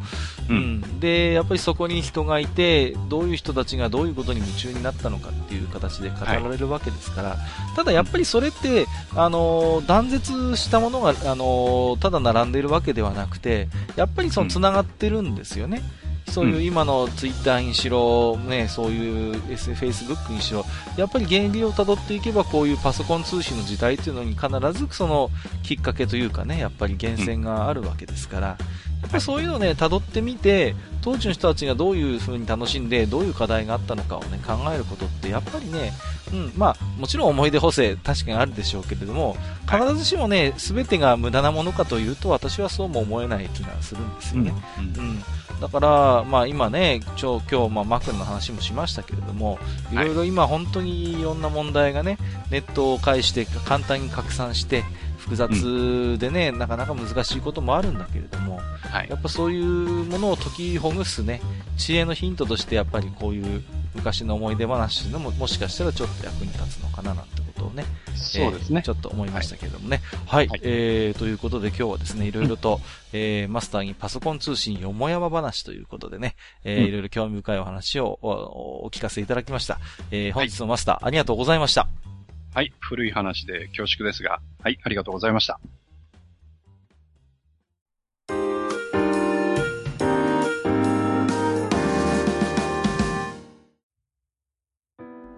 [0.48, 0.52] う。
[0.52, 7.36] うんん、でやっぱりそこに人がいてどういう人たちがどういうことに夢中になったのかっていう形で語られるわけですから、
[7.76, 15.82] ただやっぱりそれって、あのー断絶したものが、あのーただ並んでいるわけではなくてやっぱりその繋がってるんですよね。
[16.31, 20.65] そういう今のツイッターにしろ、ね、そういう Facebook にしろ、
[20.97, 25.31] やっぱり原理をたどっていけば、こういうパソコン通信の時代っていうのに必ずその
[25.62, 28.59] きっかけというかね、やっぱり源泉があるわけですから、
[29.02, 35.93] やっぱりそういうのをね、辿ってみて、当時の人たちがどういう風に楽しんで、どういう課題があったのかをね、考えることって、やっぱりね、
[36.32, 39.36] うん、まあ、もちろん思い出補正、確かにあるでしょうけれども、
[39.68, 44.52] 必ずしもね、すべてが無駄なものかというと、私はそうも思えない気がするんですよね。
[44.78, 45.22] うん、
[45.60, 49.59] だから、まあ、今ね、今日、まあ、マクロの話もしましたけれども、
[49.93, 52.18] いろいろ今、本当にいろんな問題がね、
[52.51, 54.85] ネットを介して簡単に拡散して、
[55.31, 59.15] 複雑でね、なかなか難しいこともあるんだけれども、はいや。
[59.15, 61.40] っぱそういうものを解きほぐすね、
[61.77, 63.62] 知恵のヒントとして、やっぱりこういう
[63.94, 67.85] 昔の思い出話のも、もしかしたらちょっと役に立つのかななんてことをね、
[68.16, 68.90] そうですねえーち。
[68.90, 70.01] ょっと思いましたけれどもね。
[70.27, 70.48] はい。
[70.48, 72.81] はいえー、ということで今日はですね、いろいろと、
[73.12, 76.35] えー、マスターにパソコン通信よもやま話ということでね、
[76.65, 79.78] えーうんいろいろ興味深いお話をお聞かせいただきました。
[80.11, 82.09] えー、本日のマスター、ありがとうございました。
[82.52, 82.72] はい。
[82.81, 84.78] 古い話で恐縮ですが、はい。
[84.82, 85.60] ありがとうございました。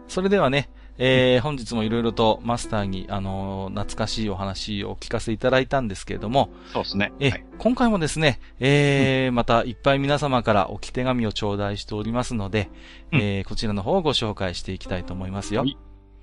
[0.08, 0.68] それではね、
[0.98, 7.12] えー、本日もいろいろとマスターに、あのー懐かしいお話をお聞かせいただいたんですけれども、そうですね。
[7.18, 7.44] え、はい。
[7.58, 12.70] 今回もですね、えーまたいっぱい皆様から置き手紙を頂戴しておりますので、
[13.12, 15.60] うんえーこちらの方をご紹介していきたいと思いますよ。
[15.60, 15.76] はい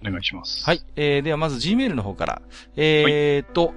[0.05, 0.63] お願いします。
[0.65, 0.81] はい。
[0.95, 2.41] えー、ではまず Gmail の方から、
[2.75, 3.73] えーと、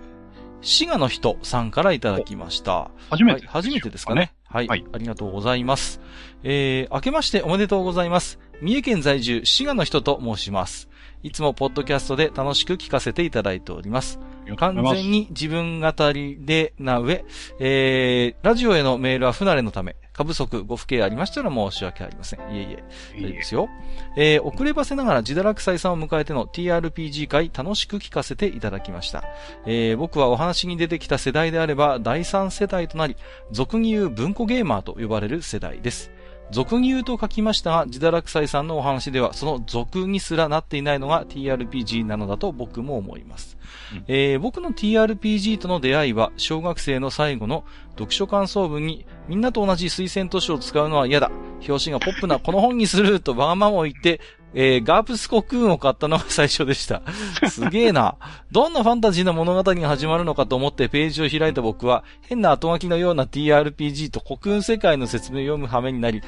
[0.61, 2.91] 滋賀の人さんからいただきました。
[3.11, 4.33] 初めて、はい、初めてですかね。。
[4.45, 6.01] はい、はいありがとうございます。
[6.45, 8.39] えー、明けましておめでとうございます。
[8.61, 10.89] 三重県在住、滋賀の人と申します。
[11.23, 14.21] いつもポッドキャストで楽しく聞かせていただいております。
[14.57, 17.25] 完全に自分語りでな上、
[17.59, 22.41] えー、ラジオへのメールは不慣れのため、過不足ご不敬ありましたら申し訳ありません。
[22.41, 22.85] いえいえ、
[23.17, 23.69] 大丈夫ですよ。
[24.17, 29.25] えー、遅ればせながら自堕落採算を迎えての TRPG 会楽しく聞かせていただきました。
[29.67, 33.17] えー、僕はお話に出てきた世代であれば第3世代となり、
[33.51, 36.11] 俗に言う文庫ゲーマーと呼ばれる世代です。
[36.53, 43.57] 俗に言うと書きましたが、自堕落採算のお話では、その俗にすらなっていないのが TRPG なのだと僕も思います。
[43.93, 51.31] うんえー僕の TRPG との出会いは、小学生の最後の読書感想文に、みんなと同じ推薦図書を使うのは嫌だ。
[51.69, 54.21] 表紙がポップなこの本にするとわがままを言って、
[54.55, 57.03] えー、ガープスコクーンを買ったのが最初でした。
[57.49, 58.17] すげえな。
[58.51, 66.23] どんなファンタジーの物語が始まるのかと思ってページを開いた僕は、変な後書きのような TRPG とコクーン世界の説明を読む羽目になり、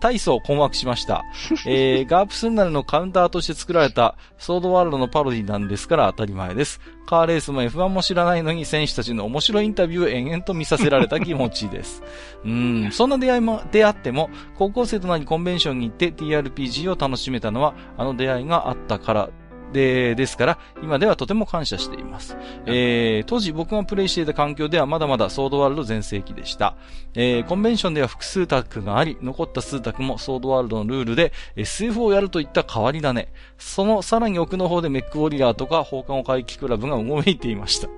[0.00, 1.24] 大層困惑しました。
[1.66, 6.71] えー、ガープスンナルのカウンターとして作られたソードワールドのパロディなんですから当たり前です。
[7.06, 12.02] カーレースも F1 も知らないのに選手たちの面白いインタビューを延々と見させられた気持ちです。
[12.44, 19.30] うん、そんな出会いも、出会っても、高校生となりコンベンションに行って TRPG を楽しめたのは、あの出会いがあったから
[19.72, 22.36] で、ですから、今ではとても感謝しています。
[22.66, 26.76] えー、当時僕がプレイしていた環境ではまだまだソードワールド全盛期でした。
[27.14, 33.32] えー、コンベンションでは複数択があり、残った数択もソードワールドのルールで SF をやるといった変わりだね。
[33.58, 37.88] そのさらに奥の方でメックウォリアーとか放課後回帰クラブがうごめいていました。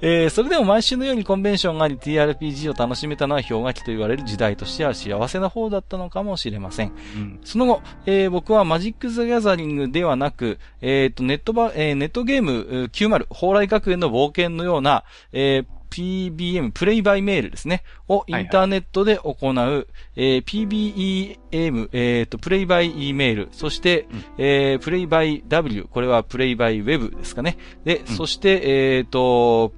[0.00, 6.92] えー、それでも毎週のようにコンベンションがあり TRPG を楽しめたのは氷河期と言われる時代としては幸せな方だったのかもしれません。
[7.16, 17.84] うん、その後、えー、僕はマジック・ザ・ギャザリングではなく、えっ、ー、と、ネットバ、えー、ネットゲーム90、蓬莱学園の冒険のような、えー、PBM、プレイバイメールですね。
[18.08, 27.58] をインターネットで行う、はいはい、えー、PBEM、えっ、ー、と、プレイバイ E メール、そして、うん、えー、プレイバイ W、これはプレイバイウェブですかね。
[27.84, 29.72] で、うん、そして、えっ、ー、と、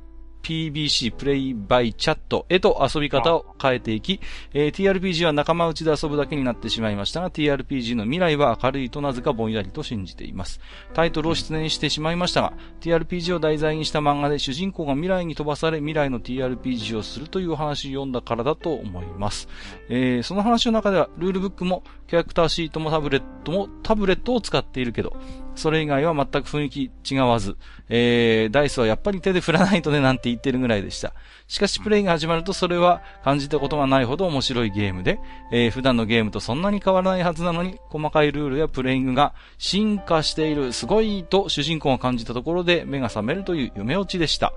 [0.47, 4.21] PBC プレイバイチャットへと遊び方を変えていき、
[4.55, 10.61] えー、TRPG は仲間内で遊ぶだけになってしまいましたが、TRPG の未来は明るいとなぜかぼんやりと信じています。
[10.95, 19.49] タイトルを出演してしまいましたが、TRPG を題材にした漫画で主人公が未来に飛ばされ未来の TRPG をするという話を読んだからだと思います。
[19.89, 25.17] えー、その話の中では、ルールブックもキャラクターシートもタブレットもタブレットを使っているけど、
[25.57, 27.57] それ以外は全く雰囲気違わず、
[27.89, 31.13] えー、ダイスはやっぱり手で振らないとねなんて言ってるぐらいでした。
[31.49, 35.21] しかしプレイが始まるとそれは感じたことがないほど面白いゲームで、
[35.53, 44.53] えー、普段のゲームとそんなに変わらないはずなのに、細かいルールやプレイングが進化している、すごいと主人公が感じたところで目が覚めるという夢落ちでした。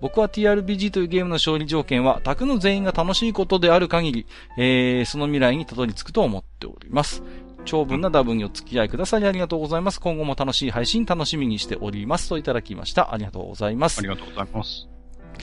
[0.00, 7.22] 僕は TRPG というゲームの勝利条件は、宅の全員が楽しいことである限り、えー、その未来にたどり着くと思っております。
[7.64, 10.00] 長文な打分にお付き合いくださりありがとうございます。
[10.00, 12.28] 今後も楽しい配信楽しみにしております。
[12.28, 13.12] といただきました。
[13.12, 13.98] ありがとうございます。
[13.98, 14.88] ありがとうございます。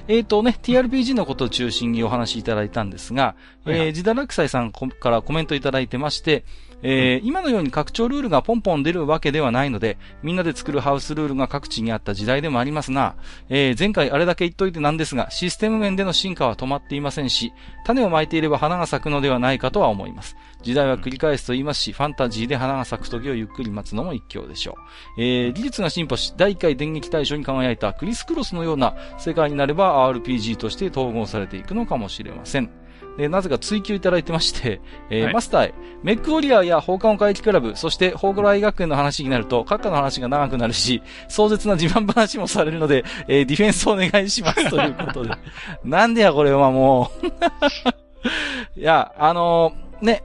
[0.07, 6.45] えっ、ー、とね、TRPG のことを中心にお話しいただいたんですが、はい、えー、ジダラクサイさんからコメントいただいてまして、
[6.83, 13.15] えー、今のように拡張ルールがポンポン出るわけではないので、みんなで作るハウスルールが各地にあった時代でもありますが、
[13.49, 17.51] えー、前回あれだけ言っといてなんですが、システム面での進化は止まっていませんし、
[17.83, 20.35] 種をまいていれば花が咲くのではないかとは思います。
[20.61, 24.75] 時代は繰り返すと言いますし、ファンタジーで花が咲く時をゆっくり待つのも一興でしょ
[25.17, 25.21] う。
[25.21, 32.69] えー、技術が進歩し、第1回電撃大賞に輝いたクリスクロスのような世界になれば RPG として統合されていくのかもしれません。
[33.17, 34.79] で、なぜか追求いただいてまして、
[35.09, 35.73] えーはい、マスターへ、
[36.03, 45.31] メックウォリアーや放課後会議クラブ、そしてホーグライ学園の話になると、閣下の話が長くなるし、壮絶な自慢話もされるので、えー、ディフェンスをお願いしますということで。
[45.83, 47.27] なんでやこれはもう
[48.79, 50.23] いや、あのー、ね、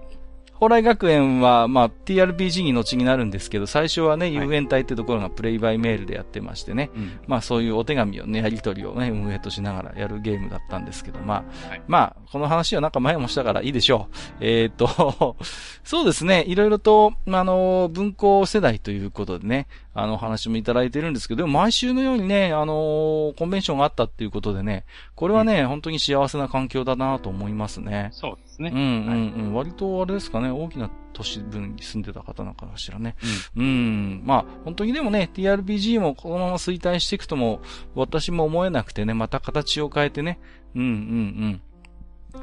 [0.63, 6.91] 蓬莱学園は、まあ、TRPG に後になるんですけど、最初はね、遊園隊ってところがプレイバイメールでやってましてね、
[7.27, 14.17] まあ、そういうお手紙をね、やり取りをね、運営としながらやるゲームだったんですけど、まあ、はい、まあ、この話はなんか前もしたからいいでしょう。
[14.39, 15.37] えっ、と、
[15.83, 24.85] そうですね、いろいろと、あの、文庫世代ということでね、あの、話もいただいてるんですけど、でも毎週のようにね、あのー、コンベンションがあったっていうことでね、
[25.17, 28.11] これはね、うん、本当に幸せな環境だなと思いますね。
[28.13, 28.71] そうですね。
[28.75, 29.55] うんうんうん。
[29.55, 33.17] 割とあれですかね、大きな都市部に住んでた方なんかしらね。
[33.57, 33.65] うん。
[33.65, 34.23] うん。
[34.25, 37.61] まあ、本当にでもね、TRPG もこのまま衰退していくとも、
[37.95, 40.39] 私も思えなくてね、また形を変えてね、
[40.75, 40.89] うんうんう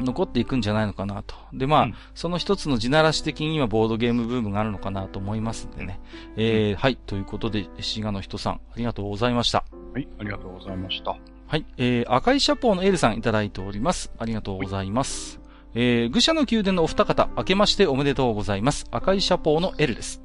[0.01, 0.05] ん。
[0.05, 1.35] 残っていくんじゃないのかなと。
[1.53, 5.99] で、まあ、うん、その一つの地ならし的に今ボードゲームブームがあるのかなと思いますんでね。
[6.35, 6.95] うん、えー、はい。
[6.95, 9.65] ということで、滋賀の人さん、ありがとうございました。
[9.93, 11.17] はい、ありがとうございました。
[11.47, 11.65] はい。
[11.77, 14.13] えー、赤いシャポーのエルさんいただいております。
[14.19, 15.38] ありがとうございます。
[15.75, 18.87] えー、愚者の宮殿のお二方、明けましておめでとうございます。
[18.91, 20.21] 赤いシャポーのエルです。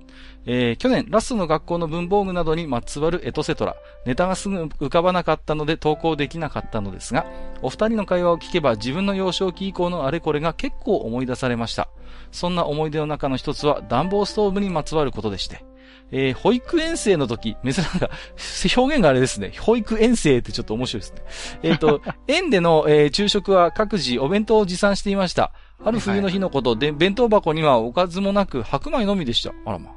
[0.47, 7.27] えー、去年、ラストの学校の文房具などにまつわるエトセトラ、ネタがすぐ浮かばなかったので投稿できなかったのですが、
[7.63, 11.89] お二人の会話を聞けば自分の幼少期以降のあれこれが結構思い出されました。
[12.31, 15.65] そんな思い出の中の一つは暖房ストーブにまつわることでして、
[16.11, 18.11] えー保育園生の時、珍なんか、
[18.77, 19.53] 表現があれですね。
[19.59, 21.23] 保育園生ってちょっと面白いですね。
[21.63, 25.53] えっ、と、 園での、えー昼食は各自お弁当を持参していました。
[25.83, 29.53] ある冬の日のことで、弁当箱にはおかずもなく白米のみでした。
[29.67, 29.95] あらまあ。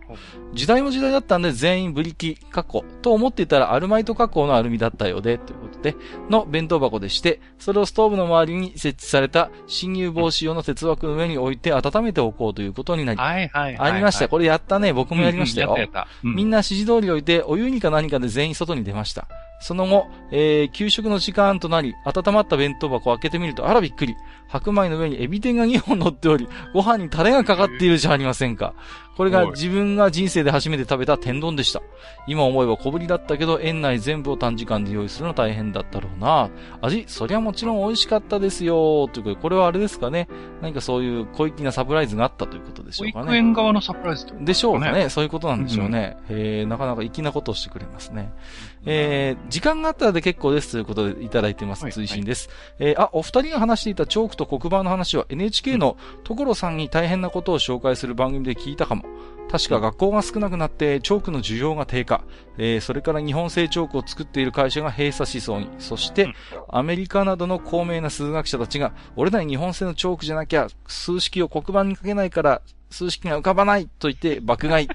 [0.53, 5.95] 時代も時代だったんで全員ブリキ、過去、と思っていたらアルマイト加工のアルミだったようで、ということで、
[6.29, 13.91] の弁当箱でして、それをストーブの周りに設置された侵入防止用の鉄枠の上に置いて温めておこうということになり、はいはいはい。
[13.91, 14.27] ありました。
[14.27, 14.93] これやったね。
[14.93, 15.69] 僕もやりましたよ。
[15.69, 16.07] やったやった。
[16.23, 19.27] うんみんな指示通り置いて、お湯にか何かで全員外に出ました。
[19.59, 24.15] その後、えー、給食の時間となり、温まった弁当箱を開けてみると、あらびっくり。
[24.47, 28.73] 白米の上にエビ天が2本乗っており、ご飯にタレがかかっているじゃありませんか。
[29.18, 31.81] これが自分が人生で初めて食べた天丼でした。
[32.27, 36.52] 今思えば小ぶりだったけど、園内全部を短時間で用意するのは大変だったろうな。
[36.81, 39.10] 味、そりゃもちろん美味しかったですよ。
[39.11, 40.27] ということで、これはあれですかね。
[40.61, 43.26] 何かそういう小粋なサプライズがあったということでしょ保うかね。
[43.26, 45.06] 育園側のサプライズってことでしょうかね。
[45.06, 46.18] ねそういうことなんでしょうね。
[46.30, 48.31] えー、なかなか粋なことをしてくれますね。
[48.89, 51.84] えー、時間があったらで結構ですということでいただいてます。
[51.84, 52.49] はい追伸です。
[52.80, 59.03] えー、あ、お二人が話していたチョークと黒板の話は NHK の所さんに大変なことを紹介する番組で聞いたかも。
[59.49, 62.23] 確か学校が少なくなってチョークの需要が低下。
[62.57, 65.69] えー、それから日本製チョークを作っている会社が閉鎖しそうに。
[65.80, 66.34] そして、うん
[66.69, 74.88] アメリカなどの高名な数学者たちが、俺らに日本製のチョークじゃなきゃ、数式を黒板に書けないから、数式が浮かばないと言って爆買い。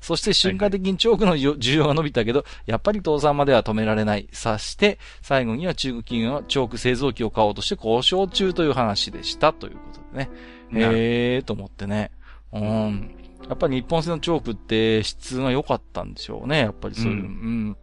[0.00, 4.28] そして瞬間的にチョークの需要が伸びたけど、やっぱり倒産までは止められない。
[4.32, 9.52] さして、最後には中国企業がチョーク製造機を買おうとして交渉中という話でした。
[9.52, 10.30] ということでね。
[10.72, 12.10] へーと思ってね。
[12.52, 13.14] うん。
[13.48, 16.58] やっぱり日本製のチョークって質が良かったんでしょうね。
[16.58, 17.22] やっぱりそういう。
[17.22, 17.76] ううん。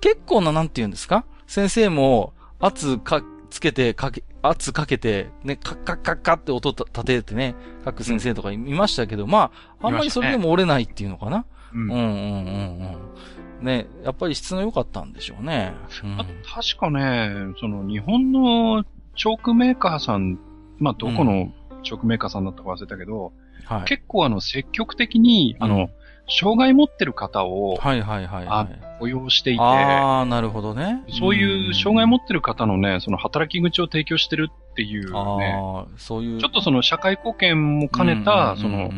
[0.00, 1.24] 結構な、なんて言うんですか？
[1.46, 7.54] 先生も圧か、つけて、かけ、圧かけて、ね、カッカッカッカッって音た立ててね、
[7.84, 9.50] 書く先生とかいましたけど、ま
[9.80, 11.46] あ、あんまりそれでも折れないっていうのかな？
[11.72, 12.08] うんうんうんうん
[13.60, 13.64] うん。
[13.64, 15.72] ね、やっぱり質が良かったんでしょうね。
[16.04, 18.84] うんあ確かね、その日本の
[19.16, 20.38] チョークメーカーさん、
[20.78, 21.52] まあどこの
[21.82, 23.32] チョークメーカーさんだったか忘れたけど、
[23.64, 23.84] はい。
[23.84, 25.88] 結構あの積極的に、あうんの、
[26.28, 28.94] 障害持ってる方をはいはいはい、はあい。
[28.98, 31.02] 雇用していて、ああ、なるほどね。
[31.18, 36.38] そういう障害持ってる方のね、その働き口を提供してるっていうね、ああ、そういう。
[36.38, 38.90] ちょっとその社会貢献も兼ねた、その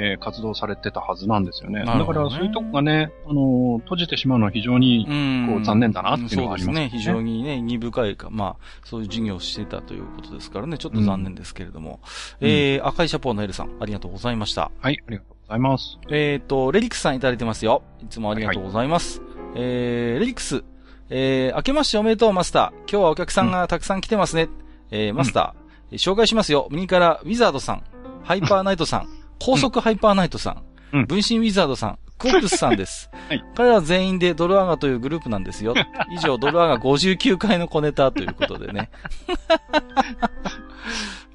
[0.00, 1.80] えー活動されてたはずなんですよね。
[1.80, 6.98] ねからそういうとこがね、あのー閉じてしまうのは非常に、うんこう残念だなっていうのはありますねそうですね。
[6.98, 12.00] 非常にね、荷深いか、まあ、そういう事業をしてたということですからね、ちょっと残念ですけれども。
[12.40, 14.70] うんえー、赤いシャポーのエルさん、ありがとうございました。
[14.80, 15.98] はい、ありがとうございます。
[16.10, 17.82] えっ、と、レリックスさんいただいてますよ。
[18.02, 19.22] いつもありがとうございます。
[19.54, 20.62] えー、レリックス、
[21.08, 22.68] えー、明けましておめでとう、マスター。
[22.80, 24.50] 今日はお客さんがたくさん来てますね。
[24.90, 26.68] えー、マスター、紹介しますよ。
[26.70, 27.82] 右から、ウィザードさん、
[28.24, 29.08] ハイパーナイトさん、
[29.40, 30.62] 高速ハイパーナイトさん、
[30.92, 33.10] うん分身ウィザードさん、クオックスさんです。
[33.28, 35.74] はい彼ら全員でドルアガというグループなんですよ。
[36.12, 38.90] 以上、ドルアガ59回の小ネタということでね。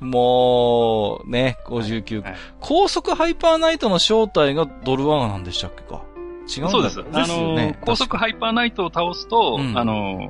[0.03, 2.31] もう、ね、59回。
[2.31, 6.01] はい高速ハイパーナイトの正体がドルアガなんでしたっけか？
[6.47, 6.99] 違うんだそうです。
[6.99, 7.85] あですねー。
[7.85, 10.29] 高速ハイパーナイトを倒すと、うんあの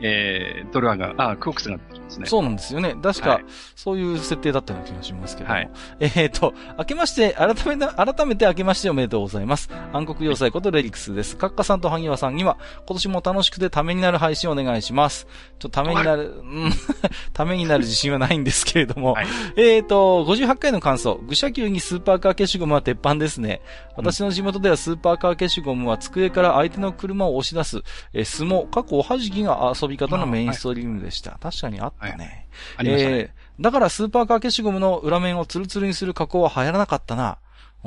[0.00, 1.78] えー、ドルアが、あ、クオックスが
[2.08, 2.26] 出てきますね。
[2.26, 2.94] そうなんですよね。
[3.02, 3.44] 確か、はい
[3.74, 5.54] そういう設定だったような気がしますけども。
[5.54, 5.70] はい
[6.00, 9.70] えっ、と、明けまして、改めて、改めて明けましておめでとうございます。
[9.92, 11.36] 暗黒要塞ことレリクスです。
[11.36, 15.26] カッカさんと萩和さんには、今年も楽しくてためになる配信をお願いします。
[15.58, 16.72] ちょっとためになる、うん、
[17.32, 19.12] ためになる自信はないんですけれども。
[19.12, 19.26] はい
[19.56, 21.20] えっ、と、58回の感想。
[21.26, 23.60] 愚者級にスーパーカー消しゴムは鉄板ですね。
[23.96, 27.82] 私の地元ではスーパーカー消しゴムは机から相手の車を押し出す、
[28.12, 31.38] えー相撲、過去おはじきが遊び方のメインストリームでした。
[31.40, 32.46] 確かにあったね。
[32.76, 33.18] ありましたね。
[33.18, 37.38] えーだからスーパーカー消しゴムの裏面をツルツルにする加工は流行らなかったな。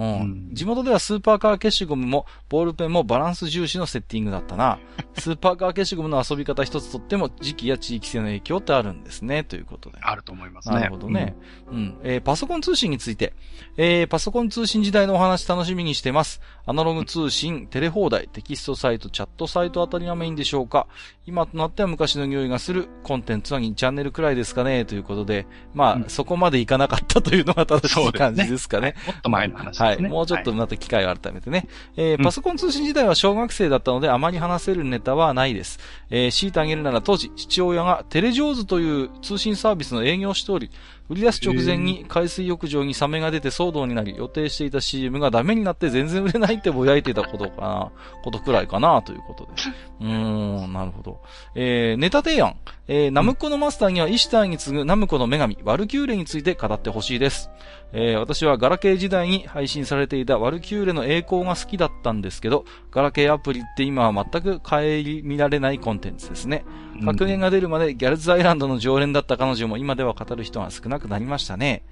[0.02, 0.22] うん。
[0.22, 4.80] うん地元ではスーパーカー消しゴムも、ボールペンもバランス重視のセッティングだったな。
[5.18, 9.44] スーパーカー消しゴムの遊び方一つとっても、時期や地域性の影響ってあるんですね。
[9.44, 10.00] ということで。
[10.02, 10.76] あると思いますね。
[10.76, 11.36] なるほどね。
[11.72, 11.98] うん。
[12.04, 13.34] えーパソコン通信について。
[13.78, 16.42] えーパソコン通信時代のお話楽しみにしてます。
[16.66, 20.88] アナログ通信、テレ放題、テキストサイト、チャットサイトあたりがメインでしょうか。
[21.26, 24.86] 今となっては昔の匂いがするコンテンツは2チャンネルくらいですかね。
[24.86, 25.46] ということで。
[25.74, 28.96] まあ、うんそこまでいかなかったというのが正しい感じですかね。
[29.08, 29.91] もっと前の話はい。
[29.98, 30.10] ですね。
[30.10, 31.68] もうちょっとまた機会が改めてね。
[31.96, 35.80] えーうんパソコン通信時代は小学生だったのであまり話せるネタはないです。
[36.10, 40.70] えー、強いてあげるなら当時、父親がテレジョーズという通信サービスの営業をしており、
[41.12, 47.92] 売り出す直前に海水浴場にサメが出て騒動になり、予定していた CM がダメになって全然売れないってぼやいていたことかな、
[48.24, 49.52] ことくらいかな、ということで。
[50.00, 51.20] うーん、なるほど。
[51.54, 52.56] えー、ネタ提案。
[52.88, 57.50] えー、ナムコのマスターにはイシターに次ぐナムコの女神、ワルキューレについて語ってほしいです。
[57.94, 64.80] えー私はガラケー時代に配信されていたワルキューレの栄光が好きだったんですけど、ガラケーアプリって今は全く顧
[65.24, 66.66] みられないコンテンツですね。
[67.06, 71.84] 格言が出るまでギャルズアイランドの常連だった彼女も今では語る人が少なくなりましたね。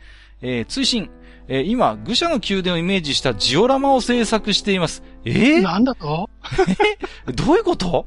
[0.42, 1.10] えー、通信、
[1.50, 5.04] えー、今、愚者の宮殿をイメージしたジオラマを制作しています。
[5.26, 6.30] えー、なんだと？
[7.28, 7.32] え？
[7.34, 8.06] どういうこと？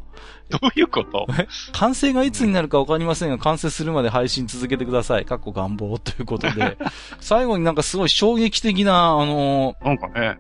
[0.61, 1.27] どういうこと？
[1.73, 5.25] 完成がいつになるかわかりませんが、完成するまで配信続けてください。
[5.25, 6.77] かっこ願望ということで。
[7.21, 10.39] 最後になんかすごい衝撃的な、あのー、なんかね。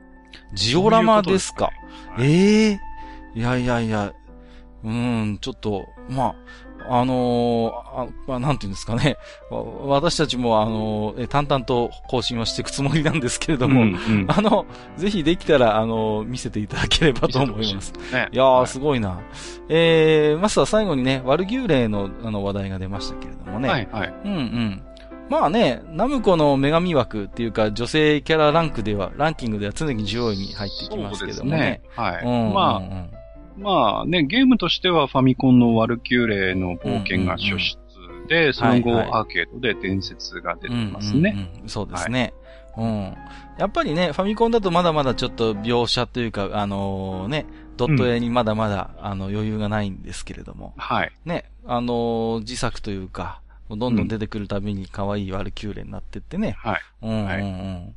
[0.54, 1.70] ジオラマですか？
[2.18, 2.28] ううすね？
[2.28, 2.80] ええ
[3.34, 4.12] いやいやいや、
[4.84, 6.34] うーん、ちょっと、まあ、
[6.88, 9.16] あのーあまあ、なんていうんですかね。
[9.50, 17.92] わ私たちも、あのーえ淡々と更新をしていくつもりなんですけれども、うんうんあの、ぜひできたら、あのー見せていただければと思います。
[18.12, 18.28] ね。
[18.32, 19.20] いやー、はいすごいな。
[19.68, 23.68] えー、まずは最後にね、ワルギューレのあの話題が出ましたけれどもね。
[23.68, 24.14] はい、はい。
[24.24, 24.82] うんうん。
[25.28, 31.80] まあね、ナムコの女神枠っていうか、女性キャラランクでは、ランキングでは常に上位に入っていきますけどもね。
[31.96, 32.24] はい。
[32.24, 33.21] うんまあ、うんうんまあ
[34.06, 37.82] ね、ゲームとしてはファミコンのワルキューレの冒険が初出
[38.28, 41.32] で、その後はいはいアーケードで伝説が出てますね。
[41.34, 42.32] うんうんうんそうですね。
[42.76, 43.14] うん。
[43.58, 47.44] やっぱりね、ファミコンだとまだまだちょっと描写というか、あのね、
[47.76, 51.12] ドット絵にまだまだ、あの余裕がないんですけれども、はい。
[51.26, 56.56] ね、あの自作というか、どんどん出てくるたびに可愛いワルキューレになってってね。
[56.58, 56.80] はい。
[57.02, 57.26] うんうんうん。
[57.26, 57.94] はい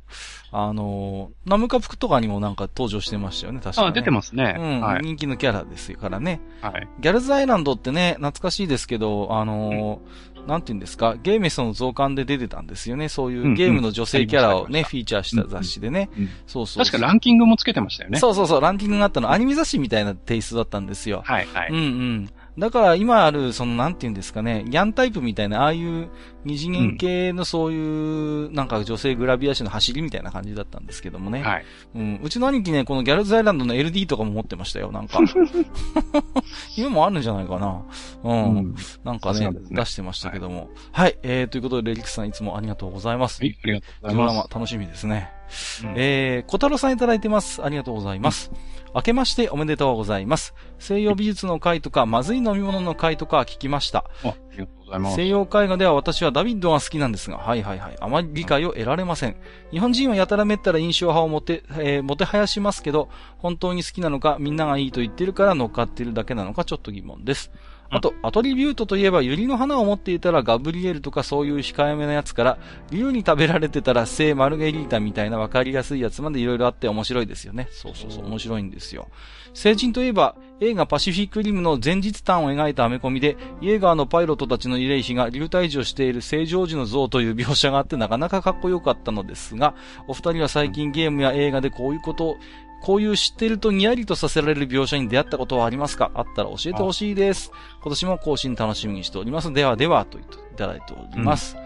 [0.52, 4.54] あのナムカプクとかにもなんか登場してましたよね、確かに、あ、出てますね。
[4.58, 5.02] うん、はい。
[5.02, 6.40] 人気のキャラですからね。
[6.62, 6.88] はい。
[7.00, 13.08] ギャルズアイランドってね、懐かしいですけど、あのーなんて言うんですか、ゲーメスの増刊で出てたんですよね。
[13.08, 16.08] そういうゲームの女性キャラをね、うんうんフィーチャーした雑誌でね。
[16.16, 16.84] うんそうそうそう。
[16.84, 18.20] 確かランキングもつけてましたよね。
[18.20, 21.22] そうそうそう、ランキングがあったの、アニメ雑誌みたいなテイストだったんですよ。
[21.26, 21.70] はい、はい。
[21.70, 22.30] うんうん。
[22.58, 26.08] だから今ある、その、なんて言うんですかね、ギャンタイプみたいな、ああいう
[26.46, 31.42] 二次元系のそういう、なんか女性グラビア誌の走りみたいな感じだったんですけどもね。
[31.42, 31.64] はい。
[31.94, 32.20] うん。
[32.22, 35.18] うちの兄貴ね、このギャルズアイランドの LD とかも持ってましたよ、なんか。
[36.78, 37.82] 今もあるんじゃないかな。
[38.22, 38.56] うん。
[38.58, 38.74] うん
[39.04, 40.70] なんかねね出してましたけども。
[40.92, 43.40] はい、えー、ということで、レリックさんいつもありがとうございます。
[43.42, 44.48] はい、ありがとうございドラます。
[44.52, 45.30] マ楽しみですね。
[45.84, 47.64] うんえー、小太郎さんいただいてます。
[47.64, 48.50] ありがとうございます。
[48.94, 50.54] 明けましておめでとうございます。
[50.78, 54.04] 西洋美術の会とか、まずい飲み物の会とか聞きました。
[54.24, 55.16] あありがとうございます。
[55.16, 57.96] 西洋絵画では私はダビッドが好きなんですが、はいはいはい。
[58.00, 59.36] あまり理解を得られません。
[59.72, 63.08] 日本人はやたらめったら印象派をもて、えー、もてはやしますけど、
[63.38, 67.50] 本当に好きなのか、みんながいいと言ってるから乗っかってるだけなのか、ちょっと疑問です。
[67.90, 72.58] あと、アトリビュートといえば、ユリの花を持っていたらガブリエルとかそういう控えめなやつから、
[72.90, 77.68] 竜に食べられてたら聖マルゲリータみたいなわかりやすいやつまでいろいろあって面白いですよね。
[77.70, 79.08] そうそうそう、面白いんですよ。
[79.54, 89.74] 成人といえば、映画パシフィックリムの前日譚を描いたアメコミで、イエーガーのパイロットたちの慰霊碑が流体児をしている聖ジョージの像という描写があってなかなかかっこよかったのですが、
[90.08, 92.36] お二人は最近ゲームや映画でこういうことを、
[92.82, 96.10] こういう知ってるとニヤリとさせられる描写に出会ったことはありますか？
[96.14, 97.50] あったら教えてほしいです。
[97.82, 99.52] 今年も更新楽しみにしております。
[99.52, 101.56] ではでは、と言っていただいております。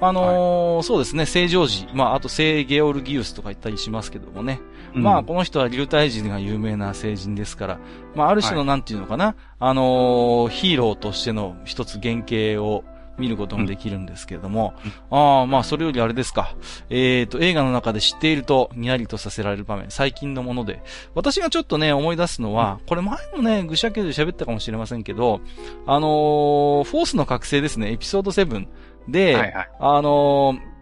[0.00, 4.60] あのーそうですね、聖ジョージ、まあ、あと聖ゲオルギウスとか言ったりしますけどもね。
[4.94, 7.80] うんまあ、この人は流体人が有名な聖人ですから、
[8.14, 12.84] まあ、ある種のなんていうのかな、あのーヒーローとしての一つ原型を
[13.18, 14.74] 見ることもできるんですけれども、
[15.10, 16.54] ああ、まあ、それよりあれですか。
[16.90, 20.82] えっ、と、映画の中で知っていると、にやりとさせられる場面、最近のもので。
[21.14, 25.40] 私がちょっとね、思い出すのは、これ前もね、ぐしゃけで喋ったかもしれませんけど、
[25.86, 28.66] あのーフォースの覚醒ですね、エピソード7
[29.08, 29.70] で、はいはい。
[29.80, 30.78] あのー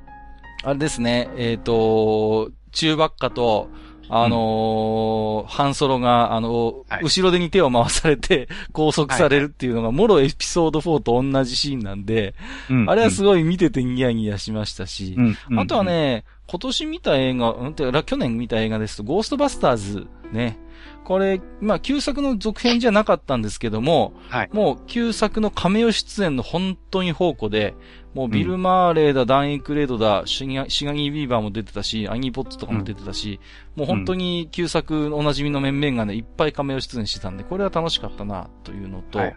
[0.65, 3.69] あれですね、えっ、と、中ばっかと、
[4.09, 7.03] あのーハンソロが、あのはい。
[7.03, 12.35] 後ろ手に手を回されて 拘束されるっていうのが、もろエピソード4と同じシーンなんで、
[12.71, 12.91] うん。
[12.91, 15.37] あれはすごい見ててニヤニヤしましたし、うん。
[15.51, 15.61] うん。
[15.61, 20.59] あとはね、今年見た映画、うんてか去年見た映画ですと、ゴーストバスターズね。
[21.07, 27.75] これ、まあ、旧作の続編じゃなかったんですけども、はいもう旧作のカメオ出演の本当に宝庫で、
[28.13, 33.39] もうビル・マーレーだ、ダン・エクレードだ、シガシガニー・ビーバーも出てたし、アニー・ポッツとかも出てたし、
[33.77, 39.37] もう本当に旧作おなじみの面々がね、いっぱいカメオ出演してたんで、これは楽しかったな、というのと、はいはい。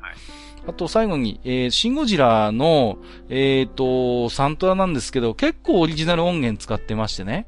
[0.65, 2.97] あと最後に、えーシンゴジラの、
[3.29, 7.45] えっ、と、サントラなんですけど、結構オリジナル音源使ってましてね。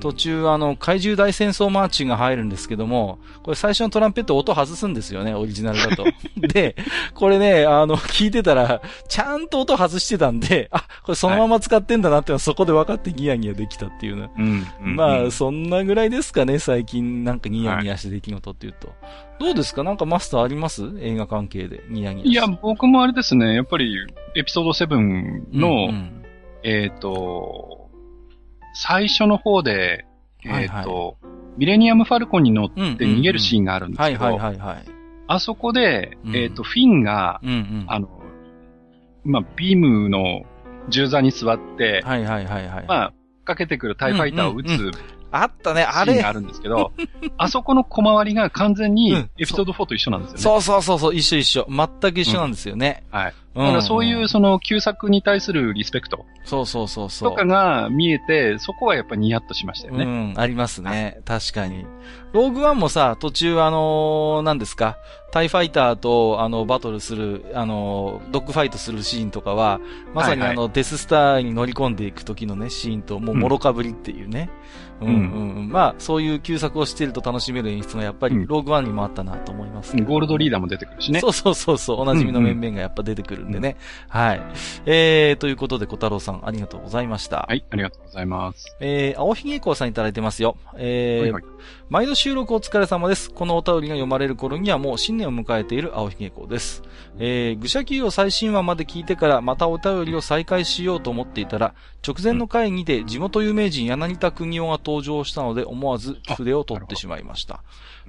[0.00, 6.04] 途中、あの、怪獣大戦争マーチが入るんですけども、これ最初のトランペット音外すんですよね、オリジナルだと。
[6.36, 6.74] で、
[7.14, 14.30] これね、あの、聞いてたら、ちゃんと音外してたんで、あ、これそのまま使ってんだなってのはそこで分かってニヤニヤできたっていうね。
[14.80, 18.92] まあ、うんそんなぐらいですかね、最近なんかニヤニヤして出来事っていうと。
[19.38, 19.84] どうですか？
[19.84, 20.82] なんかマスターあります？
[21.00, 23.94] 映画関係でニヤニヤいや、僕もあれですね、やっぱり、
[24.36, 26.10] エピソード7の、うんうん
[26.62, 27.79] えっ、と、
[28.74, 30.06] 最初の方で、
[30.44, 31.16] えっ、と、
[31.56, 34.84] ミレニアムファルコンに乗って逃げるシーンがあるんですけど、はいはいはいはい。
[35.26, 37.84] あそこで、うんえっ、と、フィンが、うんうん。
[37.88, 38.08] あの、
[39.24, 40.42] まあ、ビームの
[40.88, 42.86] 銃座に座って、はいはいはいはい。
[42.86, 43.12] まあ、
[43.44, 46.32] かけてくるタイファイターを撃つうんあったね、あれシーンがあ。
[46.32, 46.92] るんですけど、
[47.38, 50.42] あそこの小回りが完全にうんエピソード4と一緒なんですよね。
[50.42, 51.66] そうそうそうそう、一緒一緒。
[51.68, 53.04] 全く一緒なんですよね。
[53.10, 53.34] はい。
[53.34, 57.30] うんだからそういうその旧作に対するリスペクトそうそうそうそう。
[57.30, 60.04] とかが見えて、そこはやっぱニヤッとしましたよね。
[60.04, 61.20] うん、ありますね。
[61.24, 61.84] 確かに。
[62.32, 64.96] ローグワンもさ、途中あのー何ですか、
[65.32, 69.80] タイファイターと、あの、バトルする、あのードッグファイトするシーンとかは、
[70.14, 74.48] まさにあの、デススターに乗り込んでいく時のね、シーンと、もう、もろかぶりっていうね。
[74.89, 75.68] うん、うん、うん。
[75.70, 81.20] まあ、そういう旧作をしてると楽しめる演出がやっぱり、うんローグワンにもあったなと思いますけど、ゴールドリーダーも出てくるしね。
[81.20, 83.76] そうそうそうそう、おなじみの面々がやっぱ出てくるんでね。
[84.08, 84.42] はい。
[84.86, 87.46] えー、ということで、小太郎さん、ありがとうございました。
[87.48, 88.76] はい、ありがとうございます。
[88.80, 90.56] えー、青ひげこうさんいただいてますよ。
[90.76, 91.42] えーはいはい
[91.90, 93.32] 毎度収録お疲れ様です。
[93.32, 96.84] このお便りが読まれる頃にはもう新年を迎えている青ひげ子です。
[97.18, 101.74] えー、愚者級を最新話まで聞いてからまたお便りを再開しようと思っていたら、
[102.06, 107.64] 直前の会議で地元有名人柳田国夫が登場したので思わず筆を取ってしまいました。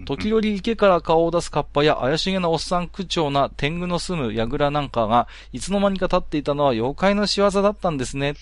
[0.05, 8.35] 時折池から顔を出すカッパや怪しげなおっさん口調な天狗の住む櫓なんかが、いつの間にか立っていたのは妖怪の仕業だったんですね。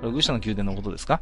[0.00, 1.20] これ愚者の宮殿のことですか？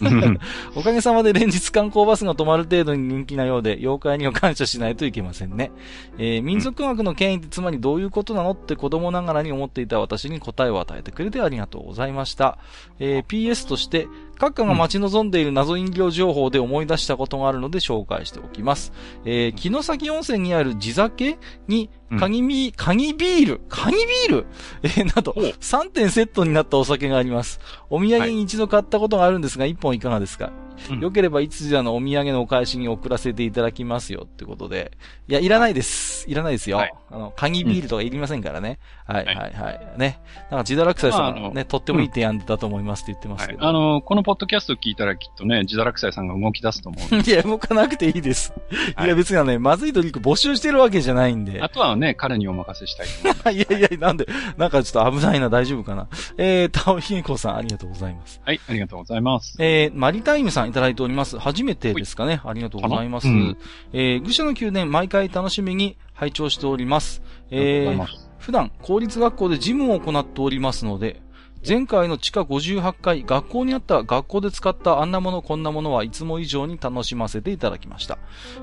[0.00, 0.38] うん
[0.76, 5.72] おかげさまで連日観光バスが止まる程度に人気なようで、妖怪には感謝しないといけませんね。
[6.18, 12.58] えー民族学の権威ってつまりどういうことなのって子供ながらに思っていた私に答えを与えてくれてありがとうございました。
[12.98, 14.06] えー PS として、
[14.38, 18.92] 閣下が待ち望んでいる謎飲料情報で思い出したことがあるので紹介しておきます。
[19.24, 21.38] えー、木崎温泉にある地酒
[21.68, 24.46] に、鍵み、鍵ビール、鍵ビール？
[24.82, 25.44] えー、など、ほう。
[25.44, 27.60] 3点セットになったお酒があります。
[27.88, 30.52] お土産に一度買ったことがあるんですが、1本いかがですか、
[30.90, 34.92] うんよければいつじゃのお土産のお返しに送らせていただきますよってことで。
[35.28, 36.28] いや、いらないです。
[36.30, 36.78] いらないですよ。
[36.78, 38.78] はいあの、鍵ビールとかいりませんからね。
[39.06, 39.98] はい、はいはい、はい。
[39.98, 40.18] ね。
[40.50, 43.54] なんか、ジダラクサイさんがね、とってもいい提案だと思いますって言ってますはい。
[43.54, 43.68] けど。
[43.68, 47.16] あの、このポッドキャスト聞いたらきっとね、自堕落斎さんが動き出すと思う。
[47.20, 48.52] いや、動かなくていいです。
[48.94, 51.68] はいいや、別にはね、まずいドリンク募集してるわけじゃないんであ。
[51.68, 53.04] とはね、彼にお任せした
[53.50, 53.58] いい。
[53.60, 54.26] いやいや、なんで、
[54.56, 56.08] なんかちょっと危ないな、大丈夫かな。
[56.38, 58.40] えー、タオヒゲコさん、ありがとうございます。
[58.44, 59.56] はい、ありがとうございます。
[59.58, 61.38] えー、マリタイムさんいただいております。
[61.38, 62.40] 初めてですかね。
[62.44, 63.28] ありがとうございます。
[63.28, 63.58] うん
[63.92, 67.22] えー、愚者の宮殿、毎回楽しみに拝聴しております。
[67.50, 68.06] えー
[68.38, 71.22] 普段、公立学校で事務を行っておりますので、
[71.66, 78.18] 前回の地下58階、学校にあった学校で使ったあんなものこんなものはいつも以上に楽しませていただきました。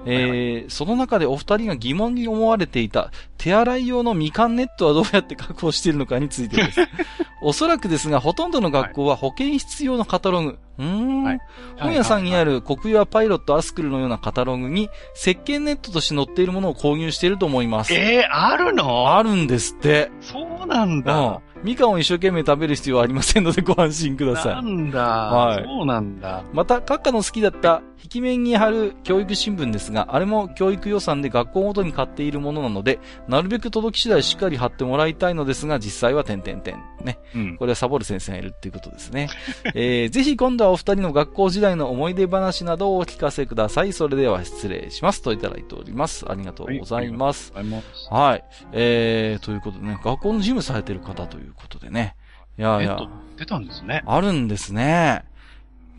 [0.05, 6.81] えーその中でお二人が疑問に思われていた手洗い用のみかんネットはどうやって確保しているのかについてです。
[7.41, 10.59] おそらくですが、ほとんどの学校は保健室用のカタログ。
[10.77, 11.39] うーん、はい
[11.77, 17.93] 本屋さんにある国用パイロットアスクルのようなカタログに石鹸ネットとして載っているものを購入していると思います。
[17.93, 19.15] えー、あるの？
[19.15, 20.11] あるんですって。
[20.19, 21.41] そうなんうんだ。。
[21.63, 24.65] みかんを一生懸命食べる必要はありませんのでご安心くだなさい。
[24.65, 26.43] んだ、はいそうなんだ。
[26.53, 36.81] また、閣下の好きだった、壁面に貼る教育新聞ですが、あれも教育予算で学校ごとに買っているものなので、なるべく届き次第しっかり貼ってもらいたいのですが、実際は点々点。
[37.03, 37.19] ね。
[37.35, 37.57] うん。
[37.57, 39.29] これはサボる先生がいるっていうことですね。
[39.75, 43.93] えー、ぜひ今度はお二人の学校時代の思い出話などをお聞かせください。
[43.93, 45.21] それでは失礼します。
[45.21, 46.25] といただいております。
[46.29, 47.51] ありがとうございます。
[47.55, 48.29] ありがとうござい。
[48.29, 48.43] はい。
[48.71, 52.15] えー、ということでね、学校の事務されてる方ということでね。
[52.57, 52.99] いやいや
[53.37, 54.03] 出たんですね。
[54.05, 55.23] あるんですね。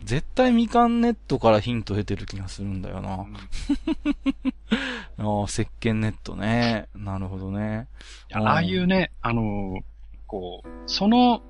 [0.03, 3.25] 絶対みかんネットからヒント得てる気がするんだよな。
[5.17, 6.87] あー石鹸ネットね。
[6.95, 7.87] なるほどね。
[8.33, 9.81] ああいうね、あのー
[10.27, 11.41] こう、その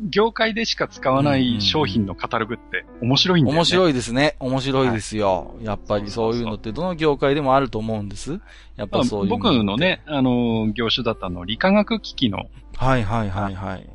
[0.00, 3.58] 業界でしか使わない商品のカタログって面白いんだよね。
[3.58, 3.66] 面い。
[3.66, 4.34] 白いですね。
[4.40, 5.54] 面白いですよ。
[5.62, 8.40] やっぱりそういうのってどの業界でもあると思うんです。
[8.76, 12.46] やっぱそういう僕のね、あのー業種だったの、理化学機器の
[12.76, 13.86] はいはいはいはい。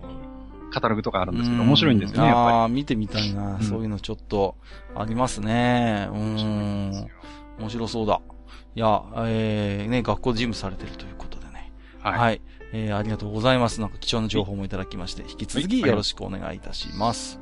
[0.76, 4.58] カタログとかあるんですけど、面白いんですよね、やっぱああ、見てみたいな、うんそういうのちょっと
[4.94, 6.10] ありますね。
[6.12, 7.08] うん。
[7.60, 8.20] 面白そうだ。
[8.76, 11.72] いや、えー、ね、学校で事務されてるということでね。
[12.00, 12.20] はい。
[12.20, 12.42] はい。
[12.74, 13.80] えー、ありがとうございます。
[13.80, 17.40] なんか貴重な情報もいただきまして、引き続きはいよろしくお願いいたします。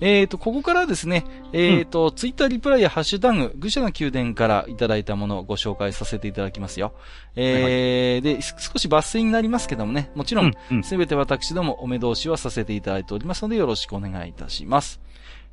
[0.00, 6.92] えーと、ここからですね、えーと、ツイッターリプライやハッシュタグ、愚者の宮殿からいただいたものをご紹介させていただきますよ。
[7.34, 15.00] えー、で、す少し抜粋になりますけどもね、もちろん、うん、すべて私どもお目通しはさせていただいておりますので、よろしくお願いいたします。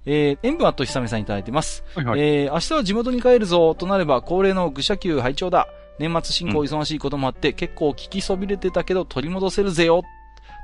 [0.06, 1.84] えー、塩分あとひさめさんいただいてます。
[1.96, 2.20] はいはい。
[2.20, 5.68] えー、明日は地元に帰るぞとなれば恒例の愚者級拝聴だ。
[6.00, 10.04] 年末進行忙しいこともあって、結構聞きそびれてたけど取り戻せるぜよ。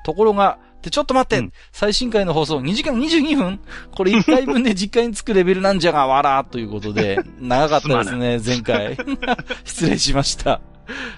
[0.10, 3.60] ところが、で、ちょっと待って、うん最新回の放送2時間22分
[3.96, 8.98] これ1回分で実家に着くレベルなんじゃが、わらということで、 長かったですね、前回。
[9.66, 10.62] 失礼しました。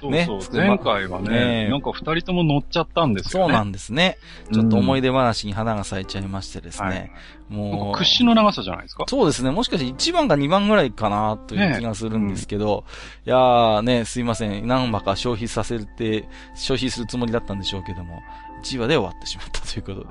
[0.03, 0.55] ねそうそう。
[0.55, 1.29] 前回はね
[1.65, 3.53] ね、なんか二人とも乗っちゃったんですよね。
[3.53, 4.17] そうなんですね。
[4.51, 7.11] ちょっと思い出話に花が咲いちゃいましてですはいね。
[7.49, 7.93] なんもう。
[7.93, 9.05] か屈指の長さじゃないですか？
[9.07, 9.51] そうですね。
[9.51, 12.83] もしかして1番か2番ぐらいかなという気がするんですけど、
[13.25, 14.67] いやーね、すいません。
[14.67, 18.21] 何話か消費させて、消費するつもりだったんでしょうけども、
[18.61, 20.07] 1話で終わってしまったということで。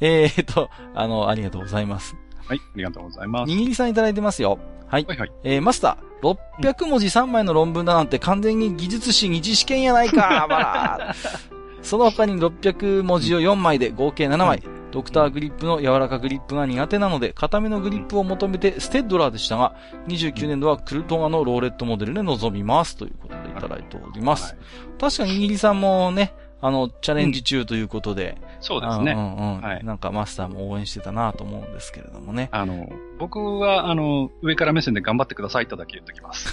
[0.00, 2.16] えーと、あの、ありがとうございます。
[2.46, 3.48] はい、ありがとうございます。
[3.48, 4.58] にぎりさんいただいてますよ。
[4.86, 5.06] はい。
[5.06, 5.32] はいはい。
[5.42, 11.14] えー、マスター、600文字3枚の論文だなんて完全に技術史二次試験やないか、 ばら。
[11.82, 14.62] その他に600文字を4枚で合計7枚。
[14.92, 19.74] ドクターグリップの柔らかグリップが苦手なので、固めのグリップを求めてステッドラーでしたが、
[20.08, 22.96] 29年度はクルトガのローレットモデルで臨みます。
[22.96, 24.54] ということでいただいております。
[24.54, 28.36] はい確かにイギリさんもね、あの、チャレンジ中ということで、
[28.66, 29.12] そうですね。
[29.12, 32.48] うんうんうんはいなんかマスターも応援してたなと思うんですけれどもね。
[32.50, 32.88] あの、
[33.18, 36.52] 僕は、あの、上から目線で頑張ってくださいとだけ言っときます。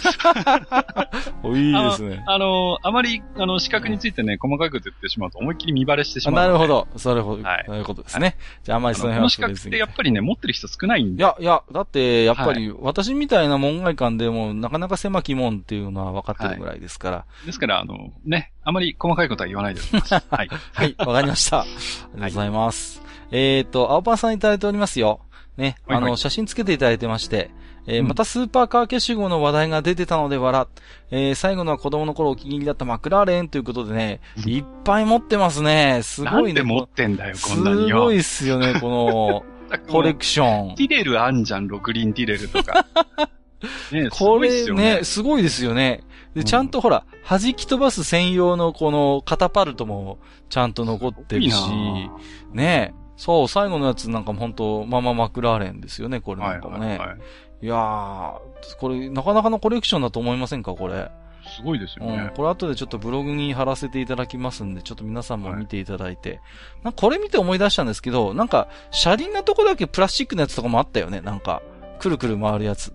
[1.43, 2.23] おいいですね。
[2.27, 6.47] あの、あまり、あの、資格についてね、細かいこと言ってしまうと思いっきり見バレしてしあまう。
[6.47, 6.87] なるほど。
[6.95, 8.37] それほど、はいそういうことですね。
[8.63, 9.71] じゃああんまりその辺はこの資格っ。
[9.71, 11.23] てやっぱりね、持ってる人少ないんで。
[11.23, 17.25] いや、いや、だって、やっぱり、私みたいな門外観でも、なかなか狭き門っていうのは分かってるぐらいですから。
[17.45, 20.13] ですから、あの、ね、あまり細かいことは言わないでおきます。
[20.13, 20.49] はい。
[20.73, 21.65] はい、わかりました。
[22.03, 23.01] ありがとうございます。
[23.31, 25.21] えっ、と、青パンさんいただいておりますよ。
[25.57, 27.51] ね、はいはいあの、写真つけていただいてまして、
[27.85, 30.67] えーうんまたスーパーカー消しゴムの話題が出てたので笑。
[31.11, 36.01] えー最後のは子供の頃お気に入りだったマクラーレンということでね、うんいっぱい持ってますね。
[36.03, 36.61] すごいね。
[36.61, 37.97] なんで持ってんだよ、こんなによ。
[37.97, 39.43] すごいっすよね、この、
[39.91, 40.75] コレクション。
[40.75, 42.85] ティレルあんじゃん、ログリンティレルとか。
[43.91, 45.03] ねすこれね、ね。
[45.03, 46.03] すごいですよね。
[46.33, 50.19] で、うんちゃんとほら、弾き飛ばす専用のこのカタパルトも
[50.49, 52.11] ちゃんと残ってるしいいな、
[52.53, 56.87] ねそう、最後のやつなんかも本当マママクラーレンですよね、これはないんかもね。
[56.89, 57.17] はいはい。
[57.61, 58.39] いやー、
[58.79, 61.09] これなかなかのコレクションだと思いませんか、これ？
[61.57, 62.31] すごいですようんね。。
[62.35, 66.39] これ後でちょっとブログに貼らせていただきますんで、ちょっと皆さんも見ていただいて。
[66.83, 71.61] なんかこれ見て思い出したんですけど、なんか、車輪のとこだけプラスチックのやつとかもあったよね、なんか。
[71.99, 72.93] くるくる回るやつ。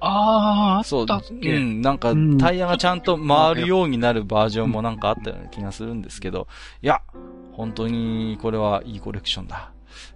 [0.00, 1.56] あー、そうあったっ、け？
[1.56, 6.46] うん、なんかうん、タイヤがちゃんと回るようになるバージョンもなんかあったような気がするんですけど、
[6.82, 7.02] いや、
[7.52, 9.72] 本当にこれはいいコレクションだ。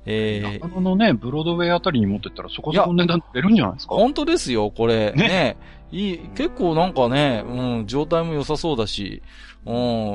[0.06, 3.94] えー、中野のね、ブロードウェイあたりに持ってったらそこそこの値段出るんじゃないですか？
[3.96, 5.12] 本当ですよ、これ。
[5.12, 5.56] ねね
[5.90, 9.22] いい、結構なんかね、うん、状態も良さそうだし、
[9.66, 9.72] う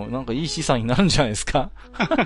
[0.07, 1.69] ん、なんかいい資産になるんじゃないですか？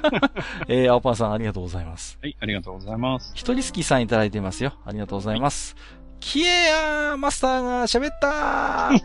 [0.69, 2.17] えー、青パンさんありがとうございます。
[2.21, 3.31] はい、ありがとうございます。
[3.35, 4.73] 一人好きさんいただいてますよ。
[4.85, 5.75] ありがとうございます。
[6.21, 8.99] キエやーマスターが喋ったー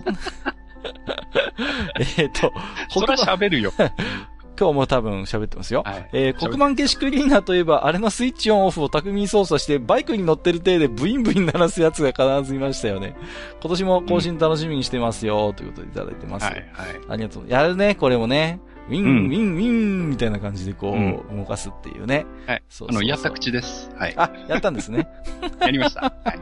[2.22, 2.52] えっと、
[2.88, 3.72] そりゃ喋るよ。
[4.58, 5.82] 今日も多分喋ってますよ。
[5.84, 6.08] はい。
[6.12, 13.14] えー、黒板消しクリーナーといえば、あれのスイッチオンオフを巧みに操作して、バイクに乗ってる体でブインブイン鳴らすやつが必ずいましたよね。
[13.60, 16.44] 今年も更新楽しみにしてますよ、ということでいただいてます。
[16.44, 16.64] はい、はい。
[17.08, 17.44] ありがとう。
[17.48, 18.60] やるね、これもね。
[18.88, 22.26] ウィン、うんウィン、ウィン、みたいな感じでこう、うん動かすっていうね。
[22.46, 22.62] はい。
[22.68, 23.90] そうあの、やった口です。
[23.96, 24.14] はい。
[24.16, 25.08] あ、やったんですね。
[25.60, 26.00] やりました。
[26.24, 26.38] はい。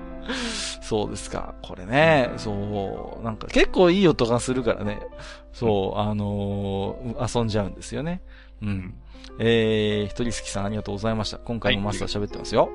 [0.81, 1.55] そうですか。
[1.63, 5.01] これね、そう、なんか結構いい音がするからね。
[5.53, 8.23] そう、あのー遊んじゃうんですよね。
[8.63, 8.95] うん。
[9.39, 11.39] えー、ひとりすきさんありがとうございました。
[11.39, 12.71] 今回もマスター喋ってますよ。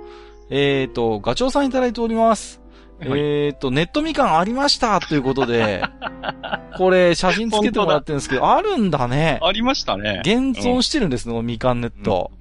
[0.50, 2.62] えーと、ガチョウさんいただいております。
[3.00, 5.82] はいえーと、ネットみかんありましたということで、
[6.78, 9.40] これ写真つけてもらってるんですけど、あるんだね。
[9.42, 10.22] ありましたね。
[10.26, 12.32] 現存してるんですね、このみかんネット。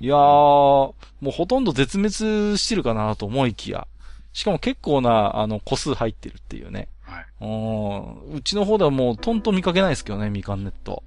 [0.00, 0.94] いやー、も
[1.26, 3.86] うほとんど絶滅してるかなと思いきや。
[4.32, 6.88] しかも結構な、あの、個数入ってるっていうね。
[7.16, 8.36] はいうん。
[8.36, 11.02] うちの方ではもうとんと見かけないですけどね、みかんネット。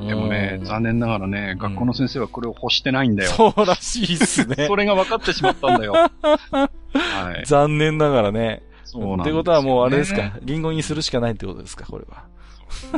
[0.00, 3.30] でもねう、ん残念ながらね、学校の先生はこれを欲してないんだよ。
[3.30, 4.76] そうらしいっすね そ。
[4.76, 5.92] れが分かってしまったんだよ。
[5.92, 6.08] は
[7.40, 7.44] い。
[7.46, 8.62] 残念ながらね。
[8.84, 12.24] そうなんですよねってことはもうあれですか、リンゴにするしかないってことですか、これは。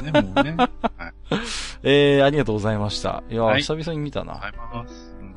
[0.00, 0.54] でもね。
[0.96, 1.12] はい。
[1.82, 3.22] えー、ありがとうございました。
[3.30, 4.34] いやー、はい久々に見たな。
[4.42, 5.16] ありがとうございます。
[5.20, 5.28] うん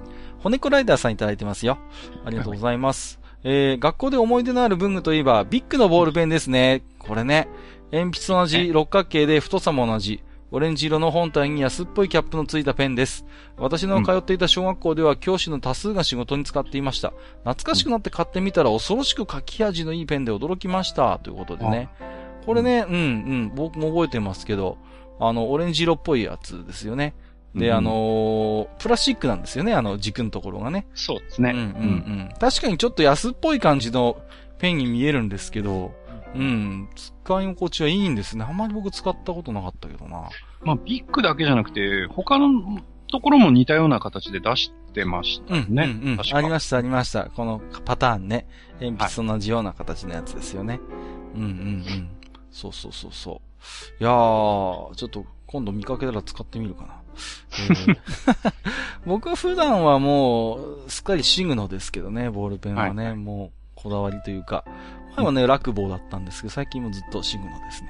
[0.41, 1.77] 骨子ライダーさんいただいてますよ。
[2.25, 3.20] ありがとうございます。
[3.43, 6.83] えー、学校で思い出のある文具といえば、ビッグのボールペンですね。
[6.99, 7.47] これね。
[7.91, 10.23] 鉛筆と同じ六角形で太さも同じ。
[10.53, 13.25] オレンジ色の本体に安っぽいキャップのついたペンです。
[13.57, 17.13] 私の通っていた小学校では教師の多数が仕事に使っていました。
[17.43, 21.19] 懐かしくなって買ってみたら恐ろしく書き味のいいペンで驚きました。
[21.19, 21.89] ということでね。
[22.45, 24.77] これね、うん、うん、僕も覚えてますけど、
[25.19, 27.13] あの、オレンジ色っぽいやつですよね。
[27.55, 30.87] で、うんあのープラスチックなんですよね、あの軸のところがね。
[30.93, 31.51] そうですね。
[31.51, 32.29] うんうんうん。
[32.39, 34.21] 確かにちょっと安っぽい感じの
[34.57, 35.93] ペンに見えるんですけど、
[36.35, 38.45] うん、使い心地はいいんですね。
[38.47, 40.29] あんまり僕使ったことなかったけどな。
[40.63, 42.79] まあ、ビッグだけじゃなくて、他の
[43.11, 45.83] ところも似たような形で出してましたうん、ね。
[46.01, 46.17] うん、うん。
[46.17, 47.25] 確かありました、ありました。
[47.25, 48.47] このパターンね。
[48.79, 50.79] 鉛筆と同じような形のやつですよね。
[51.35, 52.09] うん、うん、うん。
[52.49, 53.41] そうそうそうそ
[53.99, 54.03] う。
[54.03, 57.00] いやー、ちょっと今度見かけたら使ってみるかな。
[57.69, 57.97] えー
[59.05, 64.63] 僕は普段はもう、すっかりシグノですけどね、ボールペンはね、はいもう、こだわりというか、
[65.17, 67.89] 前はね、ラクボーだったんですけど、最近もずっとシグノですね。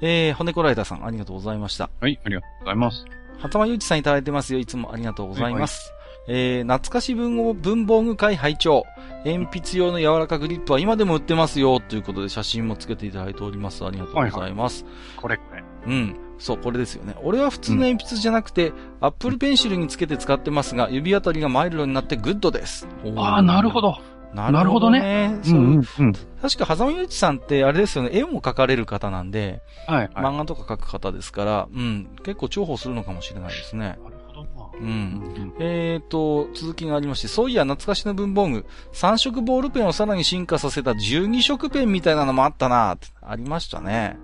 [0.00, 1.90] えー、骨こライターさん、ありがとうございました。
[2.00, 3.04] はい、ありがとうございます。
[3.38, 4.58] はたまゆうちさんいただいてますよ。
[4.58, 5.92] いつもありがとうございます。
[6.28, 8.84] えー、懐かし文豪文房具回拝聴
[9.24, 11.80] 鉛筆用の柔らかグリップは今でも売ってますよ。
[11.80, 13.84] ということで写真もつけていただいております。
[13.84, 14.84] ありがとうございます。
[15.16, 15.62] これこれ。
[15.86, 16.29] うん。
[16.40, 17.14] そう、これですよね。
[17.22, 22.88] 俺は普通の鉛筆じゃなくて、 Apple Pencil につけて使ってますが、指当たりがマイルドになってグッドです。
[23.16, 23.92] ああ、なるほど。
[23.92, 23.98] ど。
[24.34, 25.38] なるほどね。
[25.42, 26.12] うそうんうんうん。
[26.40, 30.08] 確か、はざまゆうちさんって、あれですよね、絵も描かれる方なんで、はい、はい。
[30.14, 33.80] 漫画とか描く方ですから、うん、結構重宝するのかもしれないですね。
[33.88, 34.70] なるほどな。
[34.72, 34.82] う。
[34.82, 44.16] うんんえーと、続きがありまして、そういや懐かしの文房具、3色ボールペンをさらに進化させた12色ペンみたいなのもあったなありましたね。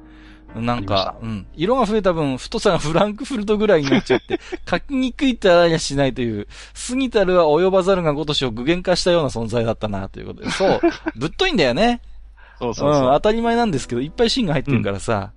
[0.61, 1.47] なんか、うん。
[1.55, 6.49] 色が増えた分、太さがフランクフルトぐらいになっちゃって、 書きにくいってあらやしないという、
[6.89, 10.51] 過ぎたるは及ばざるがごとしを具現化したような存在だったなということで。
[10.51, 10.81] そう。
[11.17, 12.01] ぶっといんだよね。
[12.59, 13.11] そうそうそう。
[13.11, 13.13] ん。
[13.13, 15.15] 当たり前なんですけど、いっぱい芯が入ってるからさ。
[15.15, 15.37] はいはい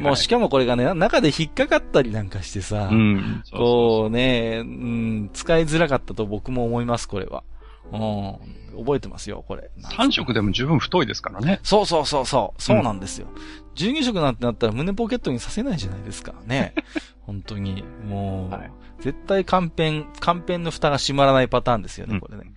[0.00, 2.88] もうしかもこれがね、中で引っかかったりなんかしてさ。
[2.90, 3.42] うん。
[3.52, 7.44] こうね、うん、使いづらかったと僕も思います、これは。
[7.92, 9.70] うん、覚えてますよ、これ。
[9.80, 11.60] 3色でも十分太いですからね。
[11.62, 13.28] そうそうそうそう、そうなんですよ。
[13.76, 16.34] 12色なんてなったら胸ポケットにさせないじゃないですか。
[16.46, 16.74] ね。
[17.22, 22.52] 本当に、もう、はい絶対缶ペン、缶ペンの蓋が閉まらないパターンですよね、これね。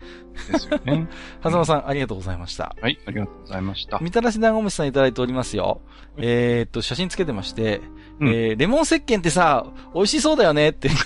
[0.51, 1.07] ですよね。
[1.41, 2.75] はざまさん、ありがとうございました。
[2.81, 3.99] はい、ありがとうございました。
[3.99, 5.81] みたらし団子虫さんいただいておりますよ。
[6.17, 7.81] えー、っと、写真つけてまして、
[8.19, 10.89] うんえー、レモン石鹸ってさ、美味しそうだよねって。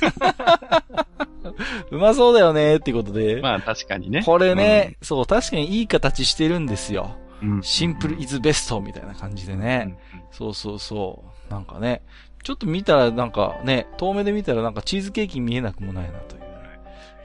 [1.91, 3.39] うまそうだよねってことで。
[3.41, 4.23] まあ確かにね。
[4.25, 7.15] これね、そう、確かにいい形してるんですよ。
[7.41, 9.97] うん、シンプルイズベストみたいな感じでうんね。
[10.31, 11.51] そうそうそう。
[11.51, 12.01] なんかね、
[12.43, 16.42] ちょっと見たらなんかね、遠目で見たらなんかチーズケーキ見えなくもないなという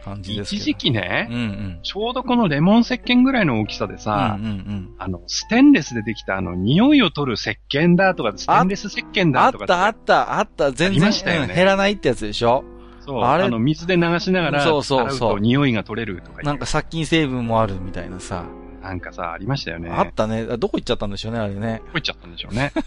[0.09, 0.61] 感じですけど。
[0.61, 1.81] 一時期ね、うんうん。
[1.83, 4.95] ちょうどこのレモン石鹸ぐらいの大きさでさ、うんうんうん。
[4.99, 12.65] あの、ステンレスでできたあの、匂いを取る石鹸だとか、ステンレス石鹸あだとかったあったあった、全然、ねうん減らないってやつでしょ？
[13.01, 13.45] そう、あれ？
[13.45, 18.45] あの、水で流しながら、そうそうそう匂いが取れるとかなんか殺菌成分もあるみたいなさ。
[18.83, 19.91] なんかさ、ありましたよね。
[19.91, 20.47] あったね。
[20.49, 21.83] あどこ行っちゃったんでしょうね、あれね。
[21.87, 22.73] どこ行っちゃったんでしょうね。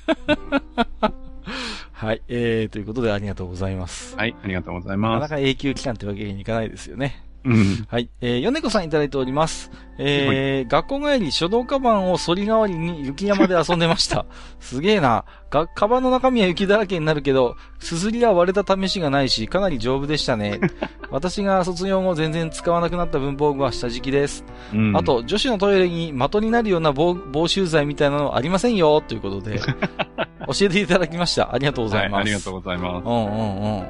[2.02, 2.22] はい。
[2.30, 4.16] えー、ということでありがとうございます。
[4.16, 5.22] はい、ありがとうございます。
[5.22, 7.24] なかなか永久期間ってわけにいかないですよね。
[7.44, 7.88] うん。
[7.90, 8.10] はい。
[8.22, 9.72] えー、米子さんいただいております。
[9.98, 14.26] えー、学校帰り書道カバンを反り代わりに雪山で遊んでました。
[14.60, 15.26] すげえな。
[15.50, 20.60] が、カバンの中身は雪だらけになるけど、すずりは割れた試しがないし、かなり丈夫でしたね。
[21.12, 24.46] 私が卒業後全然使わなくなった文房具は下敷きです。
[24.74, 29.60] うんあ、と、女子のトイレに的になるような防防臭剤みたいなのありませんよ、ということで、
[30.48, 31.54] 教えていただきました。
[31.54, 32.14] ありがとうございます。
[32.14, 33.06] はい、ありがとうございます。
[33.06, 33.84] うんうんうん。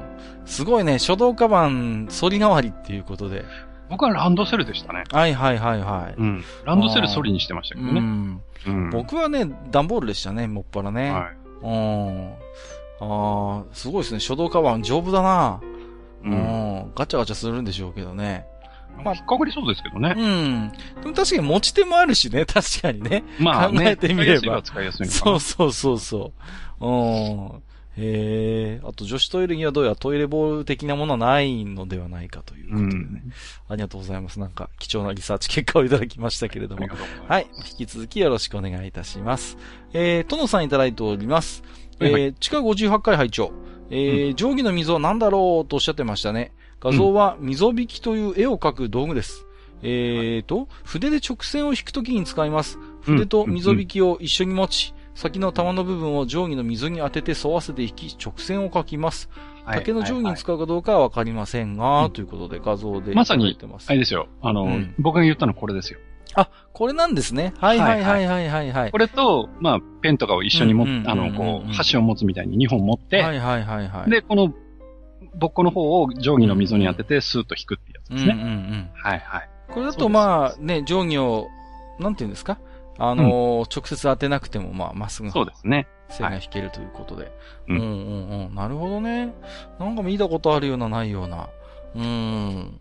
[0.46, 3.46] すごいね、書道カバン、反り代わりっていうことで。
[3.90, 5.04] 僕はランドセルでしたね。
[5.12, 6.16] はいはいはいはい。
[6.18, 6.44] うん。
[6.66, 8.00] ランドセル反りにしてましたけどね。
[8.00, 8.90] うん、うん。
[8.90, 11.12] 僕はね、段ボールでしたね、もっぱらね。
[11.12, 11.38] はい。
[11.64, 12.34] うん。
[13.02, 14.20] ああ、すごいですね。
[14.20, 15.60] 書道カバン丈夫だな。
[16.24, 16.30] う。
[16.30, 16.92] うんん。
[16.96, 18.46] ガチャガチャするんでしょうけどね。
[19.04, 20.14] まあ、引っかかりそうですけどね。
[20.18, 20.72] うん。
[21.02, 23.24] でも確かに持ち手もあるしね、確かにね。
[23.40, 25.06] まあ、ね、考えてみれば使いやすいは使いやすい。
[25.08, 26.32] そうそうそうそ
[26.80, 26.86] う。
[26.86, 27.64] うん。
[28.02, 28.82] へえ。
[28.84, 32.92] あと女子トイレにはどうやらトイレボール的なものはないのではないかということでね。
[32.92, 33.34] うん
[33.70, 34.40] ありがとうございます。
[34.40, 36.88] なんか貴重なリサーチ結果をいただきましたけれども。
[37.28, 37.48] はい。
[37.58, 39.58] 引き続きよろしくお願いいたします。
[39.94, 41.64] えー、トノさんいただいております。
[42.00, 43.52] えー、はいは地下58回拝聴
[43.94, 46.54] えー、定規の溝は何だろうとおっしゃってましたね。
[46.80, 49.46] 画像は溝引きという絵を描く道具です。
[49.84, 52.80] えーと、筆で直線を引くときに使います。
[53.02, 59.30] 筆と溝引きを一緒に持ち、先の玉の部分を定規の溝に当てて沿わせて引き、直線を描きます。
[59.64, 63.56] はい竹の定規に使うかどうかはわかりませんが、ということで画像でまさに。
[63.88, 64.28] あれですよ。
[64.42, 66.00] あの、うん僕が言ったのこれですよ。
[66.34, 67.54] あ、これなんですね。
[67.60, 68.92] はいはいはいはいはいはい。
[68.92, 74.10] これと、まあ、ペンとかを一緒に持っうんうんうんうんあの、こう、箸を持つみたいに2本持って、はいはいはいはい。
[74.10, 74.52] で、この、
[75.36, 78.34] ぼっこの方を定規の溝に当てて、スーッと引くってやつですね。
[78.34, 78.90] うんうんうん。
[78.94, 79.50] はいはい。
[79.70, 81.48] これだとまあね、定規を、
[82.00, 82.58] なんていうんですか？
[83.04, 85.88] あのー直接当てなくてもまあまっすぐそうですね。
[86.10, 87.32] 線が引けるということで。
[87.68, 88.56] ううんんうんうん。
[88.56, 89.34] なるほどね。
[89.80, 91.50] なんか見たことあるようなないような。
[91.96, 92.80] うん。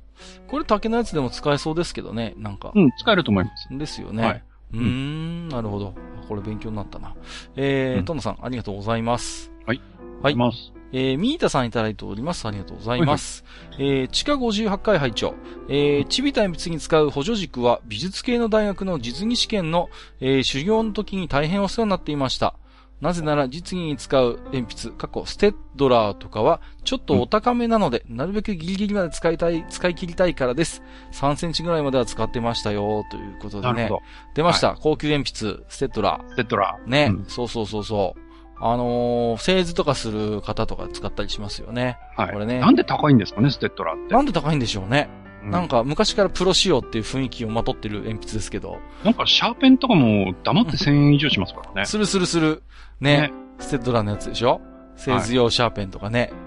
[0.48, 2.34] これ竹のやつでも使えそうですけどね。
[2.36, 2.72] なんか。
[2.74, 3.68] うん、使えると思います。
[3.78, 4.22] ですよね。
[4.24, 4.44] はい。
[4.74, 5.94] うーん、なるほど。
[6.28, 7.14] これ勉強になったな。
[7.56, 9.51] えー、うんトノさん、ありがとうございます。
[9.66, 9.80] はい。
[10.22, 10.72] はいます。
[10.93, 12.47] えー、ミータさんいただいております。
[12.47, 13.45] ありがとうございます。
[13.79, 15.35] えー、地下58回拝聴
[15.69, 19.89] えー、ちびた鉛筆に使う補助軸は美術系の大学の実技試験の、
[20.21, 22.55] えー、修行の時に大変お世話になっていました。
[23.01, 30.83] なぜなら実技に使う鉛筆、過去ステッドラーとかはちょっとお高めなので、なるべくギリギリまで使いたい、使い切りたいからです。
[31.12, 33.73] 3センチぐらいまでは使ってましたよ、ということでね。
[33.75, 34.03] なるほど。
[34.35, 36.31] 出ました、高級鉛筆、ステッドラー。
[36.31, 36.89] ステッドラー。
[36.89, 38.30] ね、うんそうそうそうそう。
[38.61, 41.99] あのー、製図とかする方とか使ったりしますよね。
[42.16, 42.32] はい。
[42.32, 44.15] これねなんで高いんですかね、ステッドラーって。
[44.15, 45.09] なんで高いんでしょうね。
[45.45, 48.78] うなんか昔からプロ仕様っていう雰囲気をまとってる鉛筆ですけど。
[49.03, 51.87] なんかシャーペンとかも黙って1000円以上しますからね。
[51.87, 52.62] するするする。
[53.01, 53.23] ね。
[53.23, 54.61] ねステッドラーのやつでしょ？
[54.97, 56.31] 製図用シャーペンとかね。
[56.32, 56.41] うん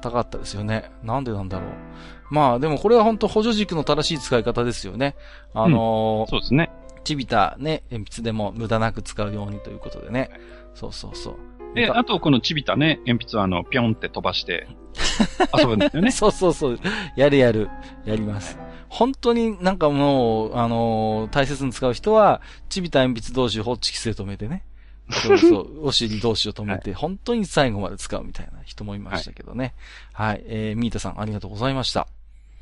[0.00, 0.90] 高かったですよね。
[1.02, 1.68] なんでなんだろう。
[2.30, 5.14] まあでもこれは本当補助軸の正しい使い方ですよね。
[5.52, 6.70] あのーそうですね。
[7.04, 10.30] ちびたね、鉛筆でも無駄なく使うようにということでね。
[10.74, 11.74] そうそうそう。
[11.74, 14.66] で、あとこのちびたね、鉛筆はあの、ぴょんって飛ばして
[15.56, 16.10] 遊ぶんですよね。
[16.10, 16.80] そうそうそう。
[17.16, 17.68] やるやる。
[18.04, 18.58] やります。
[18.88, 24.64] 本当になんかもう、あのー大切に使う人は、ちびた鉛筆同士をホッチキスで止めてね。
[25.10, 29.74] そうそう、お尻同士を止めて、本当に最後まで使うみたいな人もいましたけどね。
[30.12, 30.42] はい。
[30.44, 32.00] えー、ミータさんありがとうございました。
[32.00, 32.06] は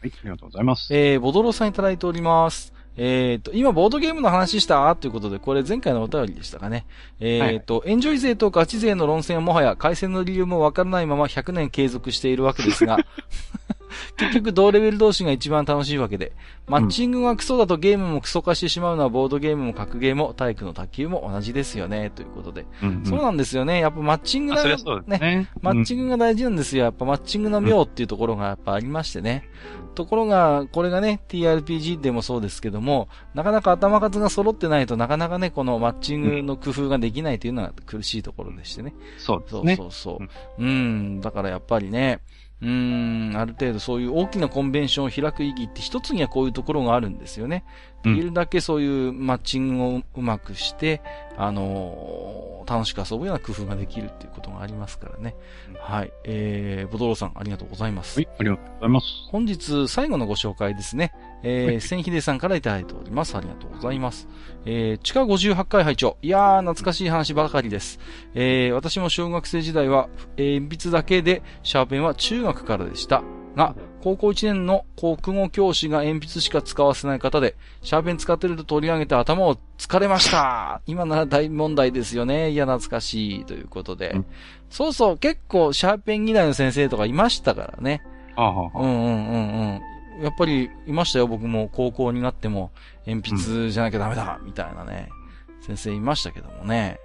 [0.04, 0.94] い、ありがとうございます。
[0.94, 2.72] えー、ボドロさんいただいております。
[3.00, 6.84] えっ、と、今、ボードゲームの話したということで、これ前回のお便りでしたかね。
[7.20, 12.98] えっ、と、エンジョイ勢とガチ勢の論戦はもはや回線の理由もわからないまま100年継続しているわけですが、
[14.16, 16.32] 結局同レベル同士が一番楽しいわけで、
[16.66, 22.66] マッチングがクソだとゲームもクソ化してしまうのはボードゲームも格ゲーも体育の卓球も同じですよね、ということで。
[22.82, 23.80] うんうんそうなんですよね。
[23.80, 25.48] やっぱマッチングがあそりゃそうですね。
[25.62, 26.84] マッチグ、ングが大事なんですよ。
[26.84, 29.48] やっぱマッチングの妙っていうところがやっぱありましてね。
[29.94, 38.94] ところが、これがね、TRPG でもそうですけども、なかなか頭数が揃ってないとなかなかね、このマッチングの工夫ができないというのが苦しいところでしてね。
[39.18, 39.84] そうそうですね。
[39.84, 40.18] そうそ
[40.58, 40.62] う。
[40.62, 42.20] うん、だからやっぱりね、
[42.60, 47.64] うん、ある程度そういう大きなコンベンションを開く意義って一つにはこういうところがあるんですよね。
[48.04, 51.02] うんできるだけそういうマッチングをうまくして、
[51.36, 55.34] あのー楽しく遊ぶような工夫ができるっていうことがありますからね。
[55.70, 56.12] うんはい。
[56.24, 58.18] えー、ボドロさんありがとうございます。
[58.18, 59.06] はい、ありがとうございます。
[59.30, 61.14] 本日最後のご紹介ですね。
[61.42, 63.36] えー、はい千秀さんからいただいております。
[63.36, 64.28] ありがとうございます。
[64.64, 67.98] えー、地下58回拝聴いやー、懐かしい話ばかりです。
[68.34, 73.22] えー、私も小学生時代は、えー鉛筆だけで、シャーペンは中学からでした。
[73.56, 80.80] が、高校1年の国語教師が鉛筆しか使わせない方で、シャーペン使ってると取り上げて頭を疲れました。
[80.86, 82.50] 今なら大問題ですよね。
[82.50, 83.44] いや、懐かしい。
[83.44, 84.10] ということで。
[84.10, 84.26] うん
[84.70, 88.02] そうそう、結構シャーペン嫌いの先生とかいましたからね。
[88.36, 89.80] ああ、うんうんうんうん。
[90.20, 92.70] やっぱり、いましたよ、僕も高校になっても、
[93.06, 95.08] 鉛筆じゃなきゃダメだ、みたいなね、
[95.60, 96.98] 先生いましたけどもね。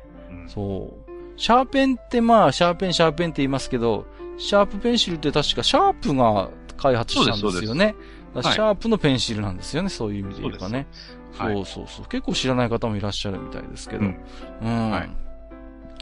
[0.47, 1.11] そう。
[1.35, 4.05] シャーペンってまあ、シャーペン、シャーペンって言いますけど、
[4.37, 7.95] シャープペンシルって確かシャープが開発したんですよね。
[8.41, 10.87] シャープのペンシルなんですよね、そういう意味で言えばね。
[11.31, 12.05] そうそうそう。
[12.07, 14.05] 結構知らない方もいらっしゃるみたいですけど。
[14.05, 14.15] う
[14.61, 14.91] うんん。
[14.91, 15.09] はい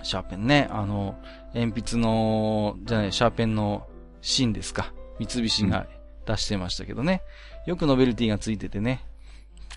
[0.04, 1.16] シャーペンね、あの、
[1.54, 3.88] 鉛筆の、じゃない、シャーペンの
[4.22, 4.94] 芯ですか。
[5.20, 5.86] 三菱が
[6.26, 7.22] 出してましたけどね。
[7.66, 9.04] よくノベルティがついててね。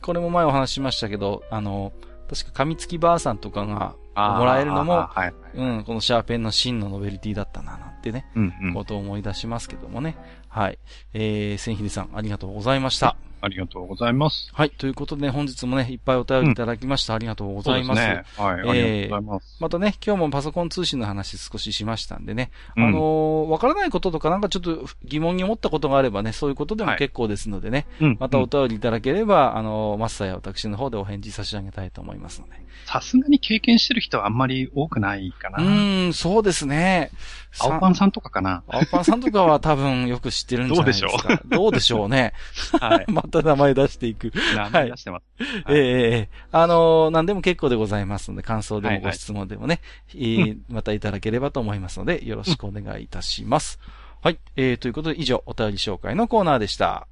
[0.02, 1.92] これも前お話ししましたけど、あの、
[2.28, 3.96] 確か紙付きばあさんとかが
[4.38, 5.34] もらえるのも、はい。
[5.54, 8.74] うん、このシャーペンの芯のノベルティだったな、なんてね、うんうん。
[8.74, 10.16] ことを思い出しますけどもね。
[10.48, 10.78] はい。
[11.12, 13.16] えー、千秀さん、ありがとうございました。
[13.44, 14.50] ありがとうございます。
[14.52, 14.70] はい。
[14.70, 17.14] ということで、本日もね、いっぱいお便りいただきました。
[17.14, 18.02] ありがとうございます。
[18.02, 18.44] そうですね。
[18.44, 19.56] はい、ありがとうございます。
[19.60, 22.50] またね、今日もパソコン通信の話少ししましたんでね。
[22.76, 27.86] うんあのーわからないこととかなんかちょっと疑問に思ったことがあればね、そういうことでもはい結構ですのでね。
[28.00, 32.54] うんまたおうん便りいただければ、あのーマスターや私の方でお返事差し上げたいと思いますので。
[32.86, 35.58] さすがに経験してる人はあんまり多くないかうな。
[35.58, 37.10] ーん、そうですね。
[37.58, 38.62] 青パンさんとかかな。
[38.68, 41.08] 青パンさんとかは多分よく知ってるんじゃないですか。
[41.10, 42.32] どうでしょどうでしょうね。
[42.80, 43.04] はい。
[43.10, 44.32] また名前出していく。
[44.56, 45.24] 名前出してます。
[45.68, 49.80] ええええあのー何でも結構でございますので、感想ではいはいもご質問でもね、
[50.14, 53.78] えーまたいただければと思いますので、よろしくお願いいたします。
[54.22, 54.38] はい。
[54.56, 57.06] えー、ということで以上、お便り紹介のコーナーでした。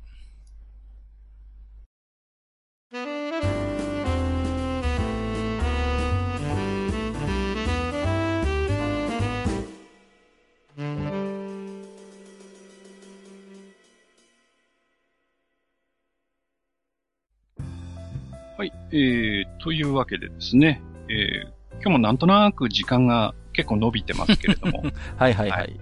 [18.62, 18.72] はい。
[18.92, 24.84] えー、というわけでですね、えー、今日もなんとなく時間が結構伸びてますけれども、
[25.18, 25.56] はいはいは。
[25.56, 25.80] はい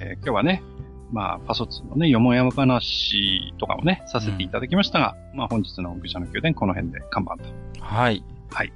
[0.00, 0.62] えー今日はね、
[1.10, 7.44] まあ、パソツのね、よもやま話とかもね、させていただきましたが、まあ本日の愚者の宮殿この辺で看板と。
[7.80, 8.22] はい。
[8.50, 8.72] はい。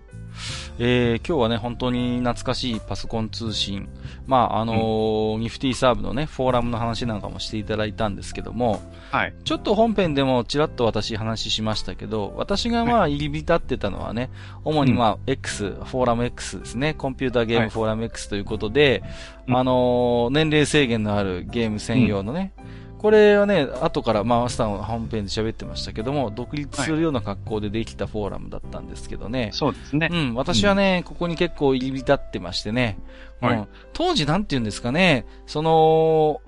[0.79, 3.89] えー、今日はね、本当に懐かしいパソコン通信、
[4.27, 9.35] まあ、あのー、ニフティサーブのね、フォーラムの話なんかもしていただいたんですけども、はい。
[9.45, 14.31] ちょっと本編でもちらっと私話しましたけど、私がまあ入り浸ってたのはね、
[14.65, 19.03] 主にまあ X、フォーラム X ですね、コンピューターゲームフォーラム X ということで、
[19.47, 29.43] はい、あのー、年齢制限のあるゲーム専用のね、うんこれはね、後から、まあ、マスターの本編で喋ってましたけども、独立するような格好でできたフォーラムだったんですけどね。
[29.43, 30.09] はい、そうですね。
[30.11, 32.97] うん、私はね、うん、ここに結構入り浸ってましてね。
[33.41, 36.41] はい、うん、当時なんて言うんですかね、その、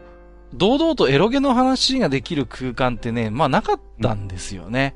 [0.54, 4.94] 堂々とエロゲの話ができる空間ってね、まあなかったんですよね。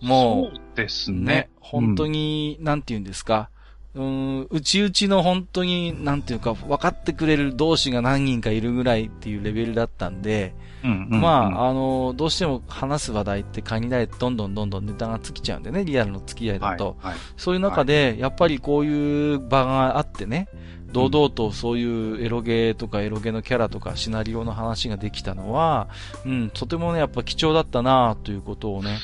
[0.00, 1.18] うん、もう、そうですね。
[1.20, 3.50] ね本当に、なんて言うんですか。
[3.94, 10.54] うん、うちうちの本当に、なんていうか、分かってくれる同士が何人かいるぐらいっていうレベルだったんで、
[10.86, 16.96] うんうんうん、まあ、あの、どうしても話す話題って限られてどんどんどんどんネタが尽きちゃうんでね、リアルの付き合いだと。
[17.00, 20.48] はいはい、そういう中で、はい、やっぱりこういう場があってね、
[20.92, 25.88] 堂々とそういうエロゲーとかエロゲーのキャラとかシナリオの話ができたのは、
[26.24, 28.98] うん、とてもね、やっぱ貴重だったなということをね、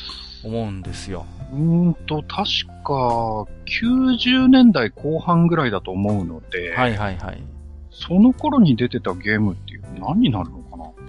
[0.45, 1.27] 思うんですよ。
[1.53, 2.49] うんと、確
[2.85, 7.43] か、90年代後半ぐらいだと思うので、はいはいはい。
[7.91, 10.62] その頃に出てたゲームっていう何になるの？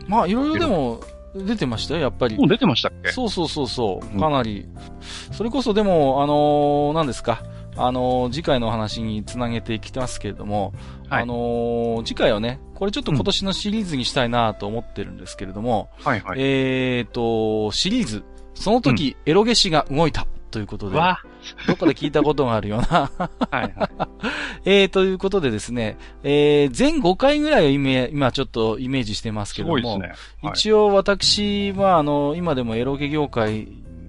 [0.08, 1.02] まあ、いろいろでも、
[1.36, 2.38] 出てましたよ、やっぱり。
[2.38, 3.12] もう出てましたっけ？
[3.12, 4.20] そうそうそうそう。
[4.20, 4.62] かなり。
[4.62, 7.42] うん、それこそでも、あのー、何ですか。
[7.76, 10.74] あのー、次回のお話につなげていきますけれども、
[11.10, 16.40] はい、あのー、次回はね、これちょっと今年のシリーズにしたいなと思ってるんですけれども、うん、はいはい。
[16.40, 18.24] えっ、と、シリーズ、
[18.54, 20.28] その時、エロゲシが動いた。
[20.52, 21.00] ということで、
[21.68, 23.12] どっかで聞いたことがあるような。
[23.18, 23.74] はいはい。
[24.66, 30.14] えー、ということでですね、えー、全5回ぐらいを今、今ちょっとイメージしてますけども、すね。
[30.42, 33.68] はい、一応私は、あの、今でもエロゲ業界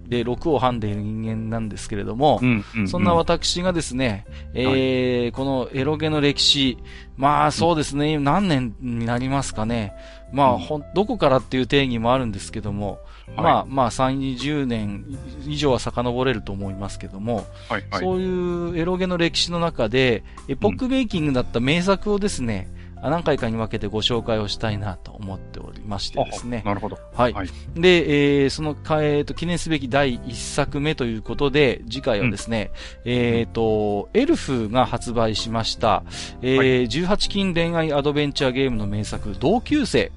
[0.09, 6.79] で6を編んでいる人間なんですけれども、うんうんうん、そんな私がですね、えー、はい、このエロゲの歴史、
[7.17, 9.95] まあそうですね、何年になりますかね。
[10.33, 12.99] まあ、ほん、どこからっていう定義もあるんですけども、
[13.29, 15.05] はい、まあ、まあ、3、20年
[15.47, 22.69] 以上は遡れると思いますけども、はいはい、そういうエロゲの歴史の中で、エポックメイキングだった名作をですね、
[23.03, 26.63] うん、何回かに分けてご紹介をしたいなと思っておりましてですね。
[26.65, 26.99] なるほど。
[27.15, 27.33] はい。
[27.33, 32.71] はい、で、えー、その、えー、と、記念すべき第1作目ということで、次回はですね、
[33.05, 36.05] うん、えっ、ー、と、エルフが発売しました、
[36.43, 40.13] えー、はい、18禁恋愛アドベンチャーゲームの名作、同級生。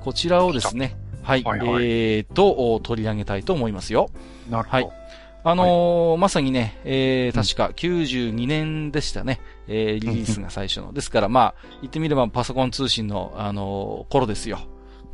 [0.00, 0.96] こちらをですね、
[1.26, 4.10] はい、はいはい、えーと、取り上げたいと思いますよ。
[4.48, 4.86] なるほど。
[4.86, 4.96] はい。
[5.42, 10.92] あのーはい、まさにね、えー、確か92年でしたね、うん、えー、リリースが最初の。
[10.92, 14.60] ですからまあ、言ってみればパソコン通信の、あのー、頃ですよ。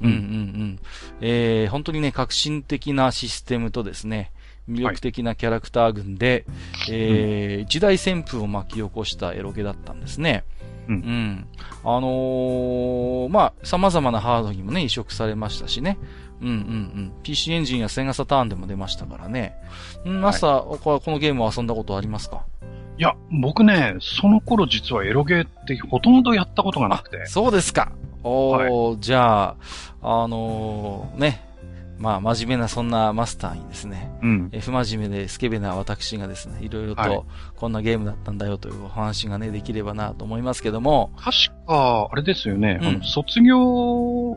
[0.03, 0.79] うんうんうん。
[1.23, 4.33] えー、本当にね、革新的なシステムとですね、
[4.69, 6.45] 魅力的なキャラクター群で、
[6.87, 10.45] はい、えー、時代旋風を巻き起こしたエロゲだったんですね。
[10.89, 10.95] うん。
[10.95, 11.47] うん。
[11.85, 15.99] あのー、まあ、様々なハードにもね、移植されましたしね。
[16.41, 17.13] うんうんうん。
[17.23, 19.55] PC エンジンやセガサターンでも出ましたからね。
[20.05, 22.45] うん、マスター、はい、このゲームを遊んだことありますか？
[22.99, 27.27] いや、僕ね、その頃実はエロゲーってほとんどやったことがなくて。
[27.27, 27.93] そうですか。
[28.25, 29.57] おー、はい、じゃ
[30.03, 31.43] あ、あのー、ね、
[32.03, 41.13] まあ、真面目なそんなマスターにですね、うん、不真面目でスケベな私がですね、いろいろとこんなゲームだったんだよというお話がね、できればなと思いますけども。
[41.17, 44.37] 確か、あれですよね、うん、あの卒業を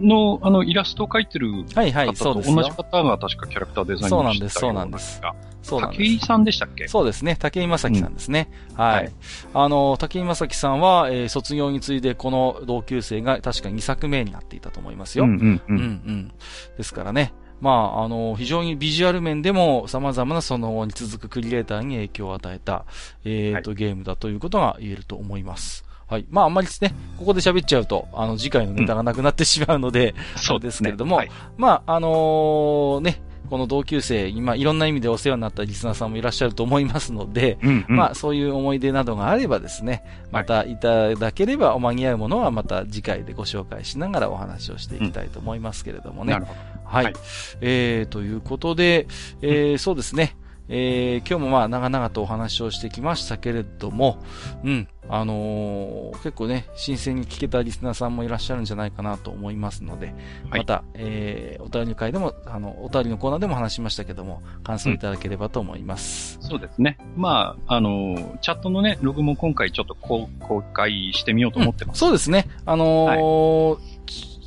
[0.00, 5.20] の、あの、イラストを描いてるはいはい、そうです同じ方が確かキャラクターデザインそうなんです、そうなんです。
[5.62, 6.00] そうなんです。
[6.00, 6.88] 武井さんでしたっけ？
[6.88, 7.36] そうですね。
[7.36, 8.50] 武井正樹さんですね。
[8.70, 9.12] うん、はい。
[9.52, 15.24] あの、武井正樹さんは、えー、卒業についてこの同級生が確か2作目になっていたと思いますよ。
[15.24, 16.32] うんうん、うん、うん。
[16.76, 17.32] ですからね。
[17.60, 22.84] まあ、あの、非常にビジュアル面でも様々なその後に続くクリエイターに影響を与えた、
[23.24, 25.87] えっ、ー、と、はい、ゲームだということが言えると思います。
[26.08, 26.26] はい。
[26.30, 33.20] まあ、あんまりですね、ここで喋っちゃうと、あの、次回のネタがなくなってしまうので、うん、そうですけれども、はい、まあ、あのー、ね、
[33.50, 46.34] この同級生、今、いろんな意味でお世話になったリスナーさんもいらっしゃると思いますので、うんうん、まあ、そういう思い出などがあればですね、またいただければ、お間に合うものはまた次回でご紹介しながらお話をしていきたいと思いますけれどもね。
[46.34, 46.40] うん、
[46.84, 47.14] はい、はい。
[47.60, 49.06] えー、ということで、
[49.42, 50.36] えー、そうですね。
[50.68, 54.18] えー、今日もまあ長々とお話をしてきましたけれども、
[54.62, 60.08] うん、あのー、結構ね、新鮮に聞けたリスナーさんもいらっしゃるんじゃないかなと思いますので、
[60.50, 66.38] はい、また、えー、お便り会でも、あの、お便りのコーナーでも話しましたけども、感想いただければと思います。
[66.42, 66.98] うん、そうですね。
[67.16, 70.28] まあ、あのー、チャットのね、ログも今回ちょっと公
[70.74, 72.04] 開してみようと思ってます。
[72.04, 72.46] うん、そうですね。
[72.66, 73.78] あのーはい、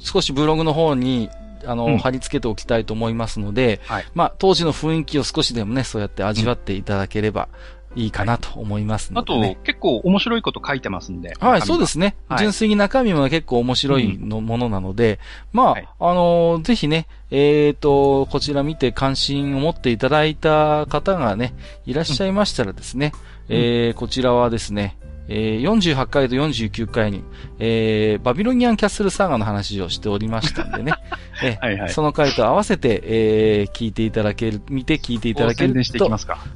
[0.03, 1.29] 少しブログの方に、
[1.65, 7.49] あの、うん、貼り付けておきたいと思いますので、はい、まあ、当時の雰囲気を少しでもね、そうやって味わっていただければ、
[7.95, 9.55] いいかなと思いますのあで、ね。
[9.55, 11.33] と、結構面白いこと書いてますんで。
[11.39, 12.15] はい、そうですね。
[12.29, 12.39] はい。
[12.39, 15.19] 純粋に中身も結構面白いの、ものなので、
[15.51, 15.87] まあ、はい。
[15.99, 21.53] あのーぜひね、えっ、と、こちら見て関心を持っていただいた方がね、
[21.85, 23.11] いらっしゃいましたらですね、
[23.49, 23.55] うん。
[23.57, 24.97] えーこちらはですね、
[25.27, 27.23] えー48回と49回に、
[27.59, 30.93] えーバビロニアンキャッスルサーガの話をしておりましたんでね、
[31.43, 36.09] えーはいはいその回と合わせて、えー聞いていただける、見て聞いていただけると。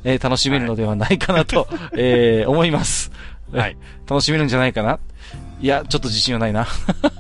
[0.04, 3.12] えー楽しめるのではないかなと、 えー思います。
[3.52, 3.78] はい。
[4.10, 5.00] 楽しめるんじゃないかな？
[5.62, 6.68] いや、ちょっと自信はないな。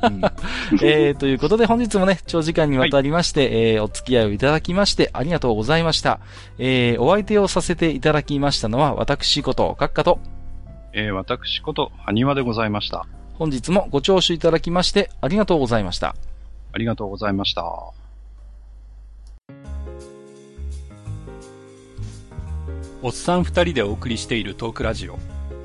[0.03, 0.21] うん
[0.83, 6.19] えー、ということで本日もね、長時間にわたりまして、えーお付き合いをいただきましてありがとうございました。
[6.59, 10.19] えー、お相手をさせていただきましたのは、私こと、閣下と、
[10.97, 13.05] えー私こと、埴輪でございました。
[13.33, 16.15] 本日もご聴取いただきましてありがとうございました。
[16.71, 17.63] ありがとうございました。
[23.01, 25.19] おっさん二人でお送りしているトークラジオ、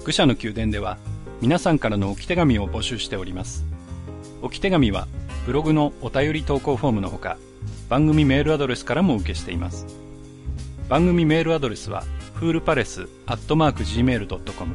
[0.05, 0.98] 愚者の宮殿では、
[1.40, 3.65] 皆さんからの置き手紙を募集しております。
[4.43, 5.07] 置き手紙は、
[5.47, 7.39] ブログのお便り投稿フォームのほか、
[7.89, 9.86] 番組メールアドレスからも受けしています。
[10.89, 12.02] 番組メールアドレスは、
[12.35, 14.74] フールパレスアットマーク Gmail.com、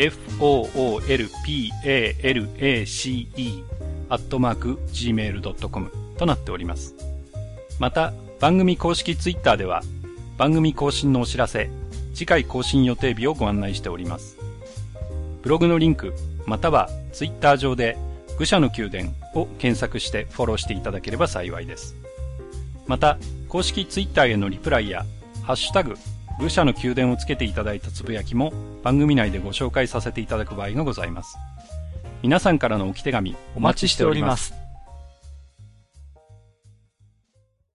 [0.00, 1.04] f-o-o-l-p-a-l-a-c-e
[4.08, 6.94] アットマーク Gmail.com となっております。
[7.78, 9.82] また、番組公式ツイッターでは、
[10.38, 11.70] 番組更新のお知らせ、
[12.14, 14.38] 次回更新予定日をご案内しております。
[15.42, 16.14] ブログのリンク、
[16.46, 17.98] またはツイッター上で、
[18.38, 21.94] 愚者の宮殿を検索してフォローしていただければ幸いです。
[22.86, 23.18] また、
[23.50, 25.04] 公式ツイッターへのリプライや、
[25.42, 25.98] ハッシュタグ、
[26.40, 28.52] 愚者の宮殿をつけていただいたつぶやきも
[28.82, 31.36] 番組内でご紹介させていただく場合がございます。
[32.22, 34.59] 皆さんからの置き手紙お待ちしております。